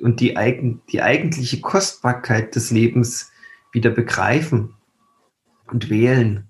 und 0.00 0.20
die, 0.20 0.38
eigen, 0.38 0.80
die 0.90 1.02
eigentliche 1.02 1.60
Kostbarkeit 1.60 2.54
des 2.54 2.70
Lebens 2.70 3.30
wieder 3.72 3.90
begreifen 3.90 4.74
und 5.66 5.90
wählen. 5.90 6.48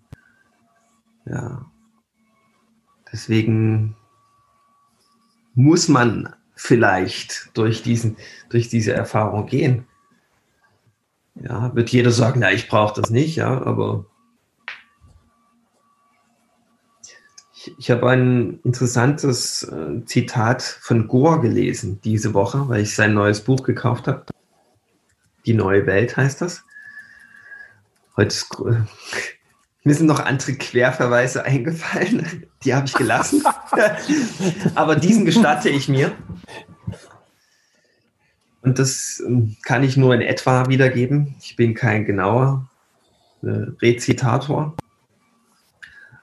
Ja. 1.27 1.69
Deswegen 3.13 3.97
muss 5.55 5.89
man 5.89 6.33
vielleicht 6.55 7.51
durch, 7.55 7.83
diesen, 7.83 8.17
durch 8.49 8.69
diese 8.69 8.93
Erfahrung 8.93 9.47
gehen. 9.47 9.89
Ja, 11.35 11.75
wird 11.75 11.91
jeder 11.91 12.11
sagen, 12.11 12.41
na, 12.41 12.53
ich 12.53 12.69
brauche 12.69 13.01
das 13.01 13.11
nicht, 13.11 13.37
ja, 13.37 13.61
aber 13.63 14.07
ich, 17.55 17.75
ich 17.79 17.91
habe 17.91 18.09
ein 18.11 18.61
interessantes 18.63 19.65
äh, 19.65 20.05
Zitat 20.05 20.63
von 20.63 21.09
Gore 21.09 21.41
gelesen 21.41 22.01
diese 22.05 22.35
Woche, 22.35 22.69
weil 22.69 22.83
ich 22.83 22.95
sein 22.95 23.15
neues 23.15 23.41
Buch 23.41 23.63
gekauft 23.63 24.07
habe. 24.07 24.27
Die 25.47 25.55
neue 25.55 25.87
Welt 25.87 26.17
heißt 26.17 26.41
das. 26.41 26.65
Heute 28.17 28.29
ist, 28.29 28.49
äh, 28.61 28.83
mir 29.85 29.95
sind 29.95 30.07
noch 30.07 30.21
andere 30.21 30.55
Querverweise 30.55 31.45
eingefallen. 31.45 32.47
Die 32.65 32.75
habe 32.75 32.87
ich 32.87 32.95
gelassen. 32.95 33.43
Aber 34.75 34.97
diesen 34.97 35.27
gestatte 35.27 35.69
ich 35.69 35.87
mir. 35.87 36.13
Und 38.65 38.79
das 38.79 39.23
ähm, 39.25 39.57
kann 39.63 39.85
ich 39.85 39.97
nur 39.97 40.15
in 40.15 40.23
etwa 40.23 40.69
wiedergeben. 40.69 41.37
Ich 41.41 41.55
bin 41.55 41.75
kein 41.75 42.07
genauer 42.07 42.69
äh, 43.43 43.67
Rezitator. 43.81 44.75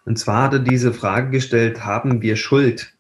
Und 0.06 0.18
zwar 0.18 0.44
hat 0.44 0.54
er 0.54 0.60
diese 0.60 0.92
Frage 0.92 1.30
gestellt, 1.30 1.86
haben 1.86 2.24
wir 2.24 2.36
Schuld? 2.36 2.94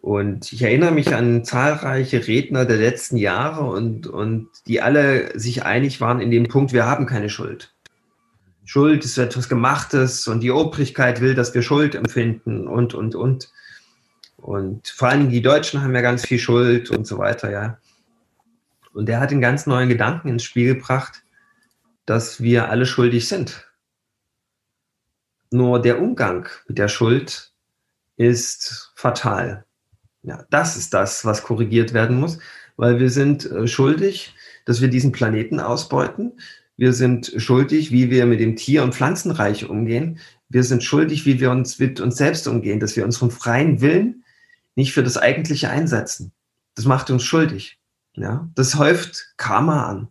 Und 0.00 0.52
ich 0.52 0.62
erinnere 0.62 0.92
mich 0.92 1.14
an 1.14 1.44
zahlreiche 1.44 2.26
Redner 2.26 2.64
der 2.64 2.76
letzten 2.76 3.16
Jahre 3.16 3.64
und, 3.64 4.06
und 4.06 4.48
die 4.66 4.80
alle 4.80 5.38
sich 5.38 5.64
einig 5.64 6.00
waren 6.00 6.20
in 6.20 6.30
dem 6.30 6.48
Punkt, 6.48 6.72
wir 6.72 6.86
haben 6.86 7.06
keine 7.06 7.28
Schuld. 7.28 7.74
Schuld 8.64 9.04
ist 9.04 9.18
etwas 9.18 9.48
Gemachtes 9.48 10.28
und 10.28 10.40
die 10.40 10.50
Obrigkeit 10.52 11.20
will, 11.20 11.34
dass 11.34 11.54
wir 11.54 11.62
Schuld 11.62 11.96
empfinden 11.96 12.68
und, 12.68 12.94
und, 12.94 13.16
und. 13.16 13.50
Und 14.36 14.88
vor 14.88 15.08
allem 15.08 15.28
die 15.30 15.42
Deutschen 15.42 15.82
haben 15.82 15.94
ja 15.94 16.00
ganz 16.00 16.24
viel 16.26 16.38
Schuld 16.38 16.90
und 16.90 17.06
so 17.06 17.18
weiter, 17.18 17.50
ja. 17.50 17.78
Und 18.92 19.08
er 19.08 19.20
hat 19.20 19.30
einen 19.30 19.40
ganz 19.40 19.66
neuen 19.66 19.88
Gedanken 19.88 20.28
ins 20.28 20.44
Spiel 20.44 20.74
gebracht, 20.74 21.22
dass 22.06 22.40
wir 22.42 22.68
alle 22.68 22.86
schuldig 22.86 23.28
sind. 23.28 23.68
Nur 25.50 25.80
der 25.80 26.00
Umgang 26.00 26.48
mit 26.66 26.78
der 26.78 26.88
Schuld 26.88 27.52
ist 28.16 28.92
fatal. 28.96 29.64
Ja, 30.22 30.46
das 30.50 30.76
ist 30.76 30.94
das, 30.94 31.24
was 31.24 31.42
korrigiert 31.42 31.92
werden 31.92 32.18
muss, 32.20 32.38
weil 32.76 33.00
wir 33.00 33.10
sind 33.10 33.50
äh, 33.50 33.66
schuldig, 33.66 34.34
dass 34.64 34.80
wir 34.80 34.88
diesen 34.88 35.12
Planeten 35.12 35.58
ausbeuten. 35.58 36.40
Wir 36.76 36.92
sind 36.92 37.32
schuldig, 37.36 37.90
wie 37.90 38.10
wir 38.10 38.26
mit 38.26 38.40
dem 38.40 38.56
Tier- 38.56 38.82
und 38.82 38.94
Pflanzenreich 38.94 39.68
umgehen. 39.68 40.20
Wir 40.48 40.64
sind 40.64 40.84
schuldig, 40.84 41.26
wie 41.26 41.40
wir 41.40 41.50
uns 41.50 41.78
mit 41.78 42.00
uns 42.00 42.16
selbst 42.16 42.46
umgehen, 42.46 42.80
dass 42.80 42.96
wir 42.96 43.04
unseren 43.04 43.30
freien 43.30 43.80
Willen 43.80 44.24
nicht 44.74 44.92
für 44.92 45.02
das 45.02 45.18
Eigentliche 45.18 45.70
einsetzen. 45.70 46.32
Das 46.74 46.84
macht 46.84 47.10
uns 47.10 47.24
schuldig. 47.24 47.78
Ja, 48.14 48.48
das 48.54 48.76
häuft 48.76 49.34
Karma 49.36 49.86
an. 49.86 50.08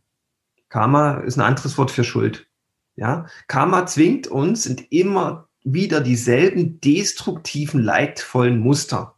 Karma 0.70 1.20
ist 1.20 1.38
ein 1.38 1.42
anderes 1.42 1.78
Wort 1.78 1.92
für 1.92 2.04
Schuld. 2.04 2.48
Ja, 2.96 3.28
Karma 3.48 3.86
zwingt 3.86 4.28
uns 4.28 4.66
in 4.66 4.78
immer 4.90 5.48
wieder 5.64 6.02
dieselben 6.02 6.80
destruktiven, 6.82 7.82
leidvollen 7.82 8.60
Muster. 8.60 9.16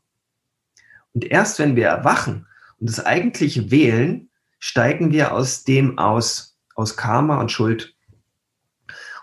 Und 1.14 1.26
erst 1.26 1.60
wenn 1.60 1.76
wir 1.76 1.88
erwachen 1.88 2.48
und 2.80 2.90
das 2.90 3.06
eigentliche 3.06 3.72
wählen, 3.72 4.30
steigen 4.60 5.12
wir 5.12 5.34
aus 5.34 5.64
dem 5.64 5.98
aus, 5.98 6.58
aus 6.76 6.98
Karma 6.98 7.40
und 7.40 7.52
Schuld. 7.52 7.96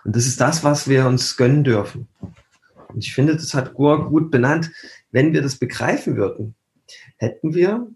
Und 0.03 0.15
das 0.15 0.25
ist 0.25 0.41
das, 0.41 0.63
was 0.63 0.87
wir 0.87 1.05
uns 1.05 1.37
gönnen 1.37 1.63
dürfen. 1.63 2.07
Und 2.87 3.03
ich 3.03 3.13
finde, 3.13 3.35
das 3.35 3.53
hat 3.53 3.73
Gur 3.73 4.09
gut 4.09 4.31
benannt. 4.31 4.71
Wenn 5.11 5.33
wir 5.33 5.41
das 5.41 5.55
begreifen 5.57 6.15
würden, 6.15 6.55
hätten 7.17 7.53
wir 7.53 7.87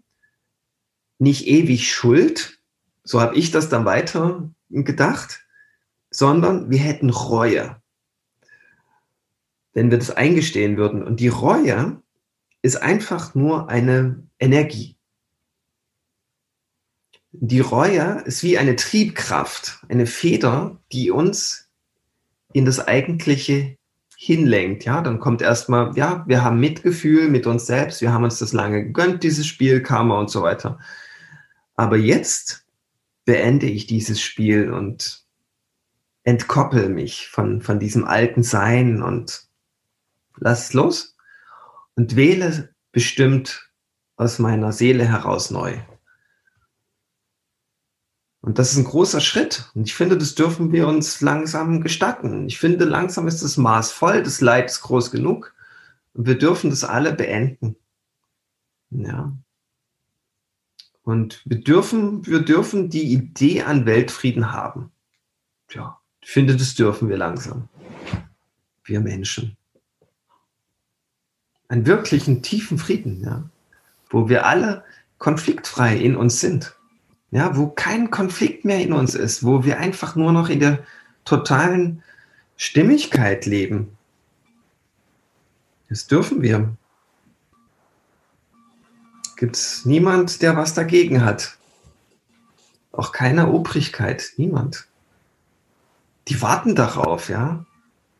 nicht 1.18 1.46
ewig 1.46 1.92
Schuld, 1.92 2.58
so 3.04 3.20
habe 3.20 3.36
ich 3.36 3.50
das 3.50 3.68
dann 3.68 3.84
weiter 3.84 4.50
gedacht, 4.68 5.46
sondern 6.10 6.70
wir 6.70 6.78
hätten 6.78 7.10
Reue, 7.10 7.80
wenn 9.72 9.90
wir 9.90 9.98
das 9.98 10.10
eingestehen 10.10 10.76
würden. 10.76 11.02
Und 11.02 11.20
die 11.20 11.28
Reue 11.28 12.02
ist 12.62 12.76
einfach 12.76 13.34
nur 13.34 13.68
eine 13.68 14.26
Energie. 14.38 14.96
Die 17.32 17.60
Reue 17.60 18.22
ist 18.24 18.42
wie 18.42 18.58
eine 18.58 18.76
Triebkraft, 18.76 19.84
eine 19.88 20.06
Feder, 20.06 20.80
die 20.90 21.10
uns 21.10 21.68
in 22.52 22.64
das 22.64 22.86
Eigentliche 22.86 23.76
hinlenkt. 24.16 24.84
Ja, 24.84 25.02
dann 25.02 25.20
kommt 25.20 25.42
erstmal, 25.42 25.94
ja, 25.96 26.24
wir 26.26 26.42
haben 26.42 26.58
Mitgefühl 26.58 27.28
mit 27.28 27.46
uns 27.46 27.66
selbst, 27.66 28.00
wir 28.00 28.12
haben 28.12 28.24
uns 28.24 28.38
das 28.38 28.54
lange 28.54 28.84
gegönnt, 28.84 29.22
dieses 29.22 29.46
Spiel, 29.46 29.82
Karma 29.82 30.18
und 30.18 30.30
so 30.30 30.42
weiter. 30.42 30.78
Aber 31.76 31.96
jetzt 31.96 32.66
beende 33.24 33.66
ich 33.66 33.86
dieses 33.86 34.20
Spiel 34.20 34.72
und 34.72 35.24
entkoppel 36.22 36.88
mich 36.88 37.28
von, 37.28 37.60
von 37.62 37.78
diesem 37.78 38.04
alten 38.04 38.42
Sein 38.42 39.02
und 39.02 39.46
lass 40.38 40.72
los 40.72 41.16
und 41.94 42.16
wähle 42.16 42.74
bestimmt 42.92 43.70
aus 44.16 44.38
meiner 44.38 44.72
Seele 44.72 45.04
heraus 45.04 45.50
neu. 45.50 45.78
Und 48.40 48.58
das 48.58 48.72
ist 48.72 48.78
ein 48.78 48.84
großer 48.84 49.20
Schritt. 49.20 49.70
Und 49.74 49.88
ich 49.88 49.94
finde, 49.94 50.16
das 50.16 50.36
dürfen 50.36 50.72
wir 50.72 50.86
uns 50.86 51.20
langsam 51.20 51.80
gestatten. 51.80 52.46
Ich 52.46 52.58
finde, 52.58 52.84
langsam 52.84 53.26
ist 53.26 53.42
das 53.42 53.56
Maß 53.56 53.90
voll, 53.92 54.22
das 54.22 54.40
Leid 54.40 54.70
ist 54.70 54.82
groß 54.82 55.10
genug. 55.10 55.52
Und 56.14 56.26
wir 56.26 56.38
dürfen 56.38 56.70
das 56.70 56.84
alle 56.84 57.12
beenden. 57.12 57.76
Ja. 58.90 59.36
Und 61.06 61.40
wir 61.44 61.60
dürfen, 61.60 62.26
wir 62.26 62.40
dürfen 62.40 62.90
die 62.90 63.12
Idee 63.12 63.62
an 63.62 63.86
Weltfrieden 63.86 64.52
haben. 64.52 64.90
Ja, 65.70 66.00
ich 66.20 66.32
finde, 66.32 66.56
das 66.56 66.74
dürfen 66.74 67.08
wir 67.08 67.16
langsam. 67.16 67.68
Wir 68.82 68.98
Menschen. 68.98 69.56
Einen 71.68 71.86
wirklichen 71.86 72.42
tiefen 72.42 72.76
Frieden, 72.76 73.22
ja, 73.22 73.48
wo 74.10 74.28
wir 74.28 74.46
alle 74.46 74.82
konfliktfrei 75.18 75.96
in 75.96 76.16
uns 76.16 76.40
sind. 76.40 76.74
Ja, 77.30 77.56
wo 77.56 77.68
kein 77.68 78.10
Konflikt 78.10 78.64
mehr 78.64 78.80
in 78.80 78.92
uns 78.92 79.14
ist, 79.14 79.44
wo 79.44 79.64
wir 79.64 79.78
einfach 79.78 80.16
nur 80.16 80.32
noch 80.32 80.48
in 80.48 80.58
der 80.58 80.84
totalen 81.24 82.02
Stimmigkeit 82.56 83.46
leben. 83.46 83.96
Das 85.88 86.08
dürfen 86.08 86.42
wir 86.42 86.76
gibt 89.36 89.56
es 89.56 89.84
niemand, 89.84 90.42
der 90.42 90.56
was 90.56 90.74
dagegen 90.74 91.24
hat. 91.24 91.58
Auch 92.92 93.12
keine 93.12 93.48
Obrigkeit, 93.48 94.32
niemand. 94.36 94.88
Die 96.28 96.40
warten 96.42 96.74
darauf, 96.74 97.28
ja, 97.28 97.64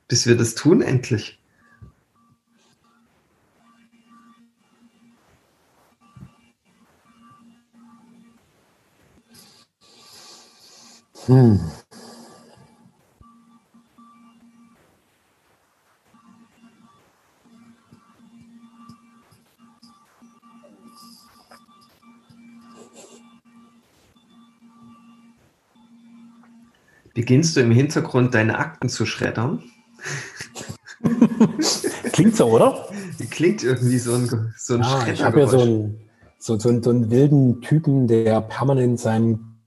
bis 0.06 0.26
wir 0.26 0.36
das 0.36 0.54
tun 0.54 0.82
endlich. 0.82 1.38
Hm. 11.26 11.58
Beginnst 27.16 27.56
du 27.56 27.60
im 27.60 27.70
Hintergrund 27.70 28.34
deine 28.34 28.58
Akten 28.58 28.90
zu 28.90 29.06
schreddern? 29.06 29.62
Klingt 32.12 32.36
so, 32.36 32.44
oder? 32.44 32.86
Klingt 33.30 33.62
irgendwie 33.64 33.98
so 33.98 34.16
ein, 34.16 34.52
so 34.58 34.74
ein 34.74 34.82
ja, 34.82 35.06
Ich 35.06 35.24
habe 35.24 35.40
ja 35.40 35.46
so 35.46 35.60
einen, 35.60 35.98
so, 36.38 36.58
so, 36.58 36.82
so 36.82 36.90
einen 36.90 37.10
wilden 37.10 37.62
Typen, 37.62 38.06
der 38.06 38.42
permanent 38.42 39.00
seinen 39.00 39.62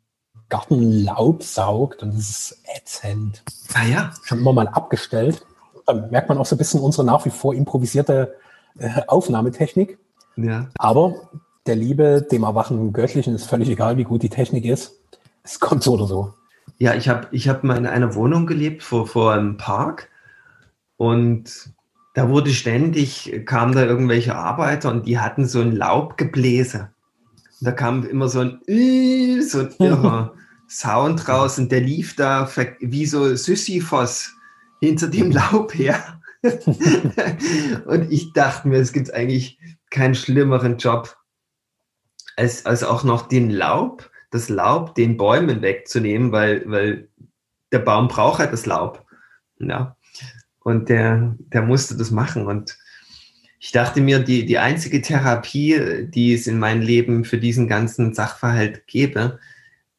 Garten 0.49 1.03
Laub 1.03 1.41
saugt 1.41 2.03
und 2.03 2.13
das 2.15 2.29
ist 2.29 2.63
ätzend. 2.77 3.43
Ah 3.73 3.83
ja. 3.83 4.11
Ich 4.23 4.29
habe 4.29 4.41
immer 4.41 4.53
mal 4.53 4.67
abgestellt. 4.67 5.43
Dann 5.87 6.11
merkt 6.11 6.29
man 6.29 6.37
auch 6.37 6.45
so 6.45 6.53
ein 6.53 6.59
bisschen 6.59 6.81
unsere 6.81 7.03
nach 7.03 7.25
wie 7.25 7.31
vor 7.31 7.55
improvisierte 7.55 8.35
äh, 8.77 9.01
Aufnahmetechnik. 9.07 9.97
Ja. 10.35 10.69
Aber 10.77 11.31
der 11.65 11.77
Liebe, 11.77 12.21
dem 12.31 12.43
Erwachen 12.43 12.93
Göttlichen 12.93 13.33
ist 13.33 13.47
völlig 13.47 13.69
egal, 13.69 13.97
wie 13.97 14.03
gut 14.03 14.21
die 14.21 14.29
Technik 14.29 14.65
ist. 14.65 14.99
Es 15.41 15.59
kommt 15.59 15.81
so 15.81 15.93
oder 15.93 16.05
so. 16.05 16.35
Ja, 16.79 16.95
ich 16.95 17.09
habe 17.09 17.27
ich 17.31 17.49
hab 17.49 17.63
mal 17.63 17.77
in 17.77 17.85
einer 17.85 18.15
Wohnung 18.15 18.47
gelebt, 18.47 18.83
vor, 18.83 19.05
vor 19.05 19.33
einem 19.33 19.57
Park. 19.57 20.09
Und 20.95 21.73
da 22.13 22.29
wurde 22.29 22.51
ständig, 22.51 23.43
kamen 23.45 23.73
da 23.73 23.85
irgendwelche 23.85 24.35
Arbeiter 24.35 24.89
und 24.91 25.05
die 25.05 25.19
hatten 25.19 25.45
so 25.45 25.61
ein 25.61 25.73
Laubgebläse. 25.73 26.89
Und 27.59 27.67
da 27.67 27.71
kam 27.71 28.05
immer 28.05 28.29
so 28.29 28.39
ein, 28.39 28.59
so 29.41 29.59
ein 29.59 29.73
irrer 29.79 30.33
Sound 30.69 31.27
raus 31.27 31.59
und 31.59 31.71
der 31.71 31.81
lief 31.81 32.15
da 32.15 32.49
wie 32.79 33.05
so 33.05 33.35
Sisyphos 33.35 34.33
hinter 34.79 35.07
dem 35.07 35.31
Laub 35.31 35.73
her. 35.73 36.21
und 37.85 38.11
ich 38.11 38.31
dachte 38.33 38.67
mir, 38.69 38.77
es 38.77 38.93
gibt 38.93 39.13
eigentlich 39.13 39.59
keinen 39.89 40.15
schlimmeren 40.15 40.77
Job, 40.77 41.17
als, 42.37 42.65
als 42.65 42.83
auch 42.83 43.03
noch 43.03 43.27
den 43.27 43.49
Laub, 43.49 44.09
das 44.31 44.49
Laub 44.49 44.95
den 44.95 45.17
Bäumen 45.17 45.61
wegzunehmen, 45.61 46.31
weil, 46.31 46.63
weil 46.69 47.07
der 47.71 47.79
Baum 47.79 48.07
braucht 48.07 48.39
halt 48.39 48.53
das 48.53 48.65
Laub. 48.65 49.05
Ja. 49.59 49.95
Und 50.59 50.89
der, 50.89 51.35
der 51.39 51.61
musste 51.61 51.97
das 51.97 52.11
machen. 52.11 52.45
Und 52.45 52.77
ich 53.59 53.71
dachte 53.71 54.01
mir, 54.01 54.19
die, 54.19 54.45
die 54.45 54.57
einzige 54.57 55.01
Therapie, 55.01 56.07
die 56.07 56.33
es 56.33 56.47
in 56.47 56.59
meinem 56.59 56.81
Leben 56.81 57.25
für 57.25 57.37
diesen 57.37 57.67
ganzen 57.67 58.13
Sachverhalt 58.13 58.87
gäbe, 58.87 59.39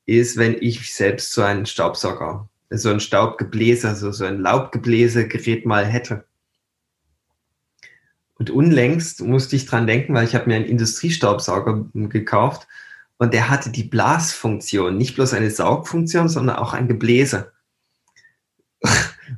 ist, 0.06 0.36
wenn 0.36 0.56
ich 0.60 0.94
selbst 0.94 1.32
so 1.32 1.42
einen 1.42 1.66
Staubsauger, 1.66 2.48
so 2.70 2.90
ein 2.90 3.00
Staubgebläse, 3.00 3.88
also 3.88 4.12
so 4.12 4.24
ein 4.24 4.40
Laubgebläsegerät 4.40 5.66
mal 5.66 5.84
hätte. 5.84 6.24
Und 8.34 8.50
unlängst 8.50 9.20
musste 9.22 9.56
ich 9.56 9.66
dran 9.66 9.86
denken, 9.86 10.14
weil 10.14 10.24
ich 10.24 10.34
habe 10.34 10.46
mir 10.46 10.56
einen 10.56 10.64
Industriestaubsauger 10.64 11.84
gekauft 11.92 12.66
und 13.20 13.34
der 13.34 13.50
hatte 13.50 13.68
die 13.68 13.84
Blasfunktion, 13.84 14.96
nicht 14.96 15.14
bloß 15.14 15.34
eine 15.34 15.50
Saugfunktion, 15.50 16.30
sondern 16.30 16.56
auch 16.56 16.72
ein 16.72 16.88
Gebläse. 16.88 17.52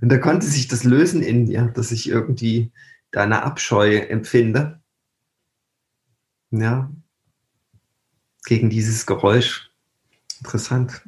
Und 0.00 0.08
da 0.08 0.18
konnte 0.18 0.46
sich 0.46 0.68
das 0.68 0.84
lösen 0.84 1.20
in 1.20 1.46
mir, 1.46 1.64
dass 1.66 1.90
ich 1.90 2.08
irgendwie 2.08 2.70
da 3.10 3.24
eine 3.24 3.42
Abscheu 3.42 3.96
empfinde. 3.96 4.80
Ja, 6.52 6.92
gegen 8.44 8.70
dieses 8.70 9.04
Geräusch. 9.04 9.72
Interessant. 10.38 11.02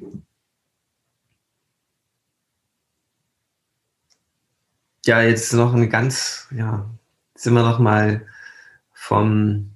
Ja, 5.07 5.23
jetzt 5.23 5.53
noch 5.53 5.75
eine 5.75 5.89
ganz, 5.89 6.49
ja, 6.51 6.91
sind 7.37 7.55
wir 7.55 7.63
noch 7.63 7.79
mal 7.79 8.27
vom, 8.93 9.74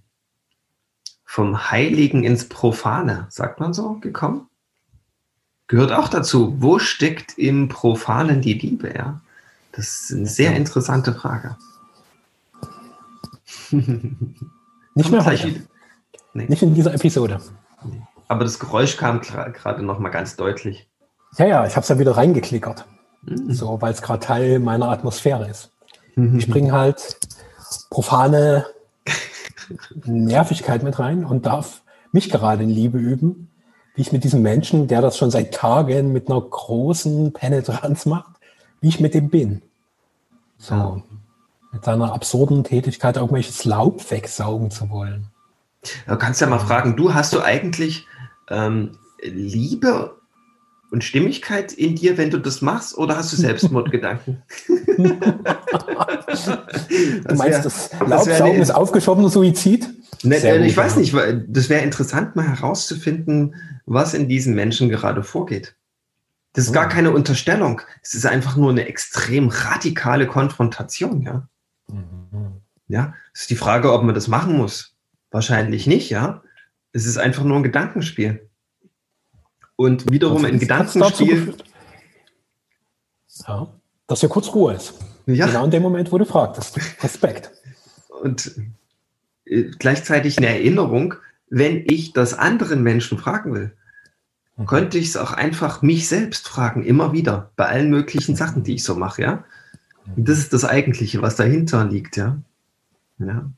vom 1.38 1.70
Heiligen 1.70 2.24
ins 2.24 2.48
Profane, 2.48 3.28
sagt 3.28 3.60
man 3.60 3.72
so, 3.72 3.92
gekommen? 4.00 4.48
Gehört 5.68 5.92
auch 5.92 6.08
dazu. 6.08 6.56
Wo 6.58 6.80
steckt 6.80 7.38
im 7.38 7.68
Profanen 7.68 8.40
die 8.40 8.54
Liebe? 8.54 8.92
Ja? 8.92 9.20
Das 9.70 9.86
ist 9.86 10.12
eine 10.16 10.26
sehr 10.26 10.56
interessante 10.56 11.14
Frage. 11.14 11.56
Nicht 13.70 15.10
mehr 15.12 15.24
heute. 15.24 15.62
Nee. 16.32 16.46
Nicht 16.48 16.62
in 16.64 16.74
dieser 16.74 16.92
Episode. 16.92 17.40
Nee. 17.84 18.02
Aber 18.26 18.42
das 18.42 18.58
Geräusch 18.58 18.96
kam 18.96 19.20
gerade 19.20 19.84
noch 19.84 20.00
mal 20.00 20.08
ganz 20.08 20.34
deutlich. 20.34 20.88
Ja, 21.36 21.46
ja, 21.46 21.66
ich 21.68 21.76
habe 21.76 21.84
es 21.84 21.88
ja 21.88 22.00
wieder 22.00 22.16
reingeklickert. 22.16 22.84
Mhm. 23.22 23.52
So, 23.52 23.80
weil 23.80 23.92
es 23.92 24.02
gerade 24.02 24.26
Teil 24.26 24.58
meiner 24.58 24.88
Atmosphäre 24.88 25.48
ist. 25.48 25.70
Mhm. 26.16 26.36
Ich 26.36 26.50
bringe 26.50 26.72
halt 26.72 27.16
profane 27.90 28.66
Nervigkeit 30.04 30.82
mit 30.82 30.98
rein 30.98 31.24
und 31.24 31.46
darf 31.46 31.82
mich 32.12 32.30
gerade 32.30 32.62
in 32.62 32.70
Liebe 32.70 32.98
üben, 32.98 33.50
wie 33.94 34.02
ich 34.02 34.12
mit 34.12 34.24
diesem 34.24 34.42
Menschen, 34.42 34.86
der 34.86 35.02
das 35.02 35.16
schon 35.16 35.30
seit 35.30 35.54
Tagen 35.54 36.12
mit 36.12 36.30
einer 36.30 36.40
großen 36.40 37.32
Penetranz 37.32 38.06
macht, 38.06 38.36
wie 38.80 38.88
ich 38.88 39.00
mit 39.00 39.14
dem 39.14 39.28
bin. 39.28 39.62
So, 40.56 40.74
ja. 40.74 41.02
mit 41.72 41.84
seiner 41.84 42.12
absurden 42.12 42.64
Tätigkeit 42.64 43.16
irgendwelches 43.16 43.64
Laub 43.64 44.10
wegsaugen 44.10 44.70
zu 44.70 44.90
wollen. 44.90 45.28
Du 46.06 46.16
kannst 46.16 46.40
ja 46.40 46.46
mal 46.46 46.58
fragen, 46.58 46.96
du 46.96 47.14
hast 47.14 47.32
du 47.32 47.40
eigentlich 47.40 48.06
ähm, 48.48 48.98
Liebe 49.22 50.16
und 50.90 51.04
Stimmigkeit 51.04 51.72
in 51.72 51.96
dir, 51.96 52.16
wenn 52.16 52.30
du 52.30 52.38
das 52.38 52.62
machst, 52.62 52.96
oder 52.96 53.16
hast 53.16 53.32
du 53.32 53.36
Selbstmordgedanken? 53.36 54.42
du 57.24 57.34
meinst, 57.34 57.64
das 57.64 57.90
Laubsaugen 58.06 58.60
ist 58.60 58.70
aufgeschobener 58.70 59.28
Suizid? 59.28 59.88
Ne, 60.22 60.66
ich 60.66 60.76
weiß 60.76 60.96
nicht, 60.96 61.14
das 61.46 61.68
wäre 61.68 61.82
interessant, 61.82 62.34
mal 62.34 62.48
herauszufinden, 62.48 63.54
was 63.86 64.14
in 64.14 64.28
diesen 64.28 64.54
Menschen 64.54 64.88
gerade 64.88 65.22
vorgeht. 65.22 65.76
Das 66.54 66.66
ist 66.66 66.72
gar 66.72 66.84
hm. 66.84 66.90
keine 66.90 67.10
Unterstellung. 67.12 67.82
Es 68.02 68.14
ist 68.14 68.26
einfach 68.26 68.56
nur 68.56 68.70
eine 68.70 68.86
extrem 68.88 69.48
radikale 69.48 70.26
Konfrontation, 70.26 71.22
ja. 71.22 71.48
Mhm. 71.86 72.60
Ja, 72.88 73.14
es 73.34 73.42
ist 73.42 73.50
die 73.50 73.56
Frage, 73.56 73.92
ob 73.92 74.02
man 74.02 74.14
das 74.14 74.28
machen 74.28 74.56
muss. 74.56 74.96
Wahrscheinlich 75.30 75.86
nicht, 75.86 76.10
ja. 76.10 76.42
Es 76.92 77.04
ist 77.04 77.18
einfach 77.18 77.44
nur 77.44 77.58
ein 77.58 77.62
Gedankenspiel. 77.62 78.48
Und 79.76 80.10
wiederum 80.10 80.44
ein 80.44 80.58
Gedankenspiel. 80.58 81.54
Ja, 83.46 83.68
dass 84.06 84.22
ja 84.22 84.28
kurz 84.28 84.52
Ruhe 84.52 84.74
ist. 84.74 84.94
Ja. 85.28 85.46
Genau 85.46 85.66
in 85.66 85.70
dem 85.70 85.82
Moment, 85.82 86.10
wo 86.10 86.16
du 86.16 86.24
fragtest. 86.24 86.78
Respekt. 87.04 87.50
Und 88.22 88.52
äh, 89.44 89.64
gleichzeitig 89.78 90.38
eine 90.38 90.48
Erinnerung, 90.48 91.14
wenn 91.50 91.84
ich 91.86 92.14
das 92.14 92.32
anderen 92.32 92.82
Menschen 92.82 93.18
fragen 93.18 93.52
will, 93.52 93.76
mhm. 94.56 94.66
könnte 94.66 94.96
ich 94.96 95.08
es 95.08 95.16
auch 95.18 95.32
einfach 95.32 95.82
mich 95.82 96.08
selbst 96.08 96.48
fragen, 96.48 96.82
immer 96.82 97.12
wieder, 97.12 97.50
bei 97.56 97.66
allen 97.66 97.90
möglichen 97.90 98.36
Sachen, 98.36 98.62
die 98.62 98.74
ich 98.74 98.84
so 98.84 98.94
mache, 98.94 99.22
ja. 99.22 99.44
Und 100.16 100.26
das 100.26 100.38
ist 100.38 100.54
das 100.54 100.64
Eigentliche, 100.64 101.20
was 101.20 101.36
dahinter 101.36 101.84
liegt, 101.84 102.16
ja. 102.16 102.38
ja. 103.18 103.50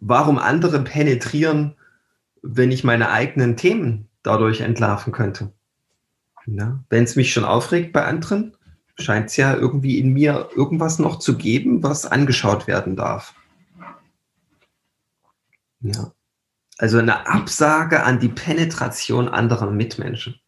Warum 0.00 0.38
andere 0.38 0.82
penetrieren, 0.82 1.76
wenn 2.42 2.72
ich 2.72 2.82
meine 2.82 3.10
eigenen 3.10 3.56
Themen 3.56 4.08
dadurch 4.24 4.62
entlarven 4.62 5.12
könnte. 5.12 5.52
Ja, 6.46 6.82
Wenn 6.90 7.04
es 7.04 7.14
mich 7.14 7.32
schon 7.32 7.44
aufregt 7.44 7.92
bei 7.92 8.04
anderen, 8.04 8.56
scheint 8.98 9.30
es 9.30 9.36
ja 9.36 9.54
irgendwie 9.54 9.98
in 9.98 10.12
mir 10.12 10.50
irgendwas 10.54 10.98
noch 10.98 11.18
zu 11.18 11.36
geben, 11.36 11.82
was 11.82 12.06
angeschaut 12.06 12.66
werden 12.66 12.96
darf. 12.96 13.34
Ja. 15.80 16.12
Also 16.78 16.98
eine 16.98 17.26
Absage 17.26 18.02
an 18.02 18.20
die 18.20 18.28
Penetration 18.28 19.28
anderer 19.28 19.70
Mitmenschen. 19.70 20.40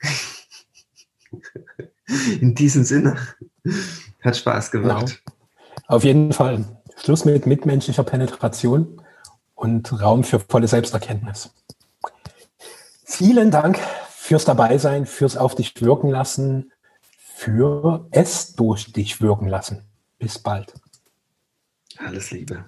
in 2.40 2.54
diesem 2.54 2.84
Sinne. 2.84 3.16
Hat 4.22 4.36
Spaß 4.36 4.70
gemacht. 4.70 5.22
Genau. 5.24 5.36
Auf 5.88 6.04
jeden 6.04 6.32
Fall. 6.32 6.64
Schluss 6.96 7.24
mit 7.24 7.46
mitmenschlicher 7.46 8.04
Penetration 8.04 9.02
und 9.54 10.00
Raum 10.00 10.24
für 10.24 10.40
volle 10.40 10.68
Selbsterkenntnis. 10.68 11.50
Vielen 13.04 13.50
Dank 13.50 13.78
fürs 14.08 14.44
Dabeisein, 14.44 15.06
fürs 15.06 15.36
auf 15.36 15.54
dich 15.54 15.80
wirken 15.80 16.10
lassen, 16.10 16.72
für 17.36 18.08
es 18.12 18.54
durch 18.54 18.92
dich 18.94 19.20
wirken 19.20 19.46
lassen. 19.46 19.84
Bis 20.18 20.38
bald. 20.38 20.72
Alles 21.98 22.30
Liebe. 22.30 22.64